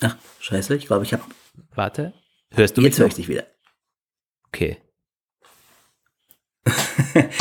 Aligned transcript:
Ach, 0.00 0.16
scheiße, 0.40 0.76
ich 0.76 0.86
glaube, 0.86 1.04
ich 1.04 1.12
habe. 1.12 1.24
Warte. 1.74 2.12
Hörst 2.52 2.76
du 2.76 2.82
Jetzt 2.82 2.92
mich? 2.94 2.98
höre 2.98 3.06
noch? 3.06 3.10
ich 3.10 3.16
dich 3.16 3.28
wieder. 3.28 3.46
Okay. 4.48 4.78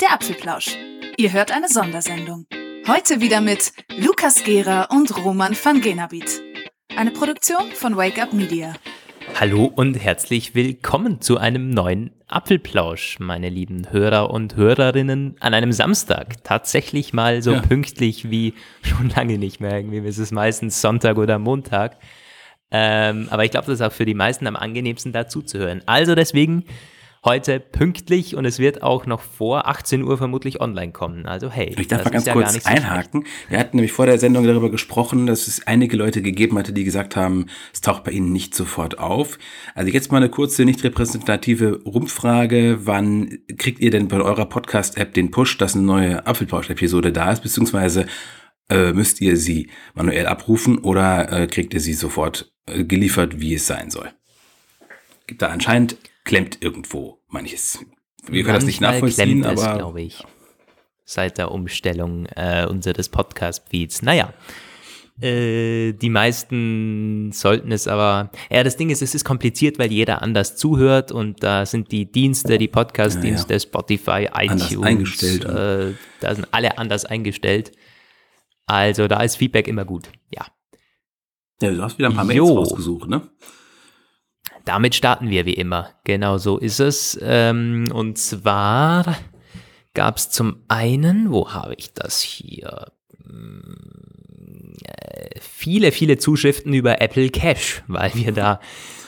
Der 0.00 0.12
Apfelplausch. 0.12 0.76
Ihr 1.16 1.32
hört 1.32 1.52
eine 1.52 1.68
Sondersendung. 1.68 2.46
Heute 2.86 3.20
wieder 3.20 3.40
mit 3.40 3.72
Lukas 3.96 4.42
Gera 4.44 4.84
und 4.84 5.16
Roman 5.24 5.56
van 5.62 5.80
Genabit. 5.80 6.42
Eine 6.96 7.10
Produktion 7.12 7.70
von 7.72 7.96
Wake 7.96 8.20
Up 8.20 8.32
Media. 8.32 8.74
Hallo 9.38 9.64
und 9.66 9.94
herzlich 9.94 10.54
willkommen 10.54 11.20
zu 11.20 11.38
einem 11.38 11.70
neuen 11.70 12.10
Apfelplausch, 12.32 13.18
meine 13.20 13.48
lieben 13.48 13.90
Hörer 13.92 14.30
und 14.30 14.56
Hörerinnen, 14.56 15.36
an 15.40 15.54
einem 15.54 15.72
Samstag. 15.72 16.42
Tatsächlich 16.44 17.12
mal 17.12 17.42
so 17.42 17.52
Ja. 17.52 17.60
pünktlich 17.60 18.30
wie 18.30 18.54
schon 18.82 19.10
lange 19.10 19.38
nicht 19.38 19.60
mehr. 19.60 19.76
Irgendwie 19.76 19.98
ist 19.98 20.18
es 20.18 20.32
meistens 20.32 20.80
Sonntag 20.80 21.18
oder 21.18 21.38
Montag. 21.38 21.98
Ähm, 22.70 23.28
aber 23.30 23.44
ich 23.44 23.50
glaube, 23.50 23.66
das 23.66 23.74
ist 23.80 23.82
auch 23.82 23.92
für 23.92 24.06
die 24.06 24.14
meisten 24.14 24.46
am 24.46 24.56
angenehmsten 24.56 25.12
dazu 25.12 25.42
zu 25.42 25.58
hören. 25.58 25.82
Also 25.86 26.14
deswegen 26.14 26.64
heute 27.24 27.60
pünktlich 27.60 28.34
und 28.34 28.44
es 28.44 28.58
wird 28.58 28.82
auch 28.82 29.06
noch 29.06 29.20
vor 29.20 29.68
18 29.68 30.02
Uhr 30.02 30.18
vermutlich 30.18 30.60
online 30.60 30.90
kommen. 30.90 31.24
Also 31.26 31.50
hey, 31.50 31.74
Ich 31.78 31.86
darf 31.86 32.02
das 32.02 32.06
mal 32.06 32.10
ganz 32.10 32.22
ist 32.22 32.26
ja 32.26 32.34
gar 32.34 32.42
kurz 32.42 32.54
so 32.54 32.60
schlecht. 32.60 32.76
einhaken. 32.84 33.26
Wir 33.48 33.58
hatten 33.58 33.76
nämlich 33.76 33.92
vor 33.92 34.06
der 34.06 34.18
Sendung 34.18 34.44
darüber 34.44 34.70
gesprochen, 34.70 35.26
dass 35.26 35.46
es 35.46 35.66
einige 35.66 35.96
Leute 35.96 36.20
gegeben 36.20 36.58
hatte, 36.58 36.72
die 36.72 36.82
gesagt 36.82 37.14
haben, 37.14 37.46
es 37.72 37.80
taucht 37.80 38.02
bei 38.04 38.10
ihnen 38.10 38.32
nicht 38.32 38.54
sofort 38.54 38.98
auf. 38.98 39.38
Also 39.74 39.92
jetzt 39.92 40.10
mal 40.10 40.18
eine 40.18 40.30
kurze, 40.30 40.64
nicht 40.64 40.82
repräsentative 40.82 41.82
Rumfrage. 41.84 42.80
Wann 42.86 43.38
kriegt 43.56 43.78
ihr 43.80 43.92
denn 43.92 44.08
bei 44.08 44.20
eurer 44.20 44.46
Podcast-App 44.46 45.14
den 45.14 45.30
Push, 45.30 45.58
dass 45.58 45.74
eine 45.76 45.84
neue 45.84 46.26
Apfelplausch-Episode 46.26 47.12
da 47.12 47.30
ist? 47.30 47.42
Beziehungsweise 47.44 48.06
äh, 48.68 48.92
müsst 48.92 49.20
ihr 49.20 49.36
sie 49.36 49.70
manuell 49.94 50.26
abrufen 50.26 50.78
oder 50.78 51.30
äh, 51.32 51.46
kriegt 51.46 51.72
ihr 51.72 51.80
sie 51.80 51.94
sofort 51.94 52.52
äh, 52.66 52.82
geliefert, 52.82 53.40
wie 53.40 53.54
es 53.54 53.66
sein 53.68 53.90
soll? 53.90 54.10
Gibt 55.28 55.42
da 55.42 55.48
anscheinend 55.48 55.96
klemmt 56.24 56.62
irgendwo 56.62 57.22
manches. 57.28 57.78
Wir 58.26 58.44
können 58.44 58.56
das 58.56 58.64
nicht 58.64 58.80
Manchmal 58.80 59.10
nachvollziehen, 59.10 59.42
klemmt 59.42 59.58
aber 59.58 59.78
glaube 59.78 60.02
ich, 60.02 60.24
seit 61.04 61.38
der 61.38 61.50
Umstellung 61.50 62.26
äh, 62.26 62.66
unseres 62.66 63.08
Podcast-Feeds. 63.08 64.02
Naja, 64.02 64.32
äh, 65.20 65.92
die 65.92 66.08
meisten 66.08 67.30
sollten 67.32 67.70
es 67.70 67.86
aber. 67.86 68.30
Ja, 68.50 68.64
das 68.64 68.76
Ding 68.76 68.90
ist, 68.90 69.02
es 69.02 69.14
ist 69.14 69.24
kompliziert, 69.24 69.78
weil 69.78 69.92
jeder 69.92 70.22
anders 70.22 70.56
zuhört 70.56 71.12
und 71.12 71.42
da 71.42 71.66
sind 71.66 71.92
die 71.92 72.10
Dienste, 72.10 72.58
die 72.58 72.68
Podcast-Dienste, 72.68 73.60
Spotify, 73.60 74.28
Anders 74.32 74.70
iTunes, 74.70 74.86
eingestellt. 74.86 75.44
Äh, 75.44 75.94
da 76.20 76.34
sind 76.34 76.48
alle 76.50 76.78
anders 76.78 77.04
eingestellt. 77.04 77.72
Also 78.66 79.06
da 79.06 79.22
ist 79.22 79.36
Feedback 79.36 79.68
immer 79.68 79.84
gut. 79.84 80.08
Ja. 80.30 80.46
ja, 81.60 81.70
du 81.70 81.82
hast 81.82 81.98
wieder 81.98 82.08
ein 82.08 82.14
paar 82.14 82.24
Mails 82.24 82.38
Jo. 82.38 82.54
rausgesucht, 82.54 83.08
ne? 83.08 83.28
Damit 84.64 84.94
starten 84.94 85.30
wir 85.30 85.46
wie 85.46 85.54
immer. 85.54 85.90
Genau 86.04 86.38
so 86.38 86.58
ist 86.58 86.80
es. 86.80 87.18
Ähm, 87.22 87.90
und 87.92 88.18
zwar 88.18 89.16
gab 89.94 90.16
es 90.16 90.30
zum 90.30 90.62
einen, 90.68 91.32
wo 91.32 91.52
habe 91.52 91.74
ich 91.76 91.92
das 91.92 92.20
hier? 92.20 92.92
Hm, 93.26 94.74
äh, 94.84 95.40
Viele, 95.40 95.92
viele 95.92 96.18
Zuschriften 96.18 96.72
über 96.74 97.00
Apple 97.00 97.30
Cash, 97.30 97.82
weil 97.88 98.12
wir 98.14 98.32
da 98.32 98.60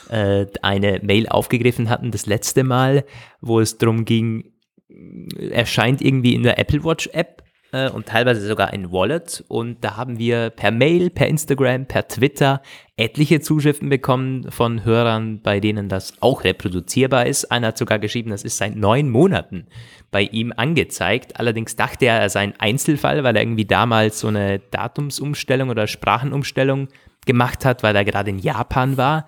äh, 0.08 0.46
eine 0.62 1.00
Mail 1.02 1.28
aufgegriffen 1.28 1.88
hatten 1.88 2.10
das 2.10 2.26
letzte 2.26 2.64
Mal, 2.64 3.04
wo 3.40 3.60
es 3.60 3.78
darum 3.78 4.04
ging, 4.04 4.52
erscheint 5.50 6.02
irgendwie 6.02 6.34
in 6.34 6.42
der 6.42 6.58
Apple 6.58 6.84
Watch 6.84 7.08
App 7.12 7.43
äh, 7.74 7.90
und 7.90 8.06
teilweise 8.06 8.46
sogar 8.46 8.68
ein 8.68 8.92
Wallet. 8.92 9.44
Und 9.48 9.82
da 9.84 9.96
haben 9.96 10.18
wir 10.18 10.50
per 10.50 10.70
Mail, 10.70 11.10
per 11.10 11.26
Instagram, 11.26 11.86
per 11.86 12.06
Twitter 12.06 12.62
etliche 12.96 13.40
Zuschriften 13.40 13.88
bekommen 13.88 14.50
von 14.52 14.84
Hörern, 14.84 15.40
bei 15.42 15.58
denen 15.58 15.88
das 15.88 16.14
auch 16.20 16.44
reproduzierbar 16.44 17.26
ist. 17.26 17.50
Einer 17.50 17.68
hat 17.68 17.78
sogar 17.78 17.98
geschrieben, 17.98 18.30
das 18.30 18.44
ist 18.44 18.58
seit 18.58 18.76
neun 18.76 19.10
Monaten 19.10 19.66
bei 20.12 20.22
ihm 20.22 20.52
angezeigt. 20.56 21.40
Allerdings 21.40 21.74
dachte 21.74 22.06
er, 22.06 22.20
er 22.20 22.30
sei 22.30 22.40
ein 22.40 22.60
Einzelfall, 22.60 23.24
weil 23.24 23.34
er 23.34 23.42
irgendwie 23.42 23.64
damals 23.64 24.20
so 24.20 24.28
eine 24.28 24.60
Datumsumstellung 24.70 25.70
oder 25.70 25.88
Sprachenumstellung 25.88 26.88
gemacht 27.26 27.64
hat, 27.64 27.82
weil 27.82 27.96
er 27.96 28.04
gerade 28.04 28.30
in 28.30 28.38
Japan 28.38 28.96
war. 28.96 29.26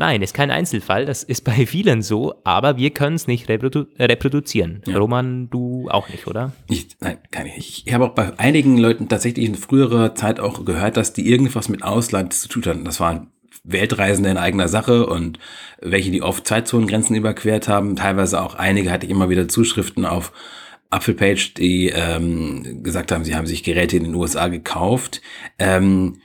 Nein, 0.00 0.22
ist 0.22 0.32
kein 0.32 0.50
Einzelfall, 0.50 1.04
das 1.04 1.22
ist 1.22 1.44
bei 1.44 1.66
vielen 1.66 2.00
so, 2.00 2.34
aber 2.42 2.78
wir 2.78 2.88
können 2.88 3.16
es 3.16 3.26
nicht 3.26 3.50
reprodu 3.50 3.84
reproduzieren. 3.98 4.80
Roman, 4.88 5.50
du 5.50 5.90
auch 5.90 6.08
nicht, 6.08 6.26
oder? 6.26 6.52
Ich, 6.70 6.88
nein, 7.00 7.18
kann 7.30 7.44
ich 7.44 7.56
nicht. 7.56 7.86
Ich 7.86 7.92
habe 7.92 8.06
auch 8.06 8.14
bei 8.14 8.32
einigen 8.38 8.78
Leuten 8.78 9.10
tatsächlich 9.10 9.44
in 9.44 9.56
früherer 9.56 10.14
Zeit 10.14 10.40
auch 10.40 10.64
gehört, 10.64 10.96
dass 10.96 11.12
die 11.12 11.30
irgendwas 11.30 11.68
mit 11.68 11.82
Ausland 11.82 12.32
zu 12.32 12.48
tun 12.48 12.64
hatten. 12.64 12.84
Das 12.86 12.98
waren 12.98 13.26
Weltreisende 13.62 14.30
in 14.30 14.38
eigener 14.38 14.68
Sache 14.68 15.04
und 15.04 15.38
welche, 15.82 16.10
die 16.10 16.22
oft 16.22 16.46
Zeitzonengrenzen 16.46 17.14
überquert 17.14 17.68
haben. 17.68 17.94
Teilweise 17.94 18.40
auch 18.40 18.54
einige 18.54 18.90
hatte 18.90 19.04
ich 19.04 19.12
immer 19.12 19.28
wieder 19.28 19.48
Zuschriften 19.48 20.06
auf 20.06 20.32
Apfelpage, 20.88 21.52
die 21.52 21.90
ähm, 21.94 22.82
gesagt 22.82 23.12
haben, 23.12 23.26
sie 23.26 23.36
haben 23.36 23.46
sich 23.46 23.62
Geräte 23.64 23.98
in 23.98 24.04
den 24.04 24.14
USA 24.14 24.48
gekauft. 24.48 25.20
Ähm, 25.58 26.22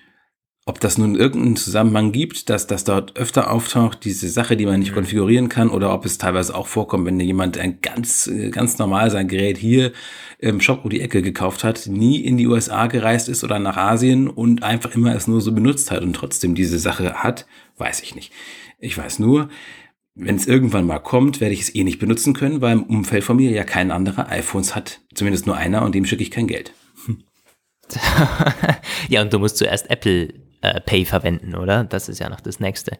ob 0.67 0.79
das 0.79 0.97
nun 0.97 1.15
irgendeinen 1.15 1.57
Zusammenhang 1.57 2.11
gibt, 2.11 2.49
dass 2.49 2.65
das 2.65 2.83
dort 2.83 3.15
öfter 3.17 3.51
auftaucht, 3.51 4.03
diese 4.03 4.27
Sache, 4.29 4.57
die 4.57 4.65
man 4.65 4.79
nicht 4.79 4.93
konfigurieren 4.93 5.47
kann, 5.47 5.69
oder 5.69 5.93
ob 5.93 6.05
es 6.05 6.17
teilweise 6.17 6.55
auch 6.55 6.65
vorkommt, 6.65 7.05
wenn 7.05 7.19
jemand 7.19 7.59
ein 7.59 7.81
ganz, 7.81 8.25
äh, 8.25 8.49
ganz 8.49 8.79
normal 8.79 9.11
sein 9.11 9.27
Gerät 9.27 9.57
hier 9.57 9.91
im 10.39 10.59
Shop 10.59 10.83
um 10.83 10.89
die 10.89 11.01
Ecke 11.01 11.21
gekauft 11.21 11.63
hat, 11.63 11.85
nie 11.85 12.17
in 12.17 12.37
die 12.37 12.47
USA 12.47 12.87
gereist 12.87 13.29
ist 13.29 13.43
oder 13.43 13.59
nach 13.59 13.77
Asien 13.77 14.27
und 14.27 14.63
einfach 14.63 14.95
immer 14.95 15.15
es 15.15 15.27
nur 15.27 15.39
so 15.39 15.51
benutzt 15.51 15.91
hat 15.91 16.01
und 16.01 16.13
trotzdem 16.13 16.55
diese 16.55 16.79
Sache 16.79 17.13
hat, 17.13 17.45
weiß 17.77 18.01
ich 18.01 18.15
nicht. 18.15 18.33
Ich 18.79 18.97
weiß 18.97 19.19
nur, 19.19 19.49
wenn 20.15 20.35
es 20.35 20.47
irgendwann 20.47 20.87
mal 20.87 20.99
kommt, 20.99 21.41
werde 21.41 21.53
ich 21.53 21.61
es 21.61 21.75
eh 21.75 21.83
nicht 21.83 21.99
benutzen 21.99 22.33
können, 22.33 22.61
weil 22.61 22.73
im 22.73 22.83
Umfeld 22.83 23.23
von 23.23 23.37
mir 23.37 23.51
ja 23.51 23.65
kein 23.65 23.91
anderer 23.91 24.29
iPhones 24.29 24.75
hat. 24.75 25.01
Zumindest 25.13 25.45
nur 25.45 25.57
einer 25.57 25.83
und 25.83 25.93
dem 25.93 26.05
schicke 26.05 26.23
ich 26.23 26.31
kein 26.31 26.47
Geld. 26.47 26.73
ja, 29.09 29.21
und 29.21 29.31
du 29.31 29.37
musst 29.37 29.57
zuerst 29.57 29.91
Apple 29.91 30.44
äh, 30.61 30.81
Pay 30.81 31.05
verwenden, 31.05 31.55
oder? 31.55 31.83
Das 31.83 32.09
ist 32.09 32.19
ja 32.19 32.29
noch 32.29 32.41
das 32.41 32.59
nächste. 32.59 32.97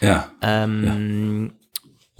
Ja. 0.00 0.30
Ähm, 0.42 1.54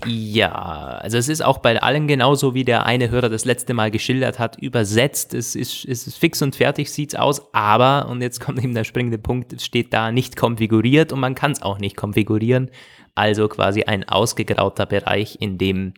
ja. 0.05 0.53
also 0.53 1.19
es 1.19 1.29
ist 1.29 1.45
auch 1.45 1.59
bei 1.59 1.81
allen 1.81 2.09
genauso, 2.09 2.55
wie 2.55 2.65
der 2.65 2.87
eine 2.87 3.11
Hörer 3.11 3.29
das 3.29 3.45
letzte 3.45 3.75
Mal 3.75 3.91
geschildert 3.91 4.39
hat, 4.39 4.57
übersetzt. 4.59 5.35
Es 5.35 5.55
ist, 5.55 5.85
es 5.85 6.07
ist 6.07 6.19
fix 6.19 6.43
und 6.43 6.57
fertig, 6.57 6.91
sieht's 6.91 7.15
aus, 7.15 7.55
aber, 7.55 8.09
und 8.09 8.21
jetzt 8.23 8.41
kommt 8.41 8.63
eben 8.63 8.75
der 8.75 8.85
springende 8.85 9.19
Punkt, 9.19 9.53
es 9.53 9.65
steht 9.65 9.93
da 9.93 10.13
nicht 10.13 10.37
konfiguriert 10.37 11.13
und 11.13 11.21
man 11.21 11.35
kann 11.35 11.53
es 11.53 11.63
auch 11.63 11.79
nicht 11.79 11.97
konfigurieren. 11.97 12.71
Also 13.15 13.49
quasi 13.49 13.85
ein 13.85 14.09
ausgegrauter 14.09 14.87
Bereich, 14.87 15.37
in 15.41 15.57
dem 15.59 15.95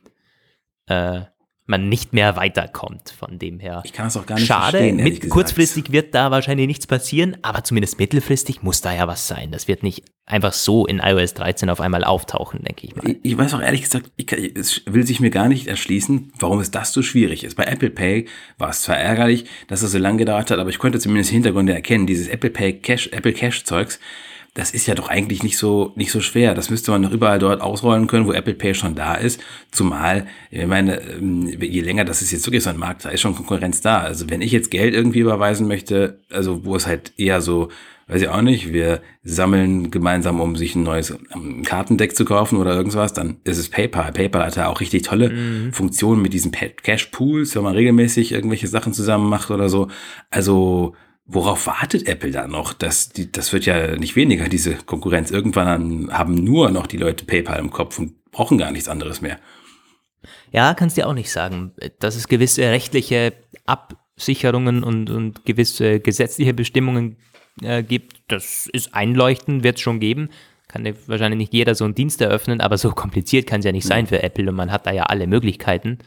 äh, 0.87 1.23
man 1.67 1.89
nicht 1.89 2.13
mehr 2.13 2.37
weiterkommt. 2.37 3.15
Von 3.19 3.39
dem 3.39 3.59
her. 3.59 3.83
Ich 3.85 3.93
kann 3.93 4.07
es 4.07 4.17
auch 4.17 4.27
gar 4.27 4.37
nicht 4.37 4.47
Schade, 4.47 4.79
verstehen, 4.79 4.97
mit, 4.97 5.29
kurzfristig 5.29 5.93
wird 5.93 6.15
da 6.15 6.31
wahrscheinlich 6.31 6.67
nichts 6.67 6.87
passieren, 6.87 7.37
aber 7.43 7.65
zumindest 7.65 7.99
mittelfristig 7.99 8.63
muss 8.63 8.81
da 8.81 8.95
ja 8.95 9.07
was 9.09 9.29
sein. 9.29 9.51
Das 9.51 9.69
wird 9.69 9.83
nicht 9.83 10.05
einfach 10.25 10.53
so 10.53 10.87
in 10.87 10.99
iOS 10.99 11.35
13 11.35 11.71
auf 11.71 11.81
einmal 11.81 12.05
auftauchen, 12.05 12.63
denke 12.65 12.87
ich 12.87 12.97
mal. 12.97 13.09
Ich, 13.09 13.19
ich 13.23 13.39
weiß 13.39 13.55
auch 13.55 13.61
ehrlich 13.61 13.83
gesagt, 13.83 14.11
ich, 14.17 14.33
es 14.33 14.83
will 14.87 15.07
sich 15.07 15.21
mir 15.21 15.31
gar 15.31 15.49
nicht 15.49 15.67
erschließen, 15.69 16.33
warum 16.39 16.61
es 16.61 16.71
das 16.71 16.93
so 16.93 17.03
schwierig 17.03 17.45
ist. 17.45 17.55
Bei 17.55 17.65
Apple 17.65 17.91
Pay 17.91 18.27
war 18.59 18.71
es 18.71 18.83
zwar 18.83 18.97
ärgerlich, 18.97 19.47
dass 19.69 19.83
es 19.83 19.93
so 19.93 19.99
lange 19.99 20.19
gedauert 20.19 20.51
hat, 20.51 20.59
aber 20.59 20.71
ich 20.71 20.79
konnte 20.79 20.99
zumindest 20.99 21.31
Hintergründe 21.31 21.75
erkennen. 21.75 22.07
Dieses 22.07 22.29
Apple 22.29 22.51
Pay 22.51 22.81
Cash, 22.81 23.09
Apple 23.13 23.33
Cash 23.33 23.65
Zeugs, 23.65 24.01
das 24.57 24.71
ist 24.71 24.87
ja 24.87 24.95
doch 24.95 25.09
eigentlich 25.09 25.43
nicht 25.43 25.59
so, 25.59 25.93
nicht 25.97 26.11
so 26.11 26.21
schwer. 26.21 26.55
Das 26.55 26.71
müsste 26.71 26.91
man 26.91 27.03
doch 27.03 27.11
überall 27.11 27.39
dort 27.39 27.61
ausrollen 27.61 28.07
können, 28.07 28.27
wo 28.27 28.33
Apple 28.33 28.55
Pay 28.55 28.75
schon 28.75 28.95
da 28.95 29.15
ist. 29.15 29.39
Zumal, 29.71 30.27
ich 30.51 30.67
meine, 30.67 30.99
ähm, 31.03 31.47
je 31.61 31.83
länger 31.83 32.07
das 32.07 32.23
ist 32.23 32.33
jetzt 32.33 32.47
wirklich 32.47 32.63
so 32.63 32.71
ein 32.71 32.79
Markt, 32.79 33.05
da 33.05 33.11
ist 33.11 33.21
schon 33.21 33.35
Konkurrenz 33.35 33.83
da. 33.83 34.01
Also 34.01 34.31
wenn 34.31 34.41
ich 34.41 34.53
jetzt 34.53 34.71
Geld 34.71 34.95
irgendwie 34.95 35.19
überweisen 35.19 35.69
möchte, 35.69 36.21
also 36.31 36.65
wo 36.65 36.75
es 36.75 36.87
halt 36.87 37.13
eher 37.19 37.43
so, 37.43 37.69
weiß 38.07 38.23
ich 38.23 38.29
auch 38.29 38.41
nicht, 38.41 38.73
wir 38.73 39.03
sammeln 39.23 39.91
gemeinsam, 39.91 40.41
um 40.41 40.57
sich 40.57 40.75
ein 40.75 40.85
neues 40.85 41.15
ähm, 41.35 41.63
Kartendeck 41.63 42.17
zu 42.17 42.25
kaufen 42.25 42.57
oder 42.57 42.75
irgendwas, 42.75 43.13
dann 43.13 43.37
ist 43.45 43.59
es 43.59 43.69
PayPal. 43.69 44.11
PayPal 44.13 44.47
hat 44.47 44.57
ja 44.57 44.69
auch 44.69 44.81
richtig 44.81 45.03
tolle 45.03 45.71
Funktionen 45.71 46.23
mit 46.23 46.33
diesen 46.33 46.51
Cash 46.51 47.07
Pools, 47.07 47.55
wenn 47.57 47.63
man 47.63 47.75
regelmäßig 47.75 48.33
irgendwelche 48.33 48.69
Sachen 48.69 48.95
zusammen 48.95 49.29
macht 49.29 49.51
oder 49.51 49.69
so. 49.69 49.89
Also 50.31 50.95
Worauf 51.29 51.67
wartet 51.67 52.07
Apple 52.07 52.31
da 52.31 52.47
noch? 52.47 52.73
Das, 52.73 53.09
die, 53.09 53.31
das 53.31 53.53
wird 53.53 53.67
ja 53.67 53.97
nicht 53.97 54.15
weniger, 54.15 54.49
diese 54.49 54.75
Konkurrenz. 54.75 55.33
Irgendwann 55.33 56.09
haben 56.13 56.35
nur 56.35 56.71
noch 56.71 56.87
die 56.87 56.99
Leute 56.99 57.25
PayPal 57.25 57.59
im 57.59 57.71
Kopf 57.71 57.99
und 57.99 58.31
brauchen 58.31 58.59
gar 58.59 58.71
nichts 58.71 58.89
anderes 58.89 59.21
mehr. 59.21 59.39
Ja, 60.53 60.75
kannst 60.75 60.97
dir 60.97 61.09
auch 61.09 61.15
nicht 61.15 61.31
sagen, 61.33 61.73
dass 61.99 62.15
es 62.15 62.29
gewisse 62.29 62.63
rechtliche 62.63 63.33
Absicherungen 63.67 64.85
und, 64.85 65.11
und 65.11 65.45
gewisse 65.45 65.99
gesetzliche 65.99 66.55
Bestimmungen 66.55 67.17
äh, 67.61 67.83
gibt. 67.83 68.19
Das 68.29 68.69
ist 68.73 68.95
einleuchtend, 68.95 69.65
wird 69.65 69.77
es 69.77 69.83
schon 69.83 69.99
geben. 69.99 70.31
Kann 70.69 70.87
ja 70.87 70.93
wahrscheinlich 71.07 71.39
nicht 71.39 71.53
jeder 71.53 71.75
so 71.75 71.85
einen 71.85 71.95
Dienst 71.95 72.21
eröffnen, 72.21 72.61
aber 72.61 72.79
so 72.79 72.91
kompliziert 72.93 73.49
kann 73.49 73.61
es 73.61 73.67
ja 73.67 73.73
nicht 73.73 73.87
sein 73.87 74.07
für 74.07 74.23
Apple 74.23 74.49
und 74.49 74.55
man 74.55 74.71
hat 74.71 74.87
da 74.87 74.93
ja 74.93 75.05
alle 75.05 75.27
Möglichkeiten. 75.27 75.99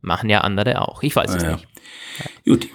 Machen 0.00 0.30
ja 0.30 0.42
andere 0.42 0.80
auch. 0.80 1.02
Ich 1.02 1.16
weiß 1.16 1.34
es 1.34 1.42
Ja, 1.42 1.50
ja. 1.50 1.56
nicht. 1.56 1.68
Gut, 2.44 2.68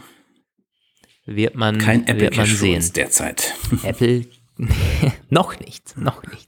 Wird 1.25 1.55
man, 1.55 1.77
kein 1.77 2.05
Apple 2.05 2.21
wird 2.21 2.37
man 2.37 2.45
sehen. 2.45 2.83
derzeit. 2.95 3.53
Apple 3.83 4.25
noch 5.29 5.59
nicht, 5.59 5.97
noch 5.97 6.21
nicht. 6.27 6.47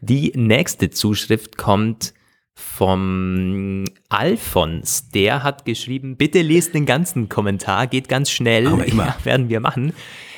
Die 0.00 0.32
nächste 0.34 0.90
Zuschrift 0.90 1.56
kommt 1.56 2.14
vom 2.54 3.84
Alfons. 4.08 5.10
Der 5.10 5.42
hat 5.42 5.64
geschrieben, 5.64 6.16
bitte 6.16 6.40
lest 6.42 6.74
den 6.74 6.86
ganzen 6.86 7.28
Kommentar, 7.28 7.86
geht 7.86 8.08
ganz 8.08 8.30
schnell. 8.30 8.66
Aber 8.68 8.86
immer. 8.86 9.06
Ja, 9.06 9.24
werden 9.24 9.48
wir 9.48 9.60
machen. 9.60 9.92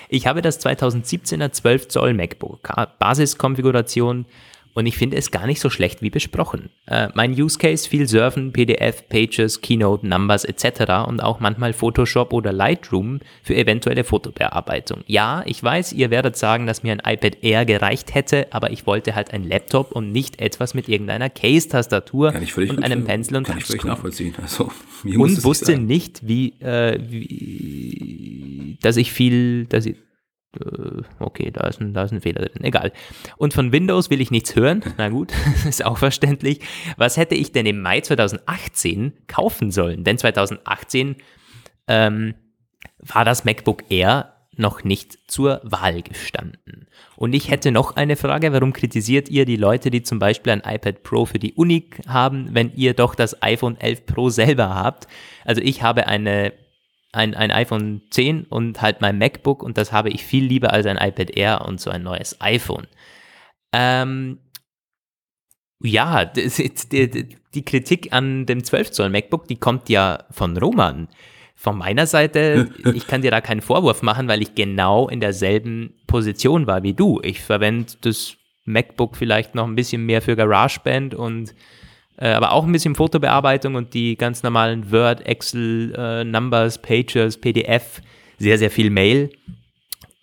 Ich 0.08 0.26
habe 0.26 0.42
das 0.42 0.64
2017er 0.64 1.52
12 1.52 1.88
Zoll 1.88 2.14
MacBook, 2.14 2.70
Basiskonfiguration 2.98 4.26
und 4.74 4.86
ich 4.86 4.96
finde 4.96 5.16
es 5.16 5.30
gar 5.30 5.46
nicht 5.46 5.60
so 5.60 5.70
schlecht 5.70 6.02
wie 6.02 6.10
besprochen. 6.10 6.70
Äh, 6.86 7.08
mein 7.14 7.32
Use 7.32 7.58
Case, 7.58 7.88
viel 7.88 8.06
Surfen, 8.08 8.52
PDF, 8.52 9.08
Pages, 9.08 9.60
Keynote, 9.60 10.06
Numbers 10.06 10.44
etc. 10.44 11.06
und 11.06 11.20
auch 11.20 11.40
manchmal 11.40 11.72
Photoshop 11.72 12.32
oder 12.32 12.52
Lightroom 12.52 13.20
für 13.42 13.54
eventuelle 13.54 14.04
Fotobearbeitung. 14.04 15.02
Ja, 15.06 15.42
ich 15.46 15.62
weiß, 15.62 15.92
ihr 15.92 16.10
werdet 16.10 16.36
sagen, 16.36 16.66
dass 16.66 16.82
mir 16.82 16.92
ein 16.92 17.02
iPad 17.04 17.42
Air 17.42 17.64
gereicht 17.64 18.14
hätte, 18.14 18.46
aber 18.50 18.70
ich 18.70 18.86
wollte 18.86 19.14
halt 19.14 19.32
ein 19.32 19.44
Laptop 19.44 19.92
und 19.92 20.12
nicht 20.12 20.40
etwas 20.40 20.74
mit 20.74 20.88
irgendeiner 20.88 21.30
Case-Tastatur 21.30 22.34
und 22.34 22.84
einem 22.84 23.04
Pencil 23.04 23.36
und 23.36 23.46
Kann 23.46 23.58
ich 23.58 23.64
völlig 23.64 23.84
nachvollziehen. 23.84 24.34
Also, 24.40 24.70
und 25.04 25.44
wusste 25.44 25.78
nicht, 25.78 26.26
wie, 26.26 26.50
äh, 26.60 26.98
wie, 27.08 28.78
dass 28.80 28.96
ich 28.96 29.12
viel, 29.12 29.66
dass 29.66 29.86
ich, 29.86 29.96
okay, 31.18 31.50
da 31.50 31.66
ist, 31.66 31.80
ein, 31.80 31.92
da 31.92 32.04
ist 32.04 32.12
ein 32.12 32.20
Fehler 32.20 32.46
drin, 32.46 32.64
egal. 32.64 32.92
Und 33.36 33.52
von 33.52 33.72
Windows 33.72 34.10
will 34.10 34.20
ich 34.20 34.30
nichts 34.30 34.56
hören, 34.56 34.82
na 34.96 35.08
gut, 35.08 35.32
ist 35.68 35.84
auch 35.84 35.98
verständlich. 35.98 36.60
Was 36.96 37.16
hätte 37.16 37.34
ich 37.34 37.52
denn 37.52 37.66
im 37.66 37.80
Mai 37.80 38.00
2018 38.00 39.12
kaufen 39.26 39.70
sollen? 39.70 40.04
Denn 40.04 40.18
2018 40.18 41.16
ähm, 41.86 42.34
war 42.98 43.24
das 43.24 43.44
MacBook 43.44 43.90
Air 43.90 44.34
noch 44.58 44.82
nicht 44.82 45.18
zur 45.30 45.60
Wahl 45.62 46.02
gestanden. 46.02 46.88
Und 47.16 47.32
ich 47.32 47.48
hätte 47.50 47.70
noch 47.70 47.96
eine 47.96 48.16
Frage, 48.16 48.52
warum 48.52 48.72
kritisiert 48.72 49.28
ihr 49.28 49.44
die 49.44 49.56
Leute, 49.56 49.90
die 49.90 50.02
zum 50.02 50.18
Beispiel 50.18 50.52
ein 50.52 50.62
iPad 50.64 51.02
Pro 51.04 51.26
für 51.26 51.38
die 51.38 51.54
Uni 51.54 51.90
haben, 52.08 52.48
wenn 52.52 52.72
ihr 52.74 52.94
doch 52.94 53.14
das 53.14 53.40
iPhone 53.42 53.80
11 53.80 54.06
Pro 54.06 54.30
selber 54.30 54.74
habt? 54.74 55.06
Also 55.44 55.62
ich 55.62 55.82
habe 55.82 56.08
eine, 56.08 56.52
ein, 57.12 57.34
ein 57.34 57.50
iPhone 57.50 58.02
10 58.10 58.44
und 58.44 58.82
halt 58.82 59.00
mein 59.00 59.18
MacBook 59.18 59.62
und 59.62 59.78
das 59.78 59.92
habe 59.92 60.10
ich 60.10 60.24
viel 60.24 60.44
lieber 60.44 60.72
als 60.72 60.86
ein 60.86 60.96
iPad 60.98 61.30
Air 61.30 61.64
und 61.66 61.80
so 61.80 61.90
ein 61.90 62.02
neues 62.02 62.40
iPhone. 62.40 62.86
Ähm, 63.72 64.38
ja, 65.82 66.24
die, 66.24 66.48
die, 66.92 67.36
die 67.54 67.64
Kritik 67.64 68.12
an 68.12 68.46
dem 68.46 68.64
12 68.64 68.90
Zoll 68.90 69.10
MacBook, 69.10 69.48
die 69.48 69.56
kommt 69.56 69.88
ja 69.88 70.24
von 70.30 70.56
Roman. 70.56 71.08
Von 71.54 71.78
meiner 71.78 72.06
Seite, 72.06 72.70
ich 72.94 73.06
kann 73.06 73.22
dir 73.22 73.30
da 73.30 73.40
keinen 73.40 73.62
Vorwurf 73.62 74.02
machen, 74.02 74.28
weil 74.28 74.42
ich 74.42 74.54
genau 74.54 75.08
in 75.08 75.20
derselben 75.20 75.94
Position 76.06 76.66
war 76.66 76.82
wie 76.82 76.94
du. 76.94 77.20
Ich 77.22 77.40
verwende 77.40 77.92
das 78.02 78.36
MacBook 78.64 79.16
vielleicht 79.16 79.54
noch 79.54 79.66
ein 79.66 79.74
bisschen 79.74 80.04
mehr 80.04 80.22
für 80.22 80.36
GarageBand 80.36 81.14
und 81.14 81.54
äh, 82.18 82.30
aber 82.30 82.52
auch 82.52 82.64
ein 82.64 82.72
bisschen 82.72 82.94
Fotobearbeitung 82.94 83.76
und 83.76 83.94
die 83.94 84.16
ganz 84.16 84.42
normalen 84.42 84.90
Word, 84.90 85.24
Excel, 85.26 85.94
äh, 85.96 86.24
Numbers, 86.24 86.78
Pages, 86.78 87.38
PDF, 87.38 88.02
sehr, 88.38 88.58
sehr 88.58 88.70
viel 88.70 88.90
Mail. 88.90 89.30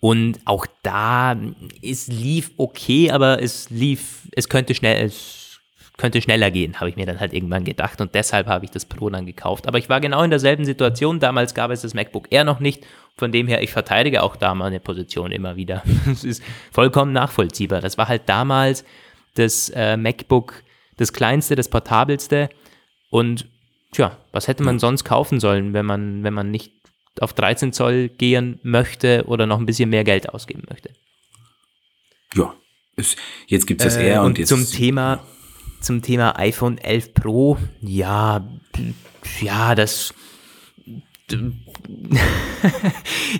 Und 0.00 0.38
auch 0.44 0.66
da, 0.82 1.34
es 1.82 2.06
lief 2.06 2.50
okay, 2.58 3.10
aber 3.10 3.42
es 3.42 3.70
lief, 3.70 4.28
es 4.32 4.48
könnte 4.48 4.74
schnell, 4.74 5.06
es 5.06 5.58
könnte 5.96 6.20
schneller 6.20 6.50
gehen, 6.50 6.78
habe 6.78 6.90
ich 6.90 6.96
mir 6.96 7.06
dann 7.06 7.18
halt 7.18 7.32
irgendwann 7.32 7.64
gedacht 7.64 8.00
und 8.02 8.14
deshalb 8.14 8.46
habe 8.46 8.66
ich 8.66 8.70
das 8.70 8.84
Pro 8.84 9.08
dann 9.08 9.24
gekauft. 9.24 9.66
Aber 9.66 9.78
ich 9.78 9.88
war 9.88 10.00
genau 10.00 10.22
in 10.22 10.30
derselben 10.30 10.66
Situation. 10.66 11.20
Damals 11.20 11.54
gab 11.54 11.70
es 11.70 11.80
das 11.80 11.94
MacBook 11.94 12.26
Air 12.30 12.44
noch 12.44 12.60
nicht. 12.60 12.86
Von 13.16 13.32
dem 13.32 13.48
her, 13.48 13.62
ich 13.62 13.72
verteidige 13.72 14.22
auch 14.22 14.36
da 14.36 14.54
meine 14.54 14.78
Position 14.78 15.32
immer 15.32 15.56
wieder. 15.56 15.82
Es 16.12 16.22
ist 16.22 16.42
vollkommen 16.70 17.12
nachvollziehbar. 17.12 17.80
Das 17.80 17.96
war 17.96 18.08
halt 18.08 18.22
damals 18.26 18.84
das 19.34 19.70
äh, 19.70 19.96
MacBook, 19.96 20.62
das 20.96 21.12
kleinste, 21.12 21.54
das 21.54 21.68
portabelste. 21.68 22.48
Und 23.10 23.48
tja, 23.92 24.16
was 24.32 24.48
hätte 24.48 24.62
man 24.62 24.78
sonst 24.78 25.04
kaufen 25.04 25.40
sollen, 25.40 25.72
wenn 25.72 25.86
man, 25.86 26.22
wenn 26.24 26.34
man 26.34 26.50
nicht 26.50 26.72
auf 27.20 27.32
13 27.32 27.72
Zoll 27.72 28.08
gehen 28.08 28.60
möchte 28.62 29.24
oder 29.26 29.46
noch 29.46 29.58
ein 29.58 29.66
bisschen 29.66 29.90
mehr 29.90 30.04
Geld 30.04 30.28
ausgeben 30.28 30.64
möchte? 30.68 30.90
Ja, 32.34 32.54
es, 32.96 33.16
jetzt 33.46 33.66
gibt 33.66 33.80
es 33.80 33.94
das 33.94 33.96
Äh, 33.96 34.08
R 34.10 34.20
und, 34.22 34.26
und 34.26 34.38
jetzt. 34.38 34.48
zum 34.48 34.66
Thema, 34.66 35.24
zum 35.80 36.02
Thema 36.02 36.38
iPhone 36.38 36.78
11 36.78 37.14
Pro, 37.14 37.58
ja, 37.80 38.46
ja, 39.40 39.74
das. 39.74 40.12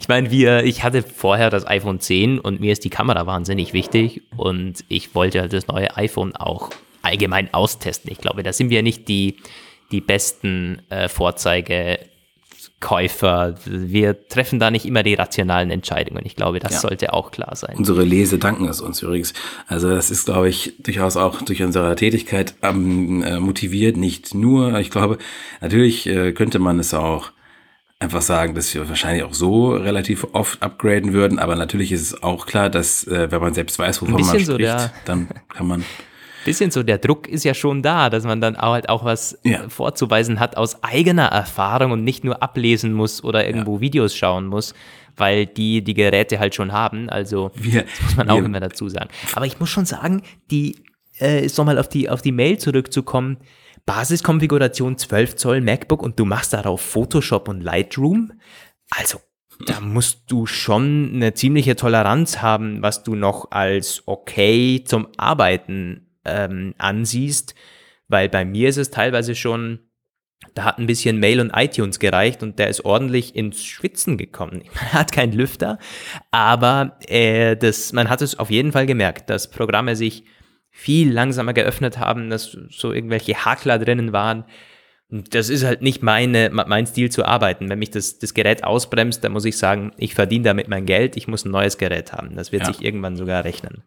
ich 0.00 0.08
meine, 0.08 0.30
wir, 0.32 0.64
ich 0.64 0.82
hatte 0.82 1.02
vorher 1.02 1.50
das 1.50 1.64
iPhone 1.66 2.00
10 2.00 2.40
und 2.40 2.58
mir 2.60 2.72
ist 2.72 2.82
die 2.84 2.90
Kamera 2.90 3.26
wahnsinnig 3.26 3.72
wichtig 3.74 4.22
und 4.36 4.84
ich 4.88 5.14
wollte 5.14 5.40
halt 5.40 5.52
das 5.52 5.68
neue 5.68 5.96
iPhone 5.96 6.34
auch 6.34 6.70
allgemein 7.06 7.52
austesten. 7.54 8.10
Ich 8.12 8.18
glaube, 8.18 8.42
da 8.42 8.52
sind 8.52 8.70
wir 8.70 8.82
nicht 8.82 9.06
die, 9.08 9.36
die 9.92 10.00
besten 10.00 10.82
äh, 10.90 11.08
Vorzeigekäufer. 11.08 13.54
Wir 13.64 14.28
treffen 14.28 14.58
da 14.58 14.70
nicht 14.70 14.84
immer 14.84 15.02
die 15.02 15.14
rationalen 15.14 15.70
Entscheidungen. 15.70 16.24
Ich 16.26 16.36
glaube, 16.36 16.58
das 16.58 16.72
Ja. 16.74 16.80
sollte 16.80 17.12
auch 17.12 17.30
klar 17.30 17.54
sein. 17.56 17.76
Unsere 17.76 18.04
Lese 18.04 18.38
danken 18.38 18.68
es 18.68 18.80
uns 18.80 19.02
übrigens. 19.02 19.32
Also 19.66 19.88
das 19.90 20.10
ist, 20.10 20.26
glaube 20.26 20.48
ich, 20.48 20.74
durchaus 20.80 21.16
auch 21.16 21.42
durch 21.42 21.62
unsere 21.62 21.94
Tätigkeit 21.96 22.54
ähm, 22.62 23.22
äh, 23.22 23.40
motiviert. 23.40 23.96
Nicht 23.96 24.34
nur, 24.34 24.78
ich 24.78 24.90
glaube, 24.90 25.18
natürlich 25.60 26.06
äh, 26.06 26.32
könnte 26.32 26.58
man 26.58 26.78
es 26.78 26.92
auch 26.94 27.32
einfach 27.98 28.20
sagen, 28.20 28.54
dass 28.54 28.74
wir 28.74 28.86
wahrscheinlich 28.90 29.24
auch 29.24 29.32
so 29.32 29.70
relativ 29.74 30.26
oft 30.32 30.62
upgraden 30.62 31.14
würden. 31.14 31.38
Aber 31.38 31.56
natürlich 31.56 31.92
ist 31.92 32.02
es 32.02 32.22
auch 32.22 32.44
klar, 32.46 32.68
dass 32.68 33.06
äh, 33.06 33.30
wenn 33.30 33.40
man 33.40 33.54
selbst 33.54 33.78
weiß, 33.78 34.02
wovon 34.02 34.14
man 34.16 34.24
spricht, 34.24 34.46
so 34.46 34.58
der- 34.58 34.92
dann 35.06 35.28
kann 35.48 35.66
man 35.66 35.84
bisschen 36.46 36.70
so, 36.70 36.82
der 36.82 36.96
Druck 36.98 37.28
ist 37.28 37.44
ja 37.44 37.52
schon 37.52 37.82
da, 37.82 38.08
dass 38.08 38.24
man 38.24 38.40
dann 38.40 38.56
auch 38.56 38.72
halt 38.72 38.88
auch 38.88 39.04
was 39.04 39.38
Ja. 39.44 39.64
äh, 39.64 39.68
vorzuweisen 39.68 40.40
hat 40.40 40.56
aus 40.56 40.82
eigener 40.82 41.26
Erfahrung 41.26 41.90
und 41.92 42.02
nicht 42.04 42.24
nur 42.24 42.42
ablesen 42.42 42.94
muss 42.94 43.22
oder 43.22 43.46
irgendwo 43.46 43.80
Videos 43.80 44.16
schauen 44.16 44.46
muss, 44.46 44.72
weil 45.16 45.44
die 45.46 45.82
die 45.84 45.92
Geräte 45.94 46.38
halt 46.38 46.54
schon 46.54 46.72
haben. 46.72 47.10
Also 47.10 47.50
Wir- 47.54 47.82
das 47.82 48.02
muss 48.02 48.16
man 48.16 48.30
auch 48.30 48.36
wir- 48.38 48.44
immer 48.46 48.60
dazu 48.60 48.88
sagen. 48.88 49.10
Aber 49.34 49.44
ich 49.44 49.60
muss 49.60 49.68
schon 49.68 49.84
sagen, 49.84 50.22
die 50.50 50.76
äh, 51.20 51.44
ist 51.44 51.56
nochmal 51.58 51.78
auf 51.78 51.88
die 51.88 52.08
auf 52.10 52.22
die 52.22 52.32
Mail 52.32 52.58
zurückzukommen. 52.58 53.38
Basiskonfiguration 53.86 54.98
12 54.98 55.36
Zoll 55.36 55.60
MacBook 55.62 56.02
und 56.02 56.18
du 56.18 56.24
machst 56.24 56.52
darauf 56.52 56.80
Photoshop 56.80 57.48
und 57.48 57.60
Lightroom. 57.62 58.32
Also 58.90 59.18
da 59.66 59.80
musst 59.80 60.24
du 60.28 60.44
schon 60.44 61.12
eine 61.14 61.32
ziemliche 61.32 61.76
Toleranz 61.76 62.42
haben, 62.42 62.82
was 62.82 63.02
du 63.02 63.14
noch 63.14 63.50
als 63.52 64.02
okay 64.04 64.84
zum 64.84 65.08
Arbeiten 65.16 66.05
ähm, 66.26 66.74
ansiehst, 66.78 67.54
weil 68.08 68.28
bei 68.28 68.44
mir 68.44 68.68
ist 68.68 68.76
es 68.76 68.90
teilweise 68.90 69.34
schon, 69.34 69.80
da 70.54 70.64
hat 70.64 70.78
ein 70.78 70.86
bisschen 70.86 71.18
Mail 71.18 71.40
und 71.40 71.50
iTunes 71.54 71.98
gereicht 71.98 72.42
und 72.42 72.58
der 72.58 72.68
ist 72.68 72.84
ordentlich 72.84 73.34
ins 73.34 73.64
Schwitzen 73.64 74.16
gekommen. 74.18 74.62
Man 74.74 74.92
hat 74.92 75.12
keinen 75.12 75.32
Lüfter, 75.32 75.78
aber 76.30 76.98
äh, 77.08 77.56
das, 77.56 77.92
man 77.92 78.08
hat 78.10 78.22
es 78.22 78.38
auf 78.38 78.50
jeden 78.50 78.72
Fall 78.72 78.86
gemerkt, 78.86 79.30
dass 79.30 79.50
Programme 79.50 79.96
sich 79.96 80.24
viel 80.70 81.10
langsamer 81.10 81.54
geöffnet 81.54 81.98
haben, 81.98 82.28
dass 82.28 82.56
so 82.68 82.92
irgendwelche 82.92 83.44
Hakler 83.46 83.78
drinnen 83.78 84.12
waren. 84.12 84.44
Und 85.08 85.34
das 85.34 85.48
ist 85.48 85.64
halt 85.64 85.82
nicht 85.82 86.02
meine, 86.02 86.50
mein 86.50 86.86
Stil 86.86 87.10
zu 87.10 87.24
arbeiten. 87.24 87.70
Wenn 87.70 87.78
mich 87.78 87.92
das, 87.92 88.18
das 88.18 88.34
Gerät 88.34 88.64
ausbremst, 88.64 89.22
dann 89.24 89.32
muss 89.32 89.44
ich 89.44 89.56
sagen, 89.56 89.92
ich 89.96 90.14
verdiene 90.14 90.44
damit 90.44 90.68
mein 90.68 90.84
Geld, 90.84 91.16
ich 91.16 91.28
muss 91.28 91.44
ein 91.44 91.52
neues 91.52 91.78
Gerät 91.78 92.12
haben. 92.12 92.34
Das 92.36 92.52
wird 92.52 92.66
Ja. 92.66 92.72
sich 92.72 92.84
irgendwann 92.84 93.16
sogar 93.16 93.44
rechnen. 93.44 93.84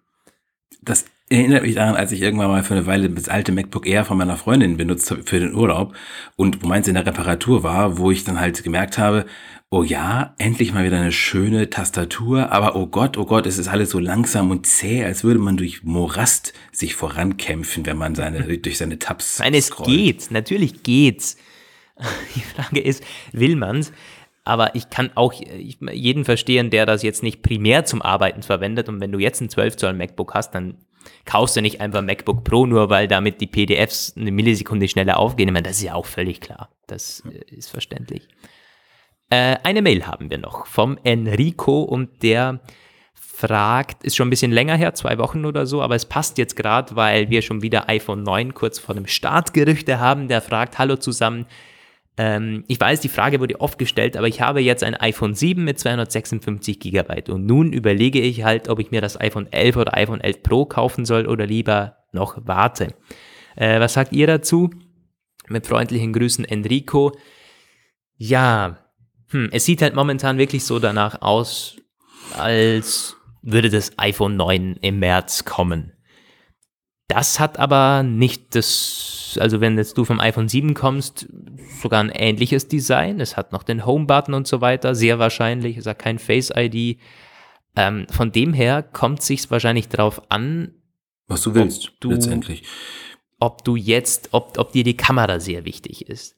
Das 0.82 1.06
erinnert 1.30 1.64
mich 1.64 1.76
daran, 1.76 1.96
als 1.96 2.12
ich 2.12 2.22
irgendwann 2.22 2.50
mal 2.50 2.64
für 2.64 2.74
eine 2.74 2.86
Weile 2.86 3.10
das 3.10 3.30
alte 3.30 3.52
MacBook 3.52 3.86
Air 3.86 4.06
von 4.06 4.18
meiner 4.18 4.38
Freundin 4.38 4.78
benutzt 4.78 5.12
habe 5.12 5.24
für 5.24 5.40
den 5.40 5.54
Urlaub 5.54 5.96
und 6.36 6.64
wo 6.64 6.68
meins 6.68 6.88
in 6.88 6.96
der 6.96 7.06
Reparatur 7.06 7.64
war, 7.64 7.98
wo 7.98 8.10
ich 8.10 8.24
dann 8.24 8.40
halt 8.40 8.64
gemerkt 8.64 8.98
habe, 8.98 9.26
oh 9.70 9.84
ja, 9.84 10.34
endlich 10.40 10.74
mal 10.74 10.84
wieder 10.84 10.98
eine 11.00 11.12
schöne 11.12 11.70
Tastatur, 11.70 12.52
aber 12.52 12.76
oh 12.76 12.88
Gott, 12.88 13.18
oh 13.18 13.26
Gott, 13.26 13.46
es 13.46 13.60
ist 13.60 13.68
alles 13.68 13.92
so 13.92 14.00
langsam 14.00 14.50
und 14.50 14.66
zäh, 14.66 15.04
als 15.04 15.24
würde 15.24 15.40
man 15.40 15.58
durch 15.58 15.84
Morast 15.84 16.54
sich 16.72 16.96
vorankämpfen, 16.96 17.86
wenn 17.86 17.98
man 17.98 18.16
seine, 18.16 18.58
durch 18.58 18.80
seine 18.80 18.98
Tabs 18.98 19.38
Nein, 19.40 19.54
es 19.54 19.68
scrollt. 19.68 19.90
geht, 19.90 20.32
natürlich 20.32 20.82
geht's. 20.82 21.38
Die 22.36 22.42
Frage 22.42 22.80
ist, 22.80 23.04
will 23.34 23.56
man's? 23.56 23.92
Aber 24.50 24.74
ich 24.76 24.90
kann 24.90 25.12
auch 25.14 25.32
jeden 25.32 26.26
verstehen, 26.26 26.72
der 26.72 26.88
das 26.88 27.04
jetzt 27.04 27.22
nicht 27.22 27.44
primär 27.44 27.86
zum 27.86 28.02
Arbeiten 28.02 28.42
verwendet. 28.42 28.90
Und 28.90 29.00
wenn 29.00 29.12
du 29.12 29.20
jetzt 29.20 29.42
ein 29.42 29.50
12 29.50 29.78
Zoll 29.78 29.94
MacBook 29.94 30.34
hast, 30.34 30.56
dann 30.56 30.78
kaufst 31.26 31.56
du 31.56 31.62
nicht 31.62 31.82
einfach 31.82 32.02
MacBook 32.02 32.44
Pro, 32.44 32.66
nur 32.66 32.90
weil 32.90 33.08
damit 33.08 33.42
die 33.42 33.48
PDFs 33.48 34.16
eine 34.18 34.32
Millisekunde 34.32 34.88
schneller 34.88 35.20
aufgehen. 35.20 35.50
Ich 35.50 35.54
meine, 35.54 35.68
das 35.68 35.78
ist 35.78 35.84
ja 35.84 35.94
auch 35.94 36.08
völlig 36.08 36.42
klar. 36.42 36.70
Das 36.88 37.24
äh, 37.32 37.56
ist 37.56 37.70
verständlich. 37.70 38.28
Äh, 39.30 39.58
eine 39.62 39.84
Mail 39.84 40.08
haben 40.08 40.32
wir 40.32 40.40
noch 40.40 40.66
vom 40.66 40.98
Enrico 41.04 41.84
und 41.84 42.24
der 42.24 42.60
fragt, 43.14 44.04
ist 44.04 44.16
schon 44.16 44.28
ein 44.28 44.32
bisschen 44.32 44.52
länger 44.52 44.76
her, 44.76 44.96
zwei 44.96 45.20
Wochen 45.20 45.46
oder 45.46 45.68
so, 45.68 45.84
aber 45.84 45.96
es 45.96 46.06
passt 46.06 46.40
jetzt 46.40 46.56
gerade, 46.56 46.96
weil 46.96 47.30
wir 47.30 47.44
schon 47.44 47.62
wieder 47.62 47.88
iPhone 47.88 48.24
9 48.24 48.56
kurz 48.56 48.80
vor 48.80 48.96
dem 48.96 49.06
Startgerüchte 49.06 50.00
haben. 50.00 50.28
Der 50.28 50.42
fragt, 50.42 50.80
hallo 50.80 50.96
zusammen, 50.96 51.46
Ähm, 52.20 52.66
ich 52.68 52.78
weiß, 52.78 53.00
die 53.00 53.08
Frage 53.08 53.40
wurde 53.40 53.62
oft 53.62 53.80
gestellt, 53.80 54.18
aber 54.18 54.28
ich 54.28 54.42
habe 54.42 54.60
jetzt 54.60 54.84
ein 54.84 54.94
iPhone 54.94 55.36
7 55.36 55.64
mit 55.64 55.80
256 55.80 56.78
GB 56.82 57.32
und 57.32 57.46
nun 57.46 57.72
überlege 57.72 58.20
ich 58.20 58.44
halt, 58.44 58.68
ob 58.68 58.80
ich 58.80 58.92
mir 58.92 59.00
das 59.00 59.18
iPhone 59.22 59.48
11 59.54 59.78
oder 59.78 59.96
iPhone 59.96 60.20
11 60.20 60.44
Pro 60.44 60.66
kaufen 60.66 61.06
soll 61.06 61.28
oder 61.28 61.48
lieber 61.48 61.96
noch 62.12 62.36
warte. 62.44 62.94
Äh, 63.56 63.80
was 63.80 63.94
sagt 63.94 64.12
ihr 64.12 64.28
dazu? 64.28 64.70
Mit 65.48 65.66
freundlichen 65.66 66.12
Grüßen 66.12 66.44
Enrico. 66.44 67.18
Ja, 68.18 68.80
hm, 69.30 69.48
es 69.54 69.64
sieht 69.64 69.82
halt 69.82 69.96
momentan 69.96 70.38
wirklich 70.38 70.66
so 70.66 70.80
danach 70.80 71.22
aus, 71.22 71.78
als 72.38 73.16
würde 73.42 73.70
das 73.70 73.98
iPhone 73.98 74.36
9 74.36 74.76
im 74.82 75.00
März 75.00 75.46
kommen. 75.46 75.94
Das 77.10 77.40
hat 77.40 77.58
aber 77.58 78.04
nicht 78.04 78.56
das, 78.56 79.36
also 79.42 79.60
wenn 79.62 79.78
jetzt 79.78 79.98
du 79.98 80.06
vom 80.06 80.20
iPhone 80.20 80.48
7 80.48 80.76
kommst, 80.76 81.28
sogar 81.82 82.02
ein 82.02 82.12
ähnliches 82.12 82.68
Design. 82.68 83.20
Es 83.20 83.36
hat 83.36 83.52
noch 83.52 83.64
den 83.64 83.84
Home-Button 83.84 84.36
und 84.36 84.48
so 84.48 84.62
weiter, 84.62 84.94
sehr 84.94 85.18
wahrscheinlich. 85.18 85.76
Es 85.76 85.88
hat 85.88 85.98
kein 85.98 86.20
Face-ID. 86.20 87.00
Ähm, 87.76 88.06
von 88.12 88.32
dem 88.32 88.54
her 88.54 88.84
kommt 88.84 89.24
sich 89.24 89.50
wahrscheinlich 89.50 89.90
darauf 89.90 90.32
an, 90.32 90.76
was 91.28 91.42
du 91.42 91.56
willst, 91.56 91.94
du, 92.00 92.12
letztendlich. 92.12 92.64
Ob 93.40 93.64
du 93.64 93.76
jetzt, 93.76 94.30
ob, 94.32 94.60
ob 94.60 94.72
dir 94.72 94.84
die 94.84 94.98
Kamera 94.98 95.40
sehr 95.40 95.66
wichtig 95.66 96.08
ist. 96.08 96.36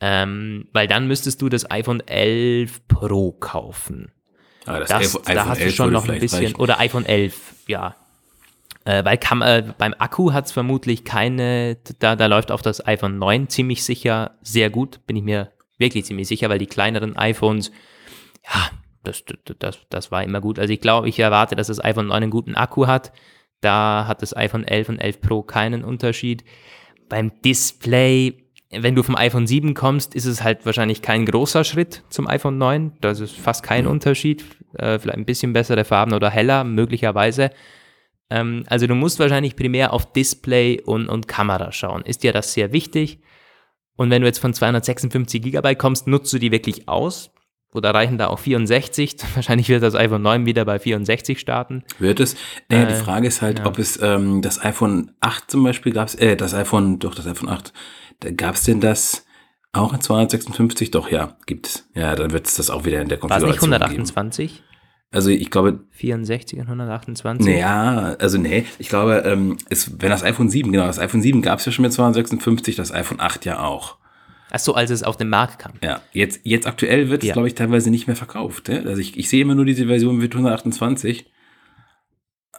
Ähm, 0.00 0.68
weil 0.72 0.86
dann 0.86 1.08
müsstest 1.08 1.42
du 1.42 1.48
das 1.48 1.68
iPhone 1.68 2.00
11 2.06 2.86
Pro 2.86 3.32
kaufen. 3.32 4.12
Ah, 4.66 4.78
das 4.78 4.88
Das, 4.88 5.16
iPhone 5.16 5.34
da 5.34 5.46
hast 5.46 5.62
du 5.62 5.70
schon 5.72 5.92
noch 5.92 6.08
ein 6.08 6.20
bisschen, 6.20 6.44
reichen. 6.44 6.56
oder 6.60 6.78
iPhone 6.78 7.06
11, 7.06 7.54
ja. 7.66 7.96
Äh, 8.84 9.04
weil 9.04 9.16
Kam 9.16 9.42
äh, 9.42 9.64
beim 9.78 9.94
Akku 9.98 10.32
hat 10.32 10.46
es 10.46 10.52
vermutlich 10.52 11.04
keine, 11.04 11.78
da, 11.98 12.16
da 12.16 12.26
läuft 12.26 12.50
auf 12.50 12.62
das 12.62 12.86
iPhone 12.86 13.18
9 13.18 13.48
ziemlich 13.48 13.82
sicher 13.82 14.32
sehr 14.42 14.68
gut, 14.70 15.06
bin 15.06 15.16
ich 15.16 15.22
mir 15.22 15.52
wirklich 15.78 16.04
ziemlich 16.04 16.28
sicher, 16.28 16.50
weil 16.50 16.58
die 16.58 16.66
kleineren 16.66 17.16
iPhones, 17.16 17.72
ja, 18.44 18.70
das, 19.02 19.24
das, 19.24 19.56
das, 19.58 19.78
das 19.88 20.10
war 20.10 20.22
immer 20.22 20.40
gut. 20.40 20.58
Also 20.58 20.72
ich 20.72 20.80
glaube, 20.80 21.08
ich 21.08 21.18
erwarte, 21.18 21.56
dass 21.56 21.68
das 21.68 21.82
iPhone 21.82 22.08
9 22.08 22.22
einen 22.22 22.30
guten 22.30 22.54
Akku 22.54 22.86
hat. 22.86 23.12
Da 23.60 24.06
hat 24.06 24.22
das 24.22 24.36
iPhone 24.36 24.64
11 24.64 24.88
und 24.90 24.98
11 24.98 25.20
Pro 25.20 25.42
keinen 25.42 25.84
Unterschied. 25.84 26.44
Beim 27.08 27.32
Display, 27.42 28.44
wenn 28.70 28.94
du 28.94 29.02
vom 29.02 29.16
iPhone 29.16 29.46
7 29.46 29.74
kommst, 29.74 30.14
ist 30.14 30.26
es 30.26 30.42
halt 30.42 30.66
wahrscheinlich 30.66 31.00
kein 31.00 31.26
großer 31.26 31.64
Schritt 31.64 32.02
zum 32.08 32.26
iPhone 32.26 32.58
9. 32.58 32.92
Das 33.00 33.20
ist 33.20 33.36
fast 33.36 33.62
kein 33.62 33.86
Unterschied. 33.86 34.44
Äh, 34.74 34.98
vielleicht 34.98 35.18
ein 35.18 35.24
bisschen 35.24 35.52
bessere 35.52 35.84
Farben 35.84 36.12
oder 36.12 36.30
heller, 36.30 36.64
möglicherweise. 36.64 37.50
Ähm, 38.30 38.64
also 38.68 38.86
du 38.86 38.94
musst 38.94 39.18
wahrscheinlich 39.18 39.56
primär 39.56 39.92
auf 39.92 40.12
Display 40.12 40.80
und, 40.80 41.08
und 41.08 41.28
Kamera 41.28 41.72
schauen. 41.72 42.02
Ist 42.02 42.22
dir 42.22 42.32
das 42.32 42.52
sehr 42.52 42.72
wichtig? 42.72 43.20
Und 43.96 44.10
wenn 44.10 44.22
du 44.22 44.28
jetzt 44.28 44.38
von 44.40 44.52
256 44.54 45.40
GB 45.42 45.74
kommst, 45.76 46.06
nutzt 46.06 46.32
du 46.32 46.38
die 46.38 46.50
wirklich 46.50 46.88
aus? 46.88 47.30
Oder 47.72 47.92
reichen 47.92 48.18
da 48.18 48.28
auch 48.28 48.38
64? 48.38 49.16
Wahrscheinlich 49.34 49.68
wird 49.68 49.82
das 49.82 49.94
iPhone 49.94 50.22
9 50.22 50.46
wieder 50.46 50.64
bei 50.64 50.78
64 50.78 51.38
starten. 51.38 51.84
Wird 51.98 52.20
es? 52.20 52.36
Naja, 52.68 52.86
die 52.86 52.92
Äh, 52.94 52.96
Frage 52.96 53.26
ist 53.28 53.42
halt, 53.42 53.60
ja. 53.60 53.66
ob 53.66 53.78
es 53.78 54.00
ähm, 54.00 54.42
das 54.42 54.62
iPhone 54.64 55.12
8 55.20 55.50
zum 55.50 55.64
Beispiel 55.64 55.92
gab 55.92 56.08
es, 56.08 56.14
äh, 56.14 56.36
das 56.36 56.54
iPhone, 56.54 56.98
doch, 57.00 57.14
das 57.14 57.26
iPhone 57.26 57.48
8, 57.48 57.72
da 58.20 58.30
gab 58.30 58.54
es 58.54 58.62
denn 58.62 58.80
das 58.80 59.26
auch 59.72 59.92
in 59.92 60.00
256? 60.00 60.92
Doch, 60.92 61.10
ja, 61.10 61.36
gibt 61.46 61.66
es. 61.66 61.90
Ja, 61.94 62.14
dann 62.14 62.30
wird 62.30 62.46
es 62.46 62.54
das 62.54 62.70
auch 62.70 62.84
wieder 62.84 63.00
in 63.02 63.08
der 63.08 63.20
War 63.22 63.30
es 63.38 63.42
nicht 63.42 63.58
Konfiguration 63.58 64.04
geben. 64.04 64.06
128? 65.14 65.16
Also 65.16 65.30
ich 65.30 65.50
glaube, 65.50 65.80
64 65.90 66.58
und 66.58 66.66
128? 66.66 67.46
naja, 67.46 68.16
also 68.18 68.38
nee, 68.38 68.64
ich 68.78 68.88
glaube, 68.88 69.22
ähm, 69.26 69.56
es, 69.70 70.00
wenn 70.00 70.10
das 70.10 70.22
iPhone 70.24 70.48
7, 70.50 70.72
genau, 70.72 70.86
das 70.86 70.98
iPhone 70.98 71.22
7 71.22 71.42
gab 71.42 71.58
es 71.60 71.64
ja 71.66 71.72
schon 71.72 71.82
mit 71.84 71.92
256, 71.92 72.76
das 72.76 72.92
iPhone 72.92 73.20
8 73.20 73.44
ja 73.44 73.60
auch. 73.60 73.96
Ach 74.50 74.58
so, 74.60 74.74
als 74.74 74.90
es 74.90 75.02
auf 75.02 75.16
den 75.16 75.28
Markt 75.30 75.58
kam. 75.58 75.72
Ja, 75.82 76.00
jetzt, 76.12 76.40
jetzt 76.44 76.66
aktuell 76.66 77.08
wird 77.10 77.22
es, 77.22 77.28
Ja. 77.28 77.32
glaube 77.32 77.48
ich, 77.48 77.54
teilweise 77.54 77.90
nicht 77.90 78.06
mehr 78.06 78.14
verkauft. 78.16 78.68
Ja? 78.68 78.76
Also 78.82 78.98
ich, 78.98 79.16
ich 79.18 79.28
sehe 79.28 79.42
immer 79.42 79.54
nur 79.56 79.64
diese 79.64 79.86
Version 79.86 80.16
mit 80.16 80.32
128. 80.32 81.26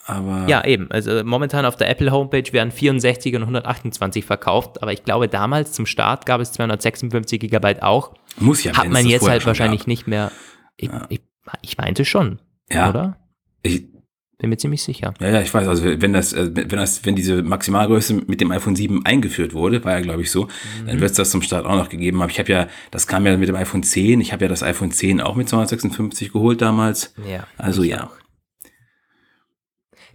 Aber 0.08 0.46
Ja, 0.48 0.64
eben. 0.66 0.92
Also 0.92 1.24
momentan 1.24 1.66
auf 1.66 1.78
der 1.78 1.90
Apple 1.90 2.12
Homepage 2.12 2.52
werden 2.52 2.72
64 2.72 3.34
und 3.36 3.42
128 3.44 4.24
verkauft, 4.26 4.82
aber 4.84 4.94
ich 4.94 5.04
glaube 5.04 5.28
damals 5.28 5.72
zum 5.72 5.86
Start 5.86 6.26
gab 6.26 6.42
es 6.42 6.52
256 6.52 7.40
GB 7.40 7.82
auch. 7.82 8.14
muss 8.38 8.64
ja. 8.64 8.76
Hat 8.78 8.90
man 8.90 9.06
jetzt 9.08 9.28
halt 9.28 9.46
wahrscheinlich 9.46 9.82
gab. 9.82 9.88
nicht 9.88 10.08
mehr. 10.08 10.32
Ich, 10.78 10.90
Ja. 10.90 11.06
ich, 11.10 11.22
ich 11.62 11.78
meinte 11.78 12.04
schon, 12.06 12.40
Ja. 12.72 12.90
oder? 12.90 13.18
Ich, 13.62 13.84
Bin 14.38 14.50
mir 14.50 14.58
ziemlich 14.58 14.84
sicher. 14.84 15.14
Ja, 15.20 15.30
ja, 15.30 15.42
ich 15.42 15.54
weiß, 15.54 15.68
also 15.68 15.84
wenn 15.86 16.14
das, 16.14 16.34
äh, 16.34 16.52
wenn 16.54 16.68
das, 16.70 17.06
wenn 17.06 17.16
diese 17.16 17.42
Maximalgröße 17.42 18.14
mit 18.28 18.42
dem 18.42 18.52
iPhone 18.52 18.76
7 18.76 19.06
eingeführt 19.06 19.54
wurde, 19.54 19.84
war 19.86 19.94
ja 19.94 20.02
glaube 20.02 20.22
ich 20.24 20.32
so, 20.32 20.46
Mhm. 20.46 20.88
dann 20.88 21.00
wird 21.00 21.12
es 21.12 21.18
das 21.18 21.32
zum 21.32 21.42
Start 21.42 21.66
auch 21.66 21.76
noch 21.78 21.90
gegeben 21.90 22.22
haben. 22.22 22.30
Ich 22.30 22.40
habe 22.40 22.52
ja, 22.52 22.68
das 22.92 23.08
kam 23.08 23.26
ja 23.26 23.38
mit 23.38 23.48
dem 23.50 23.56
iPhone 23.56 23.84
10, 23.84 24.20
ich 24.22 24.34
habe 24.34 24.46
ja 24.46 24.50
das 24.50 24.62
iPhone 24.64 24.92
10 24.92 25.22
auch 25.22 25.36
mit 25.36 25.48
256 25.50 26.32
geholt 26.34 26.62
damals. 26.62 27.14
Ja. 27.28 27.48
Also 27.58 27.84
ja. 27.84 28.06
auch. 28.06 28.12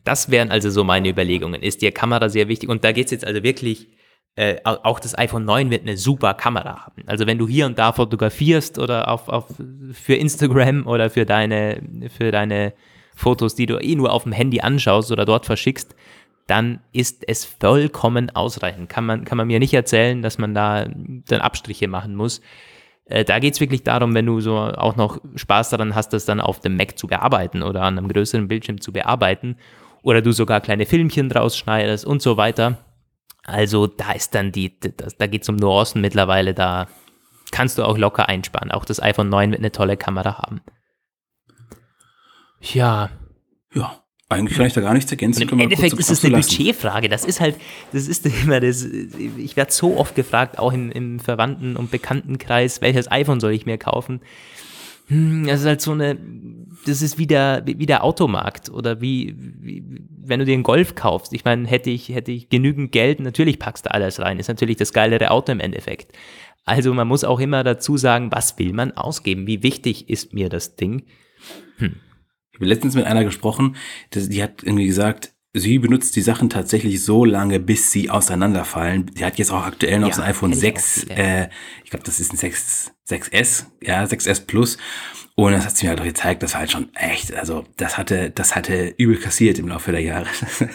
Das 0.04 0.30
wären 0.30 0.50
also 0.50 0.70
so 0.70 0.82
meine 0.84 1.08
Überlegungen. 1.10 1.62
Ist 1.62 1.82
dir 1.82 1.92
Kamera 1.92 2.28
sehr 2.28 2.48
wichtig? 2.48 2.68
Und 2.68 2.84
da 2.84 2.92
geht 2.92 3.06
es 3.06 3.10
jetzt 3.10 3.26
also 3.26 3.42
wirklich, 3.42 3.88
äh, 4.36 4.56
au- 4.64 4.78
auch 4.84 5.00
das 5.00 5.16
iPhone 5.18 5.44
9 5.44 5.70
wird 5.70 5.82
eine 5.82 5.96
super 5.96 6.34
Kamera 6.34 6.86
haben. 6.86 7.02
Also 7.06 7.26
wenn 7.26 7.38
du 7.38 7.46
hier 7.48 7.66
und 7.66 7.78
da 7.78 7.92
fotografierst 7.92 8.78
oder 8.78 9.08
auf, 9.08 9.28
auf 9.28 9.46
für 9.92 10.14
Instagram 10.14 10.86
oder 10.86 11.10
für 11.10 11.26
deine, 11.26 11.82
für 12.16 12.30
deine 12.30 12.72
Fotos, 13.14 13.54
die 13.54 13.66
du 13.66 13.76
eh 13.78 13.94
nur 13.96 14.12
auf 14.12 14.22
dem 14.22 14.32
Handy 14.32 14.60
anschaust 14.60 15.10
oder 15.12 15.24
dort 15.24 15.46
verschickst, 15.46 15.94
dann 16.46 16.80
ist 16.92 17.24
es 17.28 17.44
vollkommen 17.44 18.30
ausreichend. 18.30 18.88
Kann 18.88 19.04
man, 19.06 19.24
kann 19.24 19.36
man 19.38 19.46
mir 19.46 19.58
nicht 19.58 19.74
erzählen, 19.74 20.20
dass 20.22 20.38
man 20.38 20.54
da 20.54 20.86
dann 21.28 21.40
Abstriche 21.40 21.86
machen 21.86 22.16
muss. 22.16 22.40
Äh, 23.04 23.24
da 23.24 23.38
geht 23.40 23.54
es 23.54 23.60
wirklich 23.60 23.82
darum, 23.84 24.14
wenn 24.14 24.26
du 24.26 24.40
so 24.40 24.56
auch 24.56 24.96
noch 24.96 25.18
Spaß 25.36 25.70
daran 25.70 25.94
hast, 25.94 26.12
das 26.12 26.24
dann 26.24 26.40
auf 26.40 26.60
dem 26.60 26.76
Mac 26.76 26.98
zu 26.98 27.06
bearbeiten 27.08 27.62
oder 27.62 27.82
an 27.82 27.98
einem 27.98 28.08
größeren 28.08 28.48
Bildschirm 28.48 28.80
zu 28.80 28.92
bearbeiten 28.92 29.56
oder 30.02 30.22
du 30.22 30.32
sogar 30.32 30.60
kleine 30.60 30.86
Filmchen 30.86 31.28
draus 31.28 31.56
schneidest 31.56 32.04
und 32.04 32.22
so 32.22 32.36
weiter. 32.36 32.78
Also 33.44 33.86
da 33.86 34.12
ist 34.12 34.34
dann 34.34 34.52
die, 34.52 34.78
da 35.18 35.26
geht 35.26 35.42
es 35.42 35.48
um 35.48 35.56
Nuancen 35.56 36.00
mittlerweile, 36.00 36.54
da 36.54 36.86
kannst 37.50 37.78
du 37.78 37.84
auch 37.84 37.98
locker 37.98 38.28
einsparen. 38.28 38.70
Auch 38.70 38.84
das 38.84 39.02
iPhone 39.02 39.28
9 39.28 39.50
wird 39.50 39.60
eine 39.60 39.72
tolle 39.72 39.96
Kamera 39.96 40.38
haben. 40.38 40.60
Ja, 42.60 43.10
Ja, 43.74 44.02
eigentlich 44.28 44.56
kann 44.58 44.66
ich 44.66 44.74
da 44.74 44.80
gar 44.80 44.92
nichts 44.94 45.10
ergänzen. 45.10 45.48
im 45.48 45.58
Endeffekt 45.60 45.94
ist 45.98 46.10
es 46.10 46.24
eine 46.24 46.36
lassen. 46.36 46.56
Budgetfrage. 46.56 47.08
Das 47.08 47.24
ist 47.24 47.40
halt, 47.40 47.56
das 47.92 48.06
ist 48.06 48.26
immer 48.44 48.60
das, 48.60 48.84
ich 48.84 49.56
werde 49.56 49.72
so 49.72 49.96
oft 49.96 50.14
gefragt, 50.14 50.58
auch 50.58 50.72
im, 50.72 50.90
im 50.92 51.18
Verwandten- 51.20 51.76
und 51.76 51.90
Bekanntenkreis, 51.90 52.80
welches 52.80 53.10
iPhone 53.10 53.40
soll 53.40 53.52
ich 53.52 53.66
mir 53.66 53.78
kaufen? 53.78 54.20
Hm, 55.10 55.46
Das 55.46 55.60
ist 55.60 55.66
halt 55.66 55.80
so 55.80 55.92
eine, 55.92 56.16
das 56.86 57.02
ist 57.02 57.18
wie 57.18 57.26
der, 57.26 57.62
wie 57.66 57.86
der 57.86 58.04
Automarkt 58.04 58.70
oder 58.70 59.00
wie, 59.00 59.34
wie, 59.36 59.84
wenn 60.22 60.38
du 60.38 60.46
dir 60.46 60.54
einen 60.54 60.62
Golf 60.62 60.94
kaufst. 60.94 61.32
Ich 61.32 61.44
meine, 61.44 61.66
hätte 61.66 61.90
ich, 61.90 62.08
hätte 62.10 62.30
ich 62.32 62.48
genügend 62.48 62.92
Geld, 62.92 63.20
natürlich 63.20 63.58
packst 63.58 63.86
du 63.86 63.90
alles 63.92 64.20
rein. 64.20 64.38
Ist 64.38 64.48
natürlich 64.48 64.76
das 64.76 64.92
geilere 64.92 65.30
Auto 65.30 65.52
im 65.52 65.60
Endeffekt. 65.60 66.12
Also 66.64 66.94
man 66.94 67.08
muss 67.08 67.24
auch 67.24 67.40
immer 67.40 67.64
dazu 67.64 67.96
sagen, 67.96 68.30
was 68.30 68.58
will 68.58 68.72
man 68.72 68.92
ausgeben? 68.92 69.46
Wie 69.46 69.62
wichtig 69.62 70.08
ist 70.08 70.32
mir 70.32 70.48
das 70.48 70.76
Ding? 70.76 71.02
Ich 71.78 71.84
habe 72.54 72.66
letztens 72.66 72.94
mit 72.94 73.06
einer 73.06 73.24
gesprochen, 73.24 73.76
die 74.14 74.42
hat 74.42 74.62
irgendwie 74.62 74.86
gesagt, 74.86 75.34
sie 75.52 75.78
benutzt 75.78 76.14
die 76.16 76.20
Sachen 76.22 76.48
tatsächlich 76.48 77.02
so 77.04 77.24
lange, 77.24 77.58
bis 77.60 77.90
sie 77.90 78.10
auseinanderfallen. 78.10 79.10
Sie 79.14 79.24
hat 79.24 79.38
jetzt 79.38 79.50
auch 79.50 79.64
aktuell 79.64 79.98
noch 79.98 80.08
Ja, 80.08 80.14
so 80.14 80.22
ein 80.22 80.28
iPhone 80.30 80.50
kenn 80.50 80.58
ich 80.58 80.60
6, 80.60 80.98
auch 81.02 81.06
viele. 81.08 81.22
äh, 81.44 81.48
ich 81.84 81.90
glaube, 81.90 82.04
das 82.04 82.20
ist 82.20 82.32
ein 82.32 82.36
6, 82.36 82.92
6S, 83.08 83.64
ja, 83.82 84.02
6S 84.04 84.46
Plus. 84.46 84.78
Und 85.34 85.52
das 85.52 85.64
hat 85.64 85.76
sie 85.76 85.86
mir 85.86 85.90
halt 85.90 86.00
auch 86.00 86.04
gezeigt, 86.04 86.42
das 86.42 86.52
war 86.52 86.60
halt 86.60 86.70
schon 86.70 86.94
echt, 86.94 87.32
also 87.34 87.64
das 87.78 87.96
hatte, 87.96 88.30
das 88.30 88.54
hatte 88.54 88.94
übel 88.98 89.16
kassiert 89.16 89.58
im 89.58 89.68
Laufe 89.68 89.90
der 89.90 90.02
Jahre. 90.02 90.26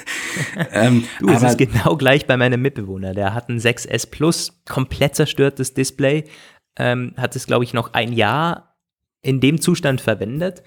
ähm, 0.72 1.04
Du, 1.20 1.30
es 1.30 1.38
aber 1.38 1.50
ist 1.50 1.58
genau 1.58 1.96
gleich 1.98 2.26
bei 2.26 2.36
meinem 2.36 2.62
Mitbewohner. 2.62 3.14
Der 3.14 3.34
hat 3.34 3.50
ein 3.50 3.60
6S 3.60 4.10
Plus, 4.10 4.62
komplett 4.66 5.16
zerstörtes 5.16 5.74
Display, 5.74 6.24
ähm, 6.78 7.14
hat 7.18 7.36
es, 7.36 7.46
glaube 7.48 7.64
ich, 7.64 7.74
noch 7.74 7.94
ein 7.94 8.12
Jahr 8.12 8.76
in 9.22 9.40
dem 9.40 9.62
Zustand 9.62 10.02
verwendet. 10.02 10.64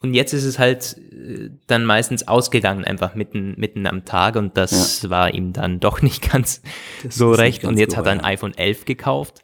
Und 0.00 0.14
jetzt 0.14 0.32
ist 0.32 0.44
es 0.44 0.58
halt 0.58 0.96
äh, 1.12 1.50
dann 1.66 1.84
meistens 1.84 2.28
ausgegangen, 2.28 2.84
einfach 2.84 3.14
mitten, 3.14 3.54
mitten 3.56 3.86
am 3.86 4.04
Tag. 4.04 4.36
Und 4.36 4.56
das 4.56 5.10
war 5.10 5.34
ihm 5.34 5.52
dann 5.52 5.80
doch 5.80 6.02
nicht 6.02 6.22
ganz 6.32 6.62
Das 7.02 7.16
so 7.16 7.32
recht. 7.32 7.62
ganz 7.62 7.72
Und 7.72 7.78
jetzt 7.78 7.92
so, 7.92 7.96
hat 7.98 8.06
er 8.06 8.12
ein 8.12 8.20
ja. 8.20 8.24
iPhone 8.24 8.56
11 8.56 8.84
gekauft. 8.84 9.42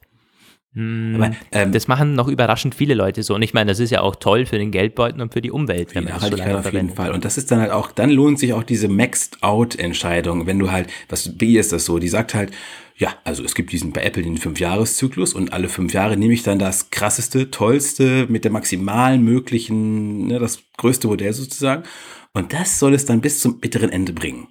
Hm, 0.74 1.14
Aber, 1.14 1.36
ähm, 1.52 1.70
das 1.70 1.86
machen 1.86 2.14
noch 2.14 2.26
überraschend 2.26 2.74
viele 2.74 2.94
Leute 2.94 3.22
so. 3.22 3.34
Und 3.34 3.42
ich 3.42 3.54
meine, 3.54 3.70
das 3.70 3.78
ist 3.78 3.90
ja 3.90 4.00
auch 4.00 4.16
toll 4.16 4.44
für 4.44 4.58
den 4.58 4.72
Geldbeutel 4.72 5.22
und 5.22 5.32
für 5.32 5.40
die 5.40 5.52
Umwelt, 5.52 5.92
Die 5.92 5.94
wenn 5.94 6.04
man 6.04 6.14
das 6.14 6.22
so 6.22 6.28
Nachhaltigkeit 6.28 6.52
lange 6.52 6.66
auf 6.66 6.72
jeden. 6.72 6.90
Fall. 6.90 7.12
Und 7.12 7.24
das 7.24 7.38
ist 7.38 7.50
dann 7.50 7.60
halt 7.60 7.70
auch, 7.70 7.92
dann 7.92 8.10
lohnt 8.10 8.40
sich 8.40 8.52
auch 8.52 8.64
diese 8.64 8.88
Maxed-Out-Entscheidung, 8.88 10.46
wenn 10.46 10.58
du 10.58 10.72
halt, 10.72 10.90
was, 11.08 11.38
wie 11.38 11.58
ist 11.58 11.72
das 11.72 11.84
so? 11.84 12.00
Die 12.00 12.08
sagt 12.08 12.34
halt, 12.34 12.50
ja, 12.96 13.14
also 13.24 13.44
es 13.44 13.54
gibt 13.54 13.72
diesen 13.72 13.92
bei 13.92 14.02
Apple 14.02 14.22
den 14.22 14.36
Fünf-Jahres-Zyklus 14.36 15.32
und 15.32 15.52
alle 15.52 15.68
fünf 15.68 15.92
Jahre 15.92 16.16
nehme 16.16 16.34
ich 16.34 16.42
dann 16.42 16.58
das 16.58 16.90
krasseste, 16.90 17.50
tollste, 17.50 18.26
mit 18.28 18.44
der 18.44 18.52
maximalen 18.52 19.22
möglichen, 19.22 20.28
ne, 20.28 20.38
das 20.38 20.60
größte 20.76 21.06
Modell 21.08 21.32
sozusagen. 21.32 21.84
Und 22.32 22.52
das 22.52 22.80
soll 22.80 22.94
es 22.94 23.04
dann 23.04 23.20
bis 23.20 23.40
zum 23.40 23.60
bitteren 23.60 23.90
Ende 23.90 24.12
bringen. 24.12 24.48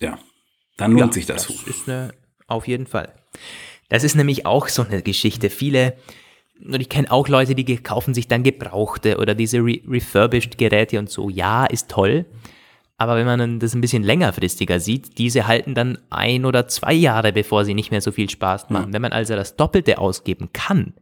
Ja, 0.00 0.18
dann 0.76 0.92
lohnt 0.92 1.14
sich 1.14 1.26
das. 1.26 1.46
Das 1.48 1.62
ist 1.66 1.88
eine, 1.88 2.14
auf 2.46 2.66
jeden 2.68 2.86
Fall. 2.86 3.12
Das 3.90 4.04
ist 4.04 4.14
nämlich 4.14 4.46
auch 4.46 4.68
so 4.68 4.82
eine 4.82 5.02
Geschichte. 5.02 5.50
Viele, 5.50 5.94
und 6.64 6.80
ich 6.80 6.88
kenne 6.88 7.10
auch 7.10 7.28
Leute, 7.28 7.54
die 7.54 7.76
kaufen 7.76 8.14
sich 8.14 8.28
dann 8.28 8.42
gebrauchte 8.42 9.18
oder 9.18 9.34
diese 9.34 9.58
re 9.58 9.80
refurbished 9.86 10.56
Geräte 10.56 10.98
und 10.98 11.10
so. 11.10 11.28
Ja, 11.28 11.66
ist 11.66 11.90
toll. 11.90 12.24
Aber 12.96 13.16
wenn 13.16 13.26
man 13.26 13.58
das 13.58 13.74
ein 13.74 13.80
bisschen 13.80 14.02
längerfristiger 14.02 14.78
sieht, 14.78 15.18
diese 15.18 15.46
halten 15.46 15.74
dann 15.74 15.98
ein 16.10 16.44
oder 16.44 16.68
zwei 16.68 16.92
Jahre, 16.92 17.32
bevor 17.32 17.64
sie 17.64 17.74
nicht 17.74 17.90
mehr 17.90 18.02
so 18.02 18.12
viel 18.12 18.28
Spaß 18.28 18.70
machen. 18.70 18.88
Ja. 18.88 18.92
Wenn 18.92 19.02
man 19.02 19.12
also 19.12 19.34
das 19.34 19.56
Doppelte 19.56 19.98
ausgeben 19.98 20.50
kann, 20.52 20.94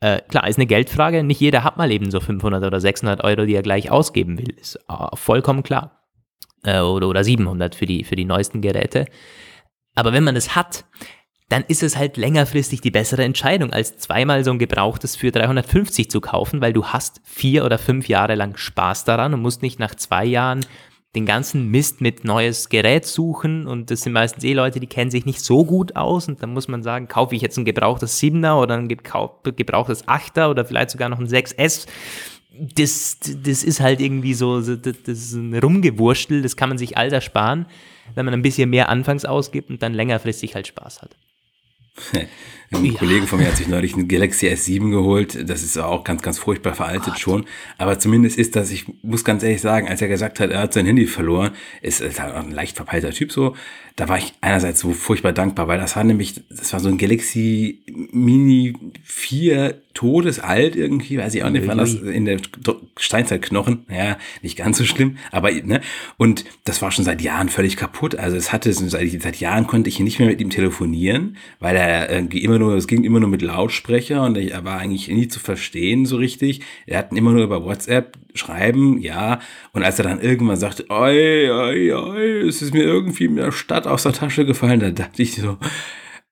äh, 0.00 0.20
klar, 0.20 0.46
ist 0.46 0.58
eine 0.58 0.66
Geldfrage. 0.66 1.24
Nicht 1.24 1.40
jeder 1.40 1.64
hat 1.64 1.76
mal 1.76 1.90
eben 1.90 2.10
so 2.10 2.20
500 2.20 2.62
oder 2.62 2.80
600 2.80 3.24
Euro, 3.24 3.46
die 3.46 3.54
er 3.54 3.62
gleich 3.62 3.90
ausgeben 3.90 4.38
will. 4.38 4.50
Ist 4.50 4.76
äh, 4.88 5.16
vollkommen 5.16 5.62
klar. 5.62 6.04
Äh, 6.62 6.80
oder, 6.80 7.08
oder 7.08 7.24
700 7.24 7.74
für 7.74 7.86
die, 7.86 8.04
für 8.04 8.14
die 8.14 8.24
neuesten 8.24 8.60
Geräte. 8.60 9.06
Aber 9.94 10.12
wenn 10.12 10.24
man 10.24 10.36
es 10.36 10.54
hat, 10.54 10.84
dann 11.54 11.64
ist 11.68 11.84
es 11.84 11.96
halt 11.96 12.16
längerfristig 12.16 12.80
die 12.80 12.90
bessere 12.90 13.22
Entscheidung, 13.22 13.72
als 13.72 13.96
zweimal 13.96 14.42
so 14.42 14.50
ein 14.50 14.58
gebrauchtes 14.58 15.14
für 15.14 15.30
350 15.30 16.10
zu 16.10 16.20
kaufen, 16.20 16.60
weil 16.60 16.72
du 16.72 16.86
hast 16.86 17.20
vier 17.22 17.64
oder 17.64 17.78
fünf 17.78 18.08
Jahre 18.08 18.34
lang 18.34 18.56
Spaß 18.56 19.04
daran 19.04 19.34
und 19.34 19.40
musst 19.40 19.62
nicht 19.62 19.78
nach 19.78 19.94
zwei 19.94 20.24
Jahren 20.24 20.66
den 21.14 21.26
ganzen 21.26 21.68
Mist 21.70 22.00
mit 22.00 22.24
neues 22.24 22.70
Gerät 22.70 23.06
suchen 23.06 23.68
und 23.68 23.92
das 23.92 24.00
sind 24.00 24.14
meistens 24.14 24.42
eh 24.42 24.52
Leute, 24.52 24.80
die 24.80 24.88
kennen 24.88 25.12
sich 25.12 25.26
nicht 25.26 25.42
so 25.42 25.64
gut 25.64 25.94
aus 25.94 26.26
und 26.26 26.42
dann 26.42 26.52
muss 26.52 26.66
man 26.66 26.82
sagen, 26.82 27.06
kaufe 27.06 27.36
ich 27.36 27.42
jetzt 27.42 27.56
ein 27.56 27.64
gebrauchtes 27.64 28.20
7er 28.20 28.60
oder 28.60 28.76
ein 28.76 28.88
gebrauchtes 28.88 30.08
8er 30.08 30.50
oder 30.50 30.64
vielleicht 30.64 30.90
sogar 30.90 31.08
noch 31.08 31.20
ein 31.20 31.28
6S. 31.28 31.86
Das, 32.50 33.18
das 33.20 33.62
ist 33.62 33.78
halt 33.78 34.00
irgendwie 34.00 34.34
so, 34.34 34.60
das 34.60 34.96
ist 35.06 35.34
ein 35.34 35.54
Rumgewurstel, 35.54 36.42
das 36.42 36.56
kann 36.56 36.68
man 36.68 36.78
sich 36.78 36.98
all 36.98 37.12
ersparen, 37.12 37.66
wenn 38.16 38.24
man 38.24 38.34
ein 38.34 38.42
bisschen 38.42 38.70
mehr 38.70 38.88
anfangs 38.88 39.24
ausgibt 39.24 39.70
und 39.70 39.84
dann 39.84 39.94
längerfristig 39.94 40.56
halt 40.56 40.66
Spaß 40.66 41.00
hat. 41.00 41.16
嘿 41.96 42.28
Ein 42.70 42.84
ja. 42.84 42.92
Kollege 42.94 43.26
von 43.26 43.38
mir 43.38 43.46
hat 43.46 43.56
sich 43.56 43.68
neulich 43.68 43.96
ein 43.96 44.08
Galaxy 44.08 44.48
S7 44.48 44.90
geholt. 44.90 45.48
Das 45.48 45.62
ist 45.62 45.78
auch 45.78 46.04
ganz, 46.04 46.22
ganz 46.22 46.38
furchtbar 46.38 46.74
veraltet 46.74 47.14
Gott. 47.14 47.18
schon. 47.18 47.44
Aber 47.78 47.98
zumindest 47.98 48.38
ist 48.38 48.56
das, 48.56 48.70
ich 48.70 48.86
muss 49.02 49.24
ganz 49.24 49.42
ehrlich 49.42 49.60
sagen, 49.60 49.88
als 49.88 50.02
er 50.02 50.08
gesagt 50.08 50.40
hat, 50.40 50.50
er 50.50 50.60
hat 50.60 50.72
sein 50.72 50.86
Handy 50.86 51.06
verloren, 51.06 51.52
ist, 51.82 52.00
ist 52.00 52.20
halt 52.20 52.34
ein 52.34 52.50
leicht 52.50 52.76
verpeilter 52.76 53.10
Typ 53.10 53.32
so. 53.32 53.54
Da 53.96 54.08
war 54.08 54.18
ich 54.18 54.34
einerseits 54.40 54.80
so 54.80 54.92
furchtbar 54.92 55.32
dankbar, 55.32 55.68
weil 55.68 55.78
das 55.78 55.94
war 55.94 56.02
nämlich, 56.02 56.42
das 56.50 56.72
war 56.72 56.80
so 56.80 56.88
ein 56.88 56.98
Galaxy 56.98 57.82
Mini 58.10 58.74
4 59.04 59.80
todesalt 59.94 60.74
irgendwie, 60.74 61.16
weiß 61.18 61.34
ich 61.36 61.44
auch 61.44 61.50
nicht, 61.50 61.68
wann 61.68 61.78
das 61.78 61.94
in 61.94 62.24
der 62.24 62.38
Steinzeitknochen, 62.98 63.86
ja, 63.88 64.18
nicht 64.42 64.56
ganz 64.56 64.78
so 64.78 64.84
schlimm, 64.84 65.16
aber, 65.30 65.52
ne, 65.52 65.80
und 66.16 66.44
das 66.64 66.82
war 66.82 66.90
schon 66.90 67.04
seit 67.04 67.22
Jahren 67.22 67.48
völlig 67.48 67.76
kaputt, 67.76 68.16
also 68.16 68.36
es 68.36 68.52
hatte, 68.52 68.72
seit, 68.72 69.22
seit 69.22 69.36
Jahren 69.36 69.68
konnte 69.68 69.88
ich 69.88 70.00
nicht 70.00 70.18
mehr 70.18 70.28
mit 70.28 70.40
ihm 70.40 70.50
telefonieren, 70.50 71.36
weil 71.60 71.76
er 71.76 72.10
irgendwie 72.10 72.42
immer 72.42 72.58
nur, 72.58 72.63
es 72.72 72.86
ging 72.86 73.04
immer 73.04 73.20
nur 73.20 73.28
mit 73.28 73.42
Lautsprecher 73.42 74.22
und 74.22 74.36
er 74.36 74.64
war 74.64 74.78
eigentlich 74.78 75.08
nie 75.08 75.28
zu 75.28 75.40
verstehen 75.40 76.06
so 76.06 76.16
richtig, 76.16 76.60
er 76.86 76.98
hatten 76.98 77.16
immer 77.16 77.32
nur 77.32 77.44
über 77.44 77.64
WhatsApp 77.64 78.16
schreiben, 78.34 78.98
ja, 78.98 79.40
und 79.72 79.82
als 79.82 79.98
er 79.98 80.04
dann 80.04 80.20
irgendwann 80.20 80.56
sagte, 80.56 80.88
oi, 80.90 81.50
oi, 81.50 81.92
oi, 81.92 82.48
es 82.48 82.62
ist 82.62 82.74
mir 82.74 82.84
irgendwie 82.84 83.26
in 83.26 83.36
der 83.36 83.52
Stadt 83.52 83.86
aus 83.86 84.04
der 84.04 84.12
Tasche 84.12 84.46
gefallen, 84.46 84.80
da 84.80 84.90
dachte 84.90 85.22
ich 85.22 85.34
so, 85.34 85.58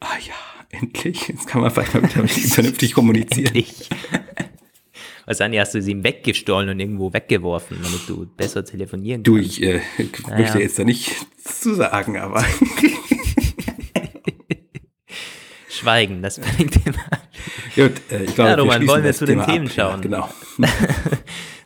ah 0.01 0.19
ja, 0.27 0.35
Endlich. 0.73 1.29
Jetzt 1.29 1.47
kann 1.47 1.61
man 1.61 1.71
vielleicht 1.71 1.95
mal 1.95 2.03
wieder 2.03 2.23
mit 2.23 2.37
ihm 2.37 2.45
vernünftig 2.51 2.95
kommunizieren. 2.95 3.65
Wahrscheinlich 5.27 5.61
hast 5.61 5.75
du 5.75 5.83
sie 5.83 5.93
ihm 5.93 6.03
weggestohlen 6.03 6.69
und 6.71 6.81
irgendwo 6.81 7.13
weggeworfen, 7.13 7.79
damit 7.81 8.09
du 8.09 8.27
besser 8.37 8.65
telefonieren 8.65 9.23
kannst. 9.23 9.27
Du, 9.29 9.37
ich 9.37 9.63
äh, 9.63 9.81
naja. 10.27 10.39
möchte 10.41 10.61
jetzt 10.61 10.79
da 10.79 10.85
nicht 10.85 11.15
zu 11.45 11.75
sagen, 11.75 12.17
aber. 12.17 12.45
Schweigen, 15.83 16.23
das 16.23 16.39
bringt 16.39 16.77
immer. 16.87 17.05
Gut, 17.75 18.01
äh, 18.11 18.25
ich 18.25 18.35
glaube, 18.35 18.51
ja, 18.51 18.57
Roman, 18.57 18.81
wir 18.81 18.89
wollen 18.89 19.05
wir 19.05 19.13
zu 19.13 19.27
den 19.27 19.43
Themen 19.43 19.67
ab. 19.67 19.73
schauen. 19.75 20.03
Ja, 20.11 20.27
genau. 20.27 20.29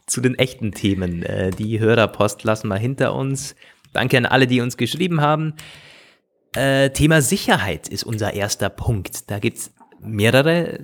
zu 0.06 0.20
den 0.20 0.38
echten 0.38 0.72
Themen. 0.72 1.22
Äh, 1.22 1.50
die 1.50 1.80
Hörerpost 1.80 2.42
lassen 2.44 2.68
wir 2.68 2.76
hinter 2.76 3.14
uns. 3.14 3.54
Danke 3.92 4.16
an 4.16 4.26
alle, 4.26 4.46
die 4.46 4.60
uns 4.60 4.76
geschrieben 4.76 5.20
haben. 5.20 5.54
Äh, 6.54 6.90
Thema 6.90 7.20
Sicherheit 7.20 7.88
ist 7.88 8.04
unser 8.04 8.32
erster 8.32 8.70
Punkt. 8.70 9.30
Da 9.30 9.38
gibt's 9.38 9.74
mehrere 10.00 10.80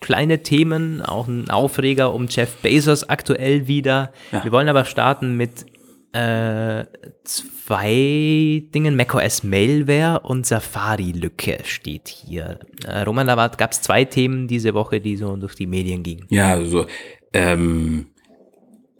kleine 0.00 0.42
Themen, 0.42 1.02
auch 1.02 1.28
ein 1.28 1.50
Aufreger 1.50 2.12
um 2.12 2.26
Jeff 2.28 2.56
Bezos 2.56 3.08
aktuell 3.08 3.68
wieder. 3.68 4.12
Ja. 4.32 4.44
Wir 4.44 4.52
wollen 4.52 4.68
aber 4.68 4.84
starten 4.84 5.36
mit 5.36 5.66
äh, 6.12 6.84
zwei 7.24 8.62
Dingen. 8.74 8.96
macOS 8.96 9.42
Malware 9.42 10.20
und 10.20 10.46
Safari-Lücke 10.46 11.58
steht 11.64 12.08
hier. 12.08 12.60
Äh, 12.86 13.02
Roman, 13.02 13.26
da 13.26 13.48
gab 13.48 13.72
es 13.72 13.82
zwei 13.82 14.04
Themen 14.04 14.48
diese 14.48 14.74
Woche, 14.74 15.00
die 15.00 15.16
so 15.16 15.36
durch 15.36 15.54
die 15.54 15.66
Medien 15.66 16.02
gingen. 16.02 16.26
Ja, 16.30 16.52
also 16.52 16.86
ähm, 17.32 18.06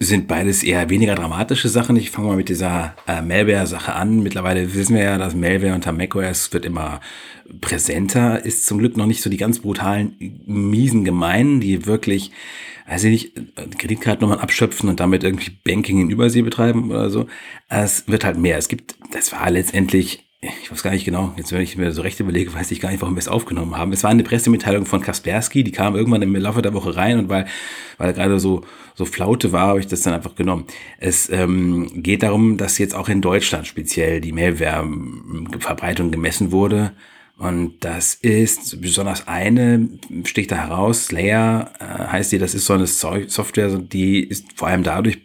sind 0.01 0.29
beides 0.29 0.63
eher 0.63 0.89
weniger 0.91 1.15
dramatische 1.15 1.69
Sachen. 1.69 1.97
Ich 1.97 2.11
fange 2.11 2.29
mal 2.29 2.37
mit 2.37 2.49
dieser 2.49 2.95
äh, 3.07 3.21
Malware-Sache 3.21 3.95
an. 3.95 4.23
Mittlerweile 4.23 4.75
wissen 4.75 4.95
wir 4.95 5.03
ja, 5.03 5.19
dass 5.19 5.35
Malware 5.35 5.75
unter 5.75 5.93
macOS 5.93 6.53
wird 6.53 6.65
immer 6.65 7.01
präsenter. 7.61 8.45
Ist 8.45 8.67
zum 8.67 8.79
Glück 8.79 8.97
noch 8.97 9.07
nicht 9.07 9.23
so 9.23 9.31
die 9.31 9.37
ganz 9.37 9.59
brutalen, 9.59 10.15
miesen 10.47 11.05
Gemeinen, 11.05 11.61
die 11.61 11.87
wirklich, 11.87 12.31
weiß 12.89 13.05
ich 13.05 13.11
nicht, 13.35 13.79
Kreditkartennummern 13.79 14.41
abschöpfen 14.41 14.89
und 14.89 14.99
damit 15.01 15.23
irgendwie 15.23 15.51
Banking 15.65 16.01
in 16.01 16.11
Übersee 16.11 16.43
betreiben 16.43 16.91
oder 16.91 17.11
so. 17.11 17.27
Es 17.69 18.09
wird 18.09 18.25
halt 18.25 18.39
mehr. 18.39 18.59
Es 18.59 18.69
gibt, 18.69 18.97
das 19.13 19.33
war 19.33 19.51
letztendlich 19.51 20.25
ich 20.41 20.71
weiß 20.71 20.85
gar 20.85 20.93
nicht 20.93 21.05
genau, 21.05 21.33
jetzt 21.37 21.51
wenn 21.51 21.61
ich 21.61 21.77
mir 21.77 21.91
so 21.91 22.03
recht 22.03 22.21
überlege, 22.21 22.55
weiß 22.55 22.71
ich 22.71 22.81
gar 22.81 22.91
nicht, 22.91 23.01
warum 23.01 23.17
wir 23.17 23.21
es 23.21 23.27
aufgenommen 23.27 23.77
haben. 23.77 23.93
Es 23.93 24.05
war 24.05 24.11
eine 24.11 24.23
Pressemitteilung 24.23 24.87
von 24.87 25.01
Kaspersky, 25.01 25.65
die 25.65 25.73
kam 25.73 25.97
irgendwann 25.97 26.23
im 26.23 26.35
Laufe 26.37 26.63
der 26.63 26.75
Woche 26.75 26.95
rein 26.95 27.19
und 27.19 27.29
weil, 27.29 27.47
weil 27.97 28.11
er 28.11 28.13
gerade 28.13 28.39
so, 28.39 28.63
so 28.95 29.05
Flaute 29.05 29.51
war, 29.51 29.67
habe 29.67 29.81
ich 29.81 29.89
das 29.89 30.03
dann 30.03 30.15
einfach 30.15 30.37
genommen. 30.37 30.67
Es 30.99 31.29
ähm, 31.31 32.03
geht 32.05 32.23
darum, 32.23 32.57
dass 32.57 32.79
jetzt 32.79 32.95
auch 32.95 33.09
in 33.09 33.21
Deutschland 33.21 33.67
speziell 33.67 34.21
die 34.21 34.31
Mailware-Verbreitung 34.31 36.13
gemessen 36.13 36.53
wurde. 36.53 36.93
Und 37.39 37.85
das 37.85 38.15
ist 38.15 38.81
besonders 38.81 39.29
eine, 39.29 39.89
sticht 40.25 40.51
da 40.51 40.57
heraus, 40.57 41.07
Slayer 41.07 41.73
äh, 41.79 41.85
heißt 42.13 42.33
die, 42.33 42.39
das 42.39 42.53
ist 42.55 42.67
so 42.67 42.75
eine 42.75 42.87
Software, 42.87 43.79
die 43.79 44.25
ist 44.25 44.47
vor 44.57 44.67
allem 44.67 44.83
dadurch 44.83 45.19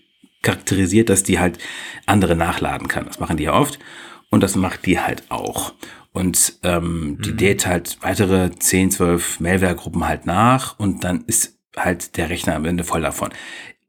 charakterisiert, 0.44 1.10
dass 1.10 1.24
die 1.24 1.40
halt 1.40 1.58
andere 2.06 2.36
nachladen 2.36 2.88
kann. 2.88 3.06
Das 3.08 3.20
machen 3.20 3.38
die 3.38 3.46
ja 3.46 3.54
oft. 3.54 3.80
Und 4.30 4.44
das 4.44 4.56
macht 4.56 4.86
die 4.86 5.00
halt 5.00 5.24
auch. 5.30 5.74
Und 6.12 6.60
ähm, 6.62 7.18
die 7.24 7.32
mhm. 7.32 7.38
lädt 7.38 7.66
halt 7.66 7.98
weitere 8.02 8.52
10, 8.52 8.92
12 8.92 9.40
Malware-Gruppen 9.40 10.08
halt 10.08 10.28
nach 10.28 10.78
und 10.78 11.04
dann 11.04 11.24
ist 11.26 11.58
halt 11.76 12.18
der 12.18 12.30
Rechner 12.30 12.56
am 12.56 12.66
Ende 12.66 12.84
voll 12.84 13.02
davon. 13.02 13.30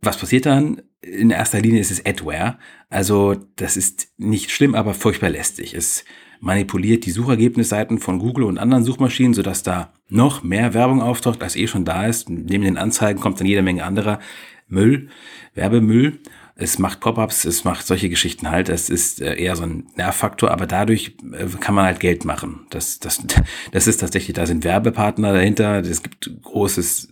Was 0.00 0.16
passiert 0.16 0.46
dann? 0.46 0.80
In 1.02 1.30
erster 1.30 1.60
Linie 1.60 1.80
ist 1.80 1.90
es 1.90 2.06
Adware. 2.06 2.58
Also 2.88 3.36
das 3.56 3.76
ist 3.76 4.08
nicht 4.16 4.50
schlimm, 4.50 4.74
aber 4.74 4.94
furchtbar 4.94 5.28
lästig. 5.28 5.74
Es 5.74 6.04
manipuliert 6.44 7.06
die 7.06 7.10
Suchergebnisseiten 7.10 7.98
von 7.98 8.18
Google 8.18 8.44
und 8.44 8.58
anderen 8.58 8.84
Suchmaschinen, 8.84 9.34
sodass 9.34 9.62
da 9.62 9.92
noch 10.08 10.42
mehr 10.42 10.74
Werbung 10.74 11.02
auftaucht, 11.02 11.42
als 11.42 11.56
eh 11.56 11.66
schon 11.66 11.84
da 11.84 12.06
ist. 12.06 12.28
Neben 12.28 12.64
den 12.64 12.78
Anzeigen 12.78 13.20
kommt 13.20 13.40
dann 13.40 13.46
jede 13.46 13.62
Menge 13.62 13.84
anderer 13.84 14.20
Müll, 14.68 15.08
Werbemüll 15.54 16.20
es 16.56 16.78
macht 16.78 17.00
Pop-ups, 17.00 17.44
es 17.44 17.64
macht 17.64 17.86
solche 17.86 18.08
Geschichten 18.08 18.50
halt. 18.50 18.68
Es 18.68 18.88
ist 18.88 19.20
äh, 19.20 19.34
eher 19.34 19.56
so 19.56 19.64
ein 19.64 19.86
Nervfaktor, 19.96 20.50
aber 20.52 20.66
dadurch 20.66 21.16
äh, 21.32 21.46
kann 21.58 21.74
man 21.74 21.84
halt 21.84 21.98
Geld 21.98 22.24
machen. 22.24 22.66
Das, 22.70 23.00
das, 23.00 23.24
das 23.72 23.86
ist 23.86 23.98
tatsächlich, 23.98 24.34
da 24.34 24.46
sind 24.46 24.62
Werbepartner 24.62 25.32
dahinter. 25.32 25.78
Es 25.80 26.02
gibt 26.02 26.30
großes, 26.42 27.08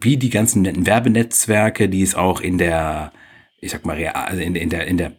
wie 0.00 0.16
die 0.16 0.30
ganzen 0.30 0.86
Werbenetzwerke, 0.86 1.90
die 1.90 2.02
es 2.02 2.14
auch 2.14 2.40
in 2.40 2.56
der, 2.56 3.12
ich 3.60 3.70
sag 3.70 3.84
mal, 3.84 4.02
also 4.06 4.40
in, 4.40 4.54
in 4.54 4.70
der, 4.70 4.86
in 4.86 4.96
der 4.96 5.12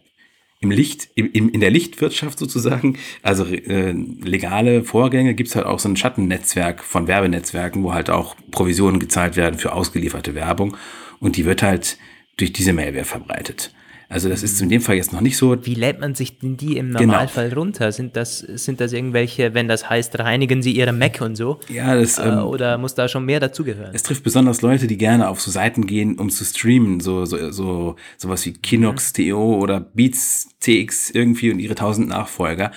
im 0.62 0.70
Licht, 0.70 1.08
im, 1.16 1.50
in 1.50 1.60
der 1.60 1.70
Lichtwirtschaft 1.70 2.38
sozusagen, 2.38 2.96
also 3.22 3.44
äh, 3.44 3.90
legale 3.90 4.84
Vorgänge, 4.84 5.34
gibt's 5.34 5.56
halt 5.56 5.66
auch 5.66 5.80
so 5.80 5.88
ein 5.88 5.96
Schattennetzwerk 5.96 6.84
von 6.84 7.08
Werbenetzwerken, 7.08 7.82
wo 7.82 7.92
halt 7.92 8.10
auch 8.10 8.36
Provisionen 8.52 9.00
gezahlt 9.00 9.36
werden 9.36 9.58
für 9.58 9.72
ausgelieferte 9.72 10.34
Werbung. 10.34 10.76
Und 11.18 11.36
die 11.36 11.44
wird 11.44 11.62
halt 11.62 11.98
durch 12.36 12.52
diese 12.52 12.72
Malware 12.72 13.04
verbreitet. 13.04 13.74
Also 14.12 14.28
das 14.28 14.42
ist 14.42 14.60
in 14.60 14.68
dem 14.68 14.82
Fall 14.82 14.96
jetzt 14.96 15.12
noch 15.12 15.22
nicht 15.22 15.38
so. 15.38 15.56
Wie 15.64 15.74
lädt 15.74 15.98
man 15.98 16.14
sich 16.14 16.38
denn 16.38 16.58
die 16.58 16.76
im 16.76 16.88
genau. 16.88 17.00
Normalfall 17.00 17.48
genau. 17.48 17.62
runter? 17.62 17.92
Sind 17.92 18.14
das, 18.14 18.40
sind 18.40 18.80
das 18.80 18.92
irgendwelche, 18.92 19.54
wenn 19.54 19.68
das 19.68 19.88
heißt, 19.88 20.18
reinigen 20.18 20.62
Sie 20.62 20.72
Ihre 20.72 20.92
Mac 20.92 21.20
und 21.22 21.34
so? 21.34 21.60
Ja, 21.68 21.94
das. 21.96 22.18
Äh, 22.18 22.28
ähm, 22.28 22.38
oder 22.40 22.76
muss 22.76 22.94
da 22.94 23.08
schon 23.08 23.24
mehr 23.24 23.40
dazugehören? 23.40 23.94
Es 23.94 24.02
trifft 24.02 24.22
besonders 24.22 24.60
Leute, 24.60 24.86
die 24.86 24.98
gerne 24.98 25.28
auf 25.28 25.40
so 25.40 25.50
Seiten 25.50 25.86
gehen, 25.86 26.18
um 26.18 26.28
zu 26.28 26.44
streamen, 26.44 27.00
so, 27.00 27.24
so, 27.24 27.50
so 27.50 27.96
sowas 28.18 28.44
wie 28.44 28.52
Kinox.to 28.52 29.22
mhm. 29.22 29.62
oder 29.62 29.80
Beats 29.80 30.50
CX 30.60 31.10
irgendwie 31.10 31.50
und 31.50 31.58
ihre 31.58 31.74
tausend 31.74 32.08
Nachfolger. 32.08 32.70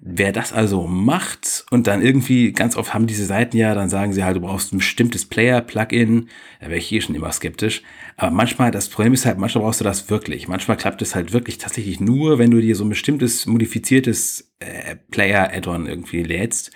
Wer 0.00 0.32
das 0.32 0.52
also 0.52 0.86
macht 0.86 1.66
und 1.70 1.86
dann 1.86 2.02
irgendwie, 2.02 2.52
ganz 2.52 2.76
oft 2.76 2.94
haben 2.94 3.06
diese 3.06 3.26
Seiten 3.26 3.56
ja, 3.56 3.74
dann 3.74 3.88
sagen 3.88 4.12
sie 4.12 4.22
halt, 4.22 4.36
du 4.36 4.40
brauchst 4.40 4.72
ein 4.72 4.78
bestimmtes 4.78 5.24
Player-Plugin, 5.26 6.28
da 6.60 6.66
wäre 6.66 6.78
ich 6.78 6.86
hier 6.86 7.02
schon 7.02 7.16
immer 7.16 7.32
skeptisch. 7.32 7.82
Aber 8.16 8.30
manchmal, 8.30 8.70
das 8.70 8.88
Problem 8.88 9.12
ist 9.12 9.26
halt, 9.26 9.38
manchmal 9.38 9.64
brauchst 9.64 9.80
du 9.80 9.84
das 9.84 10.08
wirklich. 10.08 10.46
Manchmal 10.46 10.76
klappt 10.76 11.02
es 11.02 11.14
halt 11.14 11.32
wirklich 11.32 11.58
tatsächlich 11.58 11.98
nur, 12.00 12.38
wenn 12.38 12.50
du 12.50 12.60
dir 12.60 12.76
so 12.76 12.84
ein 12.84 12.88
bestimmtes, 12.88 13.46
modifiziertes 13.46 14.52
äh, 14.60 14.96
Player-Add-on 15.10 15.86
irgendwie 15.86 16.22
lädst. 16.22 16.70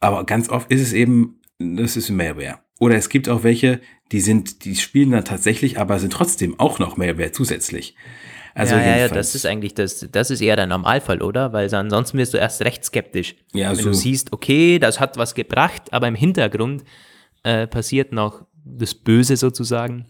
aber 0.00 0.24
ganz 0.24 0.48
oft 0.50 0.70
ist 0.70 0.82
es 0.82 0.92
eben, 0.92 1.40
das 1.58 1.96
ist 1.96 2.10
Malware. 2.10 2.58
Oder 2.78 2.96
es 2.96 3.08
gibt 3.08 3.28
auch 3.28 3.42
welche, 3.42 3.80
die 4.12 4.20
sind, 4.20 4.64
die 4.64 4.76
spielen 4.76 5.10
dann 5.10 5.24
tatsächlich, 5.24 5.78
aber 5.78 5.98
sind 5.98 6.12
trotzdem 6.12 6.60
auch 6.60 6.78
noch 6.78 6.96
Malware 6.96 7.32
zusätzlich. 7.32 7.96
Also 8.56 8.74
ja, 8.74 8.80
ja, 8.80 8.96
ja, 8.96 9.08
das 9.08 9.34
ist 9.34 9.44
eigentlich 9.44 9.74
das, 9.74 10.08
das 10.10 10.30
ist 10.30 10.40
eher 10.40 10.56
der 10.56 10.66
Normalfall, 10.66 11.20
oder? 11.20 11.52
Weil 11.52 11.72
ansonsten 11.74 12.16
wirst 12.16 12.32
du 12.32 12.38
erst 12.38 12.62
recht 12.62 12.86
skeptisch. 12.86 13.34
Ja, 13.52 13.68
Wenn 13.68 13.76
so. 13.76 13.90
du 13.90 13.94
siehst, 13.94 14.32
okay, 14.32 14.78
das 14.78 14.98
hat 14.98 15.18
was 15.18 15.34
gebracht, 15.34 15.92
aber 15.92 16.08
im 16.08 16.14
Hintergrund 16.14 16.82
äh, 17.42 17.66
passiert 17.66 18.12
noch 18.12 18.46
das 18.64 18.94
Böse 18.94 19.36
sozusagen. 19.36 20.06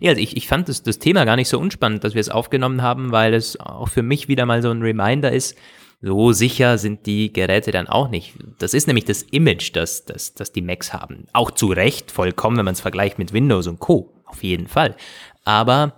Nee, 0.00 0.08
also 0.08 0.20
ich, 0.20 0.36
ich 0.36 0.48
fand 0.48 0.68
das, 0.68 0.82
das 0.82 0.98
Thema 0.98 1.24
gar 1.24 1.36
nicht 1.36 1.48
so 1.48 1.60
unspannend, 1.60 2.02
dass 2.02 2.14
wir 2.14 2.20
es 2.20 2.28
aufgenommen 2.28 2.82
haben, 2.82 3.12
weil 3.12 3.34
es 3.34 3.58
auch 3.60 3.88
für 3.88 4.02
mich 4.02 4.26
wieder 4.26 4.46
mal 4.46 4.62
so 4.62 4.70
ein 4.72 4.82
Reminder 4.82 5.30
ist, 5.30 5.56
so 6.02 6.32
sicher 6.32 6.76
sind 6.76 7.06
die 7.06 7.32
Geräte 7.32 7.70
dann 7.70 7.86
auch 7.86 8.10
nicht. 8.10 8.34
Das 8.58 8.74
ist 8.74 8.88
nämlich 8.88 9.04
das 9.04 9.22
Image, 9.22 9.76
das, 9.76 10.06
das, 10.06 10.34
das 10.34 10.50
die 10.50 10.62
Macs 10.62 10.92
haben. 10.92 11.26
Auch 11.32 11.52
zu 11.52 11.68
Recht, 11.68 12.10
vollkommen, 12.10 12.56
wenn 12.56 12.64
man 12.64 12.74
es 12.74 12.80
vergleicht 12.80 13.18
mit 13.20 13.32
Windows 13.32 13.68
und 13.68 13.78
Co. 13.78 14.12
Auf 14.24 14.42
jeden 14.42 14.66
Fall. 14.66 14.96
Aber 15.44 15.94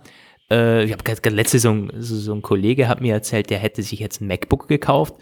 äh, 0.53 0.83
ich 0.83 0.91
habe 0.91 1.03
gerade 1.03 1.35
letzte 1.35 1.59
so 1.59 1.71
ein, 1.71 1.91
so 1.99 2.33
ein 2.33 2.41
Kollege 2.41 2.87
hat 2.87 3.01
mir 3.01 3.13
erzählt, 3.13 3.49
der 3.49 3.59
hätte 3.59 3.81
sich 3.81 3.99
jetzt 3.99 4.21
ein 4.21 4.27
MacBook 4.27 4.67
gekauft 4.67 5.15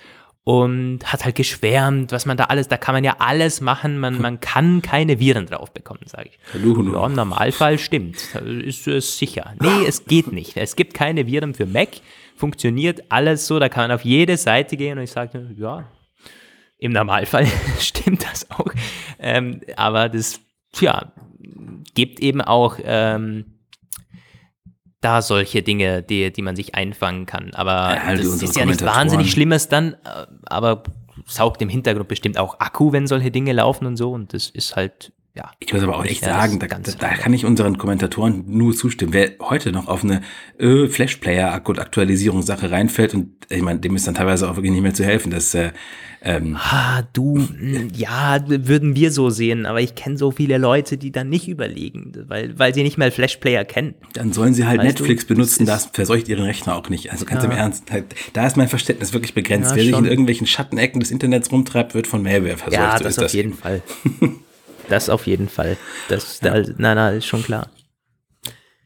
und 0.44 1.00
hat 1.06 1.24
halt 1.24 1.36
geschwärmt, 1.36 2.12
was 2.12 2.26
man 2.26 2.36
da 2.36 2.46
alles, 2.46 2.68
da 2.68 2.78
kann 2.78 2.96
man 2.96 3.04
ja 3.04 3.16
alles 3.20 3.62
machen, 3.62 4.00
man, 4.00 4.20
man 4.20 4.40
kann 4.40 4.82
keine 4.82 5.20
Viren 5.20 5.46
drauf 5.46 5.72
bekommen, 5.72 6.02
sage 6.06 6.30
ich. 6.30 6.40
Hallo, 6.54 6.82
Ja, 6.94 7.06
im 7.06 7.14
Normalfall 7.14 7.78
stimmt, 7.78 8.36
ist 8.66 8.88
es 8.88 9.18
sicher. 9.18 9.54
Nee, 9.60 9.86
es 9.88 10.06
geht 10.06 10.32
nicht. 10.32 10.58
Es 10.58 10.76
gibt 10.76 10.94
keine 10.94 11.28
Viren 11.28 11.54
für 11.54 11.68
Mac, 11.68 11.90
funktioniert 12.36 13.04
alles 13.10 13.46
so, 13.46 13.60
da 13.60 13.70
kann 13.70 13.84
man 13.84 13.92
auf 13.92 14.04
jede 14.04 14.36
Seite 14.36 14.78
gehen 14.78 14.98
und 14.98 15.04
ich 15.04 15.12
sage, 15.12 15.56
ja, 15.58 15.86
im 16.80 16.92
Normalfall 16.92 17.46
stimmt 17.80 18.26
das 18.26 18.50
auch. 18.50 18.74
Ähm, 19.20 19.62
aber 19.76 20.10
das, 20.10 20.40
ja, 20.80 21.14
gibt 21.94 22.20
eben 22.20 22.42
auch 22.42 22.80
ähm, 22.84 23.61
da 25.02 25.22
solche 25.22 25.64
Dinge, 25.64 26.04
die, 26.04 26.32
die 26.32 26.42
man 26.42 26.56
sich 26.56 26.76
einfangen 26.76 27.26
kann. 27.26 27.52
Aber 27.54 27.96
ja, 27.96 28.16
das 28.16 28.42
ist 28.42 28.56
ja 28.56 28.66
nicht 28.66 28.86
wahnsinnig 28.86 29.32
Schlimmes 29.32 29.68
dann, 29.68 29.94
äh, 29.94 30.28
aber 30.46 30.84
saugt 31.26 31.62
im 31.62 31.70
Hintergrund 31.70 32.08
bestimmt 32.08 32.38
auch 32.38 32.60
Akku, 32.60 32.92
wenn 32.92 33.08
solche 33.08 33.32
Dinge 33.32 33.52
laufen 33.54 33.86
und 33.88 33.98
so. 33.98 34.12
Und 34.12 34.34
das 34.34 34.50
ist 34.50 34.76
halt 34.76 35.12
ja. 35.34 35.50
Ich 35.60 35.72
muss 35.72 35.82
aber 35.82 35.96
auch 35.98 36.04
echt 36.04 36.26
sagen, 36.26 36.60
da, 36.60 36.68
da, 36.68 37.14
kann 37.14 37.34
ich 37.34 37.46
unseren 37.46 37.78
Kommentatoren 37.78 38.44
nur 38.48 38.76
zustimmen. 38.76 39.14
Wer 39.14 39.32
heute 39.40 39.72
noch 39.72 39.88
auf 39.88 40.04
eine 40.04 40.22
äh, 40.60 40.88
Flash-Player-Aktualisierungssache 40.88 42.70
reinfällt 42.70 43.14
und 43.14 43.30
ich 43.48 43.62
meine, 43.62 43.80
dem 43.80 43.96
ist 43.96 44.08
dann 44.08 44.16
teilweise 44.16 44.50
auch 44.50 44.58
wirklich 44.58 44.74
nicht 44.74 44.82
mehr 44.82 44.94
zu 44.94 45.06
helfen. 45.06 45.32
Das, 45.32 45.56
äh, 45.56 45.72
ähm 46.22 46.58
ah, 46.60 47.04
du, 47.14 47.48
ja, 47.96 48.44
würden 48.46 48.94
wir 48.98 49.10
so 49.12 49.30
sehen, 49.30 49.66
aber 49.66 49.80
ich 49.80 49.96
kenne 49.96 50.18
so 50.18 50.32
viele 50.32 50.58
Leute, 50.58 50.98
die 50.98 51.14
dann 51.14 51.30
nicht 51.30 51.48
überlegen, 51.48 52.12
weil, 52.28 52.60
weil 52.60 52.74
sie 52.74 52.84
nicht 52.84 52.98
mal 52.98 53.10
Flash-Player 53.10 53.64
kennen. 53.64 53.96
Dann 54.12 54.34
sollen 54.34 54.54
sie 54.54 54.66
halt 54.66 54.80
weißt 54.80 55.00
Netflix 55.00 55.28
du, 55.28 55.34
benutzen, 55.34 55.66
das 55.66 55.86
verseucht 55.86 56.28
ihren 56.28 56.44
Rechner 56.44 56.76
auch 56.76 56.90
nicht. 56.90 57.10
Also 57.10 57.24
ganz 57.24 57.44
ja. 57.46 57.50
im 57.50 57.56
Ernst, 57.56 57.90
halt, 57.90 58.16
da 58.34 58.48
ist 58.48 58.58
mein 58.58 58.68
Verständnis 58.68 59.14
wirklich 59.14 59.34
begrenzt. 59.34 59.72
Ja, 59.72 59.78
Wer 59.78 59.84
schon. 59.84 59.94
sich 59.94 60.00
in 60.00 60.10
irgendwelchen 60.10 60.46
Schattenecken 60.46 61.00
des 61.00 61.10
Internets 61.10 61.54
rumtreibt, 61.54 61.96
wird 61.96 62.08
von 62.08 62.22
Malware 62.22 62.58
verseucht. 62.58 62.74
Ja, 62.74 63.00
das 63.00 63.16
so 63.16 63.22
auf 63.22 63.26
das. 63.28 63.34
jeden 63.34 63.54
Fall. 63.54 63.82
Das 64.90 65.10
auf 65.10 65.28
jeden 65.28 65.50
Fall. 65.50 65.78
Das, 66.10 66.42
ja. 66.42 66.60
da, 66.60 66.72
na, 66.78 66.96
na, 66.96 67.10
ist 67.12 67.26
schon 67.26 67.44
klar. 67.44 67.70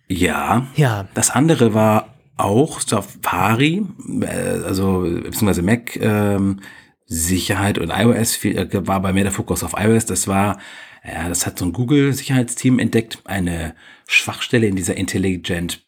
Ja. 0.08 0.68
Ja. 0.76 1.08
Das 1.14 1.32
andere 1.32 1.74
war 1.74 2.16
auch 2.38 2.82
Safari, 2.82 3.86
äh, 4.22 4.26
also 4.66 5.02
beziehungsweise 5.02 5.62
Mac 5.62 5.96
ähm, 5.96 6.60
Sicherheit 7.06 7.78
und 7.78 7.92
iOS 7.92 8.44
äh, 8.46 8.68
war 8.88 9.02
bei 9.02 9.14
mir 9.14 9.24
der 9.24 9.32
Fokus 9.32 9.64
auf 9.64 9.74
iOS. 9.78 10.06
Das 10.06 10.28
war, 10.28 10.60
ja, 11.06 11.30
das 11.30 11.46
hat 11.46 11.60
so 11.60 11.66
ein 11.66 11.74
Google-Sicherheitsteam 11.74 12.80
entdeckt, 12.80 13.20
eine 13.26 13.76
Schwachstelle 14.08 14.68
in 14.68 14.76
dieser 14.76 14.98
Intelligent 14.98 15.86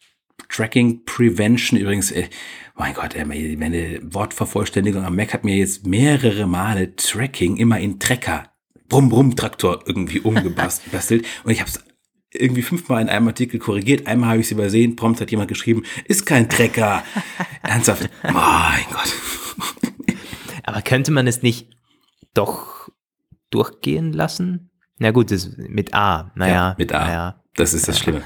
Tracking 0.49 1.03
Prevention. 1.05 1.79
Übrigens, 1.79 2.11
äh, 2.11 2.29
mein 2.75 2.93
Gott, 2.93 3.15
äh, 3.15 3.25
meine 3.25 3.99
Wortvervollständigung 4.03 5.03
am 5.03 5.15
Mac 5.15 5.33
hat 5.33 5.43
mir 5.43 5.57
jetzt 5.57 5.85
mehrere 5.85 6.47
Male 6.47 6.95
Tracking 6.95 7.57
immer 7.57 7.79
in 7.79 7.99
Tracker 7.99 8.51
Brumm-Brumm-Traktor 8.89 9.83
irgendwie 9.85 10.19
umgebastelt. 10.19 11.25
und 11.43 11.51
ich 11.51 11.59
habe 11.59 11.69
es 11.69 11.83
irgendwie 12.33 12.61
fünfmal 12.61 13.01
in 13.01 13.09
einem 13.09 13.27
Artikel 13.27 13.59
korrigiert. 13.59 14.07
Einmal 14.07 14.29
habe 14.29 14.39
ich 14.39 14.47
es 14.47 14.51
übersehen. 14.51 14.95
Prompt 14.95 15.21
hat 15.21 15.31
jemand 15.31 15.49
geschrieben, 15.49 15.83
ist 16.05 16.25
kein 16.25 16.49
Trecker. 16.49 17.03
Ernsthaft. 17.63 18.09
Mein 18.23 18.85
Gott. 18.91 19.13
Aber 20.63 20.81
könnte 20.81 21.11
man 21.11 21.27
es 21.27 21.41
nicht 21.41 21.69
doch 22.33 22.89
durchgehen 23.49 24.13
lassen? 24.13 24.71
Na 24.99 25.11
gut, 25.11 25.31
das 25.31 25.55
mit 25.57 25.93
A. 25.93 26.31
Naja. 26.35 26.53
Ja, 26.53 26.75
mit 26.77 26.91
A. 26.91 27.05
Naja. 27.05 27.43
Das 27.55 27.73
ist 27.73 27.87
das 27.87 27.97
Schlimme. 27.97 28.23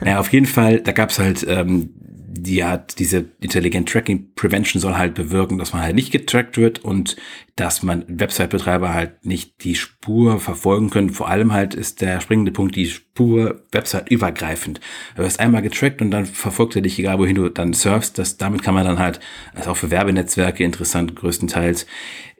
naja, 0.00 0.18
auf 0.18 0.32
jeden 0.32 0.46
Fall, 0.46 0.80
da 0.80 0.92
gab 0.92 1.10
es 1.10 1.18
halt 1.18 1.44
ähm, 1.46 1.94
die 2.42 2.64
hat 2.64 2.98
diese 2.98 3.26
Intelligent 3.40 3.88
Tracking 3.88 4.34
Prevention 4.34 4.80
soll 4.80 4.94
halt 4.94 5.14
bewirken, 5.14 5.58
dass 5.58 5.72
man 5.72 5.82
halt 5.82 5.94
nicht 5.94 6.10
getrackt 6.10 6.56
wird 6.56 6.78
und 6.84 7.16
dass 7.56 7.82
man 7.82 8.04
Website-Betreiber 8.08 8.94
halt 8.94 9.26
nicht 9.26 9.64
die 9.64 9.74
Spur 9.74 10.40
verfolgen 10.40 10.90
können. 10.90 11.10
Vor 11.10 11.28
allem 11.28 11.52
halt 11.52 11.74
ist 11.74 12.00
der 12.00 12.20
springende 12.20 12.52
Punkt 12.52 12.76
die 12.76 12.86
Spur 12.86 13.62
Website 13.72 14.10
übergreifend. 14.10 14.80
Du 15.16 15.22
wirst 15.22 15.40
einmal 15.40 15.62
getrackt 15.62 16.00
und 16.00 16.10
dann 16.10 16.26
verfolgt 16.26 16.76
er 16.76 16.82
dich, 16.82 16.98
egal 16.98 17.18
wohin 17.18 17.36
du 17.36 17.48
dann 17.48 17.72
surfst. 17.72 18.18
Das, 18.18 18.36
damit 18.36 18.62
kann 18.62 18.74
man 18.74 18.86
dann 18.86 18.98
halt, 18.98 19.20
also 19.54 19.70
auch 19.70 19.76
für 19.76 19.90
Werbenetzwerke 19.90 20.64
interessant 20.64 21.16
größtenteils, 21.16 21.86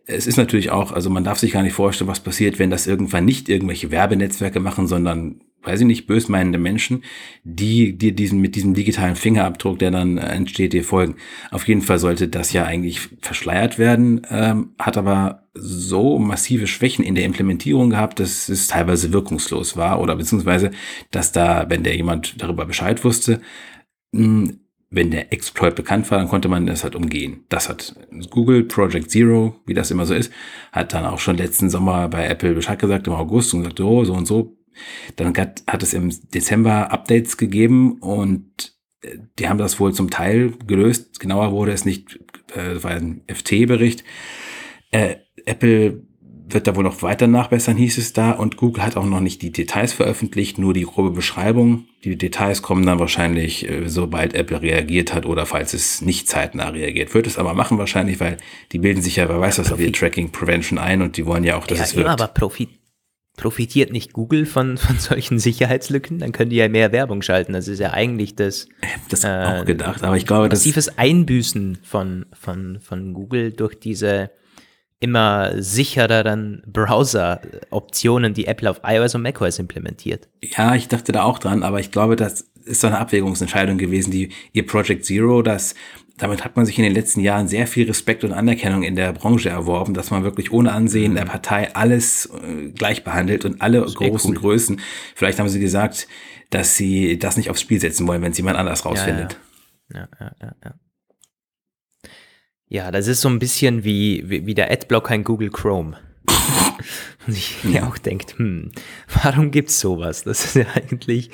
es 0.06 0.26
ist 0.26 0.36
natürlich 0.36 0.70
auch, 0.70 0.92
also 0.92 1.08
man 1.08 1.24
darf 1.24 1.38
sich 1.38 1.52
gar 1.52 1.62
nicht 1.62 1.74
vorstellen, 1.74 2.08
was 2.08 2.20
passiert, 2.20 2.58
wenn 2.58 2.70
das 2.70 2.86
irgendwann 2.86 3.24
nicht 3.24 3.48
irgendwelche 3.48 3.90
Werbenetzwerke 3.90 4.58
machen, 4.58 4.86
sondern 4.86 5.40
weiß 5.62 5.81
ich 5.81 5.87
nicht, 5.87 6.07
bösmeinende 6.07 6.59
Menschen, 6.59 7.05
die 7.44 7.96
dir 7.96 8.12
diesen, 8.12 8.40
mit 8.40 8.57
diesem 8.57 8.75
digitalen 8.75 9.16
Fingerabdruck, 9.16 9.79
der 9.79 9.90
dann 9.90 10.18
äh, 10.18 10.27
entsteht, 10.27 10.73
dir 10.73 10.85
folgen. 10.85 11.16
Auf 11.51 11.68
jeden 11.68 11.83
Fall 11.83 11.99
sollte 11.99 12.29
das 12.29 12.53
ja 12.53 12.64
eigentlich 12.64 13.01
verschleiert 13.20 13.79
werden, 13.79 14.27
ähm, 14.31 14.70
hat 14.79 14.96
aber 14.96 15.49
so 15.55 16.18
massive 16.18 16.66
Schwächen 16.66 17.05
in 17.05 17.14
der 17.14 17.25
Implementierung 17.25 17.90
gehabt, 17.90 18.20
dass 18.20 18.49
es 18.49 18.68
teilweise 18.68 19.12
wirkungslos 19.12 19.77
war 19.77 20.01
oder 20.01 20.16
beziehungsweise, 20.16 20.70
dass 21.11 21.33
da, 21.33 21.66
wenn 21.68 21.83
der 21.83 21.96
jemand 21.96 22.40
darüber 22.40 22.64
Bescheid 22.64 23.05
wusste, 23.05 23.40
mh, 24.12 24.23
hm, 24.23 24.61
wenn 24.92 25.12
der 25.12 25.33
Exploit 25.33 25.77
bekannt 25.77 26.11
war, 26.11 26.18
dann 26.18 26.29
konnte 26.29 26.49
man 26.49 26.66
das 26.66 26.83
halt 26.83 26.96
umgehen. 26.96 27.44
Das 27.49 27.68
hat 27.68 27.94
Google 28.31 28.64
Project 28.64 29.11
Zero, 29.12 29.55
wie 29.64 29.75
das 29.75 29.92
immer 29.92 30.05
so 30.05 30.14
ist, 30.14 30.33
hat 30.73 30.92
dann 30.92 31.07
auch 31.07 31.20
schon 31.20 31.37
letzten 31.37 31.70
Sommer 31.70 32.09
bei 32.09 32.27
Apple 32.27 32.55
Bescheid 32.55 32.81
gesagt 32.81 33.07
im 33.07 33.12
August 33.12 33.55
und 33.55 33.61
gesagt, 33.61 33.79
oh, 33.81 34.05
so 34.05 34.14
und 34.14 34.27
so 34.27 34.60
dann 35.16 35.37
hat, 35.37 35.62
hat 35.66 35.83
es 35.83 35.92
im 35.94 36.11
Dezember 36.30 36.90
Updates 36.92 37.37
gegeben 37.37 37.98
und 38.00 38.74
äh, 39.02 39.18
die 39.38 39.48
haben 39.48 39.59
das 39.59 39.80
wohl 39.80 39.92
zum 39.92 40.11
Teil 40.11 40.52
gelöst. 40.66 41.20
Genauer 41.20 41.52
wurde 41.52 41.72
es 41.72 41.85
nicht, 41.85 42.18
äh, 42.54 42.83
war 42.83 42.92
ein 42.92 43.22
FT-Bericht. 43.26 44.04
Äh, 44.90 45.16
Apple 45.46 46.02
wird 46.52 46.66
da 46.66 46.74
wohl 46.74 46.85
noch 46.85 47.02
weiter 47.02 47.26
nachbessern, 47.26 47.76
hieß 47.76 47.98
es 47.98 48.12
da. 48.12 48.33
Und 48.33 48.56
Google 48.56 48.85
hat 48.85 48.96
auch 48.96 49.04
noch 49.04 49.20
nicht 49.20 49.42
die 49.42 49.52
Details 49.52 49.92
veröffentlicht, 49.92 50.59
nur 50.59 50.74
die 50.74 50.83
grobe 50.83 51.11
Beschreibung. 51.11 51.87
Die 52.04 52.16
Details 52.16 52.62
kommen 52.62 52.85
dann 52.87 52.98
wahrscheinlich, 52.98 53.68
äh, 53.68 53.88
sobald 53.88 54.35
Apple 54.35 54.62
reagiert 54.62 55.14
hat 55.14 55.26
oder 55.26 55.46
falls 55.46 55.74
es 55.74 56.00
nicht 56.00 56.28
zeitnah 56.28 56.68
reagiert. 56.70 57.14
Wird 57.14 57.26
es 57.26 57.38
aber 57.38 57.54
machen 57.54 57.78
wahrscheinlich, 57.78 58.20
weil 58.20 58.38
die 58.72 58.78
bilden 58.78 59.02
sich 59.02 59.16
ja, 59.16 59.28
wer 59.28 59.40
weiß 59.40 59.59
was, 59.59 59.72
auf 59.72 59.80
ihr 59.80 59.92
Tracking 59.92 60.30
Prevention 60.30 60.78
ein 60.78 61.02
und 61.02 61.16
die 61.16 61.26
wollen 61.26 61.44
ja 61.44 61.56
auch, 61.56 61.66
dass 61.66 61.78
ja, 61.78 61.85
es 61.85 61.96
wirkt. 61.96 62.09
aber 62.09 62.28
Profit 62.28 62.80
Profitiert 63.40 63.90
nicht 63.90 64.12
Google 64.12 64.46
von, 64.46 64.76
von 64.76 64.98
solchen 64.98 65.38
Sicherheitslücken? 65.38 66.18
Dann 66.18 66.33
können 66.33 66.50
die 66.50 66.57
ja 66.57 66.68
mehr 66.68 66.92
Werbung 66.92 67.22
schalten. 67.22 67.55
Das 67.55 67.68
ist 67.68 67.79
ja 67.79 67.92
eigentlich 67.92 68.37
das. 68.37 68.68
Das 69.09 69.24
äh, 69.24 69.29
auch 69.29 69.64
gedacht, 69.64 70.03
aber 70.03 70.16
ich 70.16 70.26
glaube, 70.26 70.48
das. 70.48 70.61
Massives 70.61 70.98
Einbüßen 70.98 71.79
von, 71.83 72.26
von, 72.33 72.79
von 72.81 73.14
Google 73.14 73.53
durch 73.53 73.79
diese 73.79 74.31
immer 75.00 75.53
sichereren 75.57 76.62
Browser-Optionen, 76.66 78.35
die 78.35 78.46
Apple 78.46 78.68
auf 78.68 78.83
iOS 78.85 79.14
und 79.14 79.22
macOS 79.22 79.59
implementiert. 79.59 80.29
Ja, 80.42 80.74
ich 80.74 80.88
dachte 80.88 81.12
da 81.12 81.22
auch 81.22 81.38
dran, 81.38 81.62
aber 81.62 81.81
ich 81.81 81.90
glaube, 81.90 82.16
das 82.16 82.50
ist 82.66 82.83
so 82.83 82.87
eine 82.87 82.98
Abwägungsentscheidung 82.98 83.79
gewesen, 83.79 84.11
die 84.11 84.31
ihr 84.53 84.66
Project 84.66 85.07
Zero, 85.07 85.40
das 85.40 85.74
damit 86.20 86.44
hat 86.44 86.56
man 86.56 86.66
sich 86.66 86.78
in 86.78 86.85
den 86.85 86.92
letzten 86.92 87.20
Jahren 87.20 87.48
sehr 87.48 87.66
viel 87.66 87.87
Respekt 87.87 88.24
und 88.24 88.33
Anerkennung 88.33 88.83
in 88.83 88.94
der 88.94 89.12
Branche 89.12 89.48
erworben, 89.48 89.94
dass 89.94 90.11
man 90.11 90.22
wirklich 90.22 90.52
ohne 90.52 90.72
Ansehen 90.72 91.14
der 91.14 91.24
Partei 91.24 91.74
alles 91.74 92.26
äh, 92.26 92.70
gleich 92.70 93.04
behandelt 93.04 93.44
und 93.44 93.62
alle 93.62 93.83
großen 93.83 94.33
cool. 94.33 94.40
Größen. 94.40 94.80
Vielleicht 95.14 95.38
haben 95.38 95.48
sie 95.48 95.61
gesagt, 95.61 96.09
dass 96.50 96.76
sie 96.76 97.18
das 97.18 97.37
nicht 97.37 97.50
aufs 97.50 97.61
Spiel 97.61 97.80
setzen 97.80 98.06
wollen, 98.06 98.22
wenn 98.22 98.33
es 98.33 98.38
jemand 98.38 98.59
anders 98.59 98.85
rausfindet. 98.85 99.38
Ja, 99.92 100.09
ja, 100.20 100.33
ja, 100.40 100.54
ja. 100.64 100.74
Ja, 102.72 102.90
das 102.92 103.09
ist 103.09 103.20
so 103.20 103.28
ein 103.28 103.40
bisschen 103.40 103.83
wie, 103.83 104.22
wie, 104.30 104.46
wie 104.46 104.54
der 104.54 104.70
Adblocker 104.70 105.12
in 105.12 105.24
Google 105.24 105.50
Chrome. 105.50 105.98
Und 107.26 107.37
ich 107.37 107.64
mir 107.64 107.87
auch 107.87 107.98
denkt, 107.98 108.38
hm, 108.38 108.70
warum 109.22 109.50
gibt's 109.50 109.80
sowas? 109.80 110.22
Das 110.22 110.44
ist 110.44 110.54
ja 110.54 110.66
eigentlich, 110.74 111.30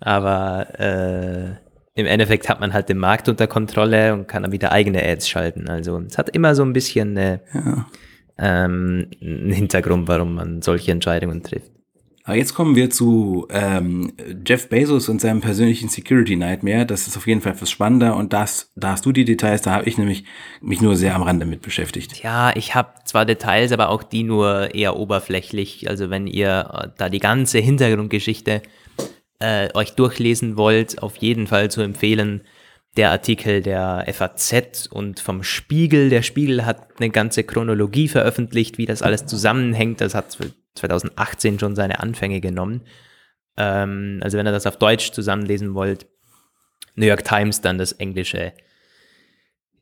aber 0.00 0.80
äh, 0.80 1.63
im 1.94 2.06
Endeffekt 2.06 2.48
hat 2.48 2.60
man 2.60 2.72
halt 2.72 2.88
den 2.88 2.98
Markt 2.98 3.28
unter 3.28 3.46
Kontrolle 3.46 4.12
und 4.14 4.26
kann 4.26 4.42
dann 4.42 4.52
wieder 4.52 4.72
eigene 4.72 5.02
Ads 5.02 5.28
schalten. 5.28 5.68
Also 5.68 6.00
es 6.00 6.18
hat 6.18 6.28
immer 6.30 6.54
so 6.54 6.64
ein 6.64 6.72
bisschen 6.72 7.16
eine, 7.16 7.40
ja. 7.54 7.86
ähm, 8.38 9.10
einen 9.20 9.52
Hintergrund, 9.52 10.08
warum 10.08 10.34
man 10.34 10.60
solche 10.60 10.90
Entscheidungen 10.90 11.42
trifft. 11.42 11.70
Aber 12.26 12.36
jetzt 12.36 12.54
kommen 12.54 12.74
wir 12.74 12.88
zu 12.88 13.46
ähm, 13.50 14.14
Jeff 14.46 14.70
Bezos 14.70 15.10
und 15.10 15.20
seinem 15.20 15.42
persönlichen 15.42 15.90
Security 15.90 16.36
Nightmare. 16.36 16.86
Das 16.86 17.06
ist 17.06 17.18
auf 17.18 17.26
jeden 17.26 17.42
Fall 17.42 17.52
etwas 17.52 17.70
spannender 17.70 18.16
und 18.16 18.32
das, 18.32 18.72
da 18.76 18.92
hast 18.92 19.04
du 19.04 19.12
die 19.12 19.26
Details, 19.26 19.60
da 19.60 19.72
habe 19.72 19.86
ich 19.86 19.98
nämlich 19.98 20.24
mich 20.62 20.80
nur 20.80 20.96
sehr 20.96 21.14
am 21.14 21.22
Rande 21.22 21.44
mit 21.44 21.60
beschäftigt. 21.60 22.22
Ja, 22.22 22.50
ich 22.56 22.74
habe 22.74 22.94
zwar 23.04 23.26
Details, 23.26 23.72
aber 23.72 23.90
auch 23.90 24.02
die 24.02 24.22
nur 24.22 24.74
eher 24.74 24.96
oberflächlich. 24.96 25.90
Also 25.90 26.08
wenn 26.08 26.26
ihr 26.26 26.94
da 26.96 27.10
die 27.10 27.20
ganze 27.20 27.58
Hintergrundgeschichte 27.58 28.62
äh, 29.44 29.68
euch 29.74 29.92
durchlesen 29.92 30.56
wollt, 30.56 31.02
auf 31.02 31.16
jeden 31.16 31.46
Fall 31.46 31.70
zu 31.70 31.82
empfehlen. 31.82 32.42
Der 32.96 33.10
Artikel 33.10 33.60
der 33.60 34.06
FAZ 34.12 34.86
und 34.86 35.20
vom 35.20 35.42
Spiegel. 35.42 36.08
Der 36.08 36.22
Spiegel 36.22 36.64
hat 36.64 36.88
eine 36.98 37.10
ganze 37.10 37.44
Chronologie 37.44 38.08
veröffentlicht, 38.08 38.78
wie 38.78 38.86
das 38.86 39.02
alles 39.02 39.26
zusammenhängt. 39.26 40.00
Das 40.00 40.14
hat 40.14 40.38
2018 40.76 41.58
schon 41.58 41.76
seine 41.76 42.00
Anfänge 42.00 42.40
genommen. 42.40 42.82
Ähm, 43.56 44.20
also 44.22 44.38
wenn 44.38 44.46
ihr 44.46 44.52
das 44.52 44.66
auf 44.66 44.78
Deutsch 44.78 45.10
zusammenlesen 45.12 45.74
wollt, 45.74 46.06
New 46.94 47.06
York 47.06 47.24
Times, 47.24 47.60
dann 47.60 47.78
das 47.78 47.92
Englische. 47.92 48.52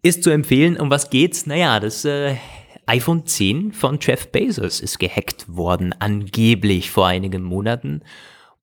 Ist 0.02 0.24
zu 0.24 0.30
empfehlen. 0.30 0.76
Um 0.78 0.90
was 0.90 1.10
geht's? 1.10 1.46
Naja, 1.46 1.78
das 1.78 2.04
äh, 2.04 2.36
iPhone 2.86 3.26
10 3.26 3.72
von 3.72 3.98
Jeff 4.00 4.32
Bezos 4.32 4.80
ist 4.80 4.98
gehackt 4.98 5.44
worden, 5.48 5.94
angeblich 5.98 6.90
vor 6.90 7.06
einigen 7.06 7.42
Monaten. 7.42 8.02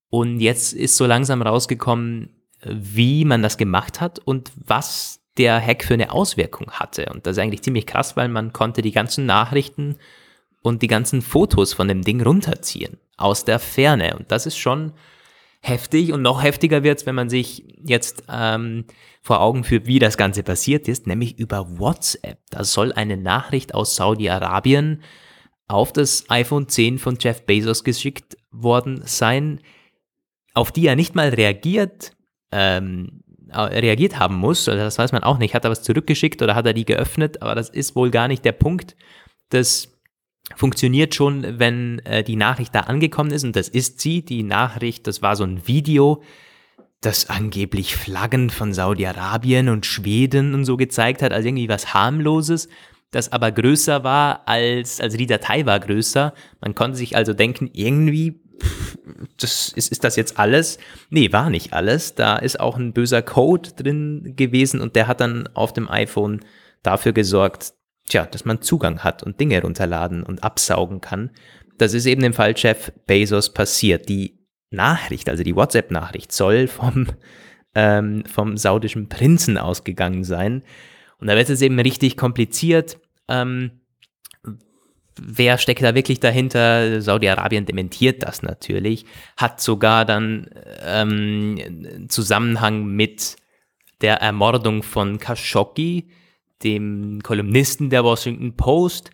Und 0.09 0.39
jetzt 0.39 0.73
ist 0.73 0.97
so 0.97 1.05
langsam 1.05 1.41
rausgekommen, 1.41 2.29
wie 2.63 3.25
man 3.25 3.41
das 3.41 3.57
gemacht 3.57 4.01
hat 4.01 4.19
und 4.19 4.51
was 4.55 5.21
der 5.37 5.65
Hack 5.65 5.83
für 5.83 5.93
eine 5.93 6.11
Auswirkung 6.11 6.71
hatte. 6.71 7.05
Und 7.13 7.25
das 7.25 7.37
ist 7.37 7.43
eigentlich 7.43 7.61
ziemlich 7.61 7.85
krass, 7.85 8.17
weil 8.17 8.27
man 8.27 8.51
konnte 8.51 8.81
die 8.81 8.91
ganzen 8.91 9.25
Nachrichten 9.25 9.97
und 10.61 10.81
die 10.81 10.87
ganzen 10.87 11.21
Fotos 11.21 11.73
von 11.73 11.87
dem 11.87 12.01
Ding 12.01 12.21
runterziehen 12.21 12.97
aus 13.15 13.45
der 13.45 13.59
Ferne. 13.59 14.17
Und 14.17 14.31
das 14.31 14.45
ist 14.45 14.57
schon 14.57 14.93
heftig 15.61 16.11
und 16.11 16.21
noch 16.21 16.43
heftiger 16.43 16.83
wird 16.83 16.99
es, 16.99 17.05
wenn 17.05 17.15
man 17.15 17.29
sich 17.29 17.65
jetzt 17.83 18.23
ähm, 18.29 18.85
vor 19.21 19.41
Augen 19.41 19.63
führt, 19.63 19.87
wie 19.87 19.99
das 19.99 20.17
Ganze 20.17 20.43
passiert 20.43 20.87
ist, 20.87 21.07
nämlich 21.07 21.37
über 21.37 21.79
WhatsApp. 21.79 22.39
Da 22.49 22.63
soll 22.63 22.93
eine 22.93 23.17
Nachricht 23.17 23.73
aus 23.73 23.95
Saudi-Arabien 23.95 25.03
auf 25.67 25.93
das 25.93 26.29
iPhone 26.29 26.67
10 26.67 26.97
von 26.97 27.17
Jeff 27.19 27.45
Bezos 27.45 27.83
geschickt 27.83 28.37
worden 28.51 29.01
sein, 29.05 29.61
auf 30.53 30.71
die 30.71 30.87
er 30.87 30.95
nicht 30.95 31.15
mal 31.15 31.29
reagiert, 31.29 32.11
ähm, 32.51 33.21
reagiert 33.51 34.19
haben 34.19 34.35
muss. 34.35 34.67
Also 34.67 34.83
das 34.83 34.97
weiß 34.97 35.11
man 35.11 35.23
auch 35.23 35.37
nicht. 35.37 35.53
Hat 35.53 35.63
er 35.63 35.71
was 35.71 35.83
zurückgeschickt 35.83 36.41
oder 36.41 36.55
hat 36.55 36.65
er 36.65 36.73
die 36.73 36.85
geöffnet? 36.85 37.41
Aber 37.41 37.55
das 37.55 37.69
ist 37.69 37.95
wohl 37.95 38.11
gar 38.11 38.27
nicht 38.27 38.45
der 38.45 38.51
Punkt. 38.51 38.95
Das 39.49 39.89
funktioniert 40.55 41.15
schon, 41.15 41.59
wenn 41.59 41.99
äh, 41.99 42.23
die 42.23 42.35
Nachricht 42.35 42.73
da 42.75 42.81
angekommen 42.81 43.31
ist. 43.31 43.43
Und 43.43 43.55
das 43.55 43.69
ist 43.69 44.01
sie. 44.01 44.23
Die 44.23 44.43
Nachricht, 44.43 45.07
das 45.07 45.21
war 45.21 45.35
so 45.35 45.43
ein 45.43 45.67
Video, 45.67 46.21
das 47.01 47.29
angeblich 47.29 47.95
Flaggen 47.95 48.49
von 48.49 48.73
Saudi-Arabien 48.73 49.69
und 49.69 49.85
Schweden 49.85 50.53
und 50.53 50.65
so 50.65 50.77
gezeigt 50.77 51.21
hat, 51.21 51.31
als 51.31 51.45
irgendwie 51.45 51.69
was 51.69 51.93
harmloses 51.93 52.67
das 53.11 53.31
aber 53.31 53.51
größer 53.51 54.03
war 54.03 54.47
als, 54.47 55.01
also 55.01 55.17
die 55.17 55.25
Datei 55.25 55.65
war 55.65 55.79
größer. 55.79 56.33
Man 56.61 56.75
konnte 56.75 56.97
sich 56.97 57.15
also 57.15 57.33
denken, 57.33 57.69
irgendwie 57.73 58.41
das 59.39 59.69
ist, 59.69 59.91
ist 59.91 60.03
das 60.03 60.15
jetzt 60.15 60.39
alles? 60.39 60.77
Nee, 61.09 61.31
war 61.31 61.49
nicht 61.49 61.73
alles. 61.73 62.15
Da 62.15 62.37
ist 62.37 62.59
auch 62.59 62.77
ein 62.77 62.93
böser 62.93 63.21
Code 63.21 63.71
drin 63.71 64.33
gewesen 64.35 64.81
und 64.81 64.95
der 64.95 65.07
hat 65.07 65.21
dann 65.21 65.47
auf 65.53 65.73
dem 65.73 65.89
iPhone 65.89 66.41
dafür 66.83 67.13
gesorgt, 67.13 67.73
tja, 68.07 68.25
dass 68.25 68.45
man 68.45 68.61
Zugang 68.61 68.99
hat 68.99 69.23
und 69.23 69.39
Dinge 69.39 69.61
runterladen 69.61 70.23
und 70.23 70.43
absaugen 70.43 71.01
kann. 71.01 71.31
Das 71.77 71.93
ist 71.93 72.05
eben 72.05 72.21
dem 72.21 72.33
Fall 72.33 72.53
Jeff 72.55 72.91
Bezos 73.07 73.53
passiert. 73.53 74.09
Die 74.09 74.39
Nachricht, 74.69 75.29
also 75.29 75.43
die 75.43 75.55
WhatsApp-Nachricht, 75.55 76.31
soll 76.31 76.67
vom, 76.67 77.07
ähm, 77.75 78.23
vom 78.25 78.57
saudischen 78.57 79.09
Prinzen 79.09 79.57
ausgegangen 79.57 80.23
sein. 80.23 80.63
Und 81.19 81.27
da 81.27 81.35
wird 81.35 81.49
es 81.49 81.61
eben 81.61 81.79
richtig 81.79 82.17
kompliziert. 82.17 82.99
Ähm, 83.27 83.78
wer 85.21 85.57
steckt 85.57 85.81
da 85.81 85.95
wirklich 85.95 86.19
dahinter? 86.19 87.01
Saudi-Arabien 87.01 87.65
dementiert 87.65 88.23
das 88.23 88.41
natürlich, 88.43 89.05
hat 89.37 89.61
sogar 89.61 90.05
dann 90.05 90.49
ähm, 90.83 92.07
Zusammenhang 92.09 92.85
mit 92.85 93.35
der 94.01 94.21
Ermordung 94.21 94.83
von 94.83 95.19
Khashoggi, 95.19 96.09
dem 96.63 97.21
Kolumnisten 97.23 97.89
der 97.89 98.03
Washington 98.03 98.55
Post. 98.55 99.11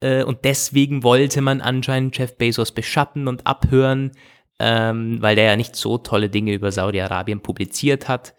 Äh, 0.00 0.24
und 0.24 0.44
deswegen 0.44 1.02
wollte 1.02 1.40
man 1.40 1.60
anscheinend 1.60 2.16
Jeff 2.16 2.36
Bezos 2.36 2.72
beschatten 2.72 3.28
und 3.28 3.46
abhören, 3.46 4.12
ähm, 4.58 5.20
weil 5.20 5.36
der 5.36 5.44
ja 5.44 5.56
nicht 5.56 5.76
so 5.76 5.98
tolle 5.98 6.30
Dinge 6.30 6.52
über 6.52 6.72
Saudi-Arabien 6.72 7.40
publiziert 7.40 8.08
hat 8.08 8.34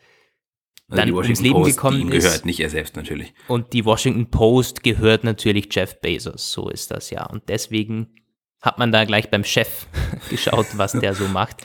also 0.90 1.06
dann 1.06 1.14
ums 1.14 1.42
Leben 1.42 1.56
Post, 1.56 1.76
gekommen 1.76 2.12
ist. 2.12 2.24
gehört, 2.24 2.46
nicht 2.46 2.60
er 2.60 2.70
selbst 2.70 2.96
natürlich. 2.96 3.34
Und 3.48 3.74
die 3.74 3.84
Washington 3.84 4.30
Post 4.30 4.84
gehört 4.84 5.24
natürlich 5.24 5.68
Jeff 5.72 6.00
Bezos, 6.00 6.52
so 6.52 6.70
ist 6.70 6.92
das 6.92 7.10
ja. 7.10 7.26
Und 7.26 7.50
deswegen 7.50 8.16
hat 8.62 8.80
man 8.80 8.92
da 8.92 9.06
gleich 9.06 9.30
beim 9.30 9.44
Chef 9.44 9.88
geschaut, 10.30 10.68
was 10.78 10.94
der 10.94 11.14
so 11.14 11.28
macht. 11.28 11.58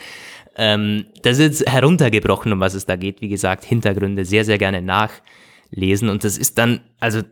Ähm, 0.57 1.07
das 1.23 1.39
ist 1.39 1.67
heruntergebrochen, 1.71 2.53
um 2.53 2.61
was 2.61 2.75
es 2.75 2.85
da 2.85 2.97
geht. 2.97 3.21
Wie 3.21 3.29
gesagt, 3.29 3.65
Hintergründe 3.65 4.25
sehr, 4.25 4.45
sehr 4.45 4.59
gerne 4.59 4.83
nachlesen. 4.83 6.09
Und 6.09 6.25
das 6.25 6.37
ist 6.37 6.59
dann, 6.59 6.81
also 7.01 7.23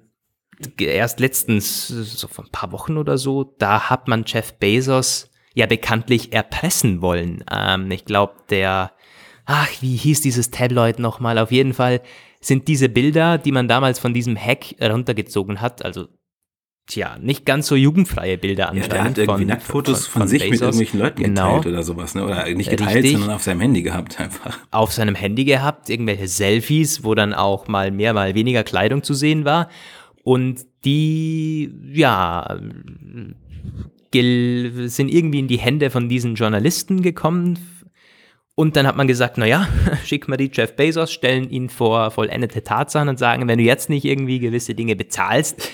erst 0.78 1.20
letztens, 1.20 1.88
so 1.88 2.28
vor 2.28 2.44
ein 2.44 2.52
paar 2.52 2.72
Wochen 2.72 2.96
oder 2.96 3.18
so, 3.18 3.54
da 3.58 3.90
hat 3.90 4.08
man 4.08 4.24
Jeff 4.26 4.54
Bezos 4.54 5.30
ja 5.54 5.66
bekanntlich 5.66 6.32
erpressen 6.32 7.02
wollen. 7.02 7.44
Ähm, 7.50 7.90
ich 7.90 8.04
glaube, 8.04 8.34
der 8.48 8.92
ach, 9.50 9.68
wie 9.80 9.96
hieß 9.96 10.20
dieses 10.20 10.50
Tabloid 10.50 11.00
nochmal? 11.00 11.36
Auf 11.38 11.50
jeden 11.50 11.74
Fall 11.74 12.00
sind 12.40 12.68
diese 12.68 12.88
Bilder, 12.88 13.36
die 13.36 13.50
man 13.50 13.66
damals 13.66 13.98
von 13.98 14.14
diesem 14.14 14.36
Hack 14.36 14.76
runtergezogen 14.80 15.60
hat, 15.60 15.84
also 15.84 16.06
tja, 16.86 17.18
nicht 17.20 17.44
ganz 17.44 17.66
so 17.66 17.74
jugendfreie 17.74 18.38
Bilder 18.38 18.68
anscheinend. 18.68 18.92
Ja, 18.92 18.94
der 18.94 19.04
hat 19.04 19.18
irgendwie 19.18 19.40
von, 19.40 19.46
Nacktfotos 19.48 20.06
von, 20.06 20.12
von, 20.12 20.22
von 20.22 20.28
sich 20.28 20.42
Bezos. 20.42 20.52
mit 20.52 20.60
irgendwelchen 20.60 21.00
Leuten 21.00 21.22
genau. 21.24 21.56
geteilt 21.56 21.66
oder 21.66 21.82
sowas, 21.82 22.14
ne? 22.14 22.24
Oder 22.24 22.48
nicht 22.54 22.70
geteilt, 22.70 22.96
Richtig. 22.96 23.12
sondern 23.12 23.30
auf 23.30 23.42
seinem 23.42 23.60
Handy 23.60 23.82
gehabt 23.82 24.20
einfach. 24.20 24.58
Auf 24.70 24.92
seinem 24.92 25.16
Handy 25.16 25.44
gehabt, 25.44 25.90
irgendwelche 25.90 26.28
Selfies, 26.28 27.02
wo 27.02 27.14
dann 27.14 27.34
auch 27.34 27.66
mal 27.66 27.90
mehr, 27.90 28.14
mal 28.14 28.34
weniger 28.34 28.62
Kleidung 28.62 29.02
zu 29.02 29.14
sehen 29.14 29.44
war. 29.44 29.68
Und 30.22 30.64
die, 30.84 31.72
ja, 31.92 32.56
sind 34.12 35.08
irgendwie 35.08 35.38
in 35.38 35.48
die 35.48 35.58
Hände 35.58 35.90
von 35.90 36.08
diesen 36.08 36.34
Journalisten 36.34 37.02
gekommen, 37.02 37.58
und 38.60 38.76
dann 38.76 38.86
hat 38.86 38.94
man 38.94 39.06
gesagt, 39.06 39.38
naja, 39.38 39.66
schick 40.04 40.28
mal 40.28 40.36
die 40.36 40.50
Jeff 40.52 40.76
Bezos, 40.76 41.10
stellen 41.10 41.48
ihn 41.48 41.70
vor 41.70 42.10
vollendete 42.10 42.62
Tatsachen 42.62 43.08
und 43.08 43.18
sagen, 43.18 43.48
wenn 43.48 43.56
du 43.56 43.64
jetzt 43.64 43.88
nicht 43.88 44.04
irgendwie 44.04 44.38
gewisse 44.38 44.74
Dinge 44.74 44.96
bezahlst, 44.96 45.70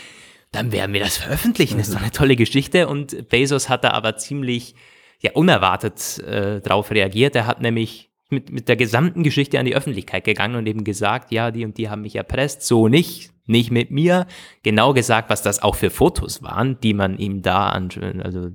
dann 0.53 0.71
werden 0.71 0.93
wir 0.93 1.01
das 1.01 1.17
veröffentlichen. 1.17 1.79
Das 1.79 1.89
ist 1.89 1.97
doch 1.97 2.01
eine 2.01 2.13
tolle 2.13 2.37
Geschichte. 2.37 2.87
Und 2.87 3.29
Bezos 3.29 3.69
hat 3.69 3.83
da 3.83 3.91
aber 3.91 4.17
ziemlich 4.19 4.77
ja, 5.21 5.33
unerwartet 5.33 6.21
äh, 6.21 6.61
drauf 6.61 6.93
reagiert. 6.93 7.35
Er 7.35 7.49
hat 7.49 7.61
nämlich 7.61 8.13
mit, 8.31 8.53
mit 8.53 8.69
der 8.69 8.77
gesamten 8.77 9.25
Geschichte 9.25 9.59
an 9.59 9.67
die 9.67 9.75
Öffentlichkeit 9.75 10.23
gegangen 10.23 10.55
und 10.55 10.69
eben 10.69 10.85
gesagt, 10.85 11.33
ja, 11.33 11.51
die 11.51 11.65
und 11.65 11.79
die 11.79 11.91
haben 11.91 12.03
mich 12.03 12.15
erpresst, 12.15 12.63
so 12.63 12.87
nicht, 12.87 13.33
nicht 13.47 13.73
mit 13.73 13.91
mir. 13.91 14.29
Genau 14.63 14.95
gesagt, 14.95 15.29
was 15.29 15.43
das 15.43 15.61
auch 15.61 15.75
für 15.75 15.91
Fotos 15.91 16.41
waren, 16.45 16.79
die 16.79 16.95
man 16.95 17.19
ihm 17.19 17.43
da 17.43 17.69
an, 17.71 17.89
also, 18.23 18.51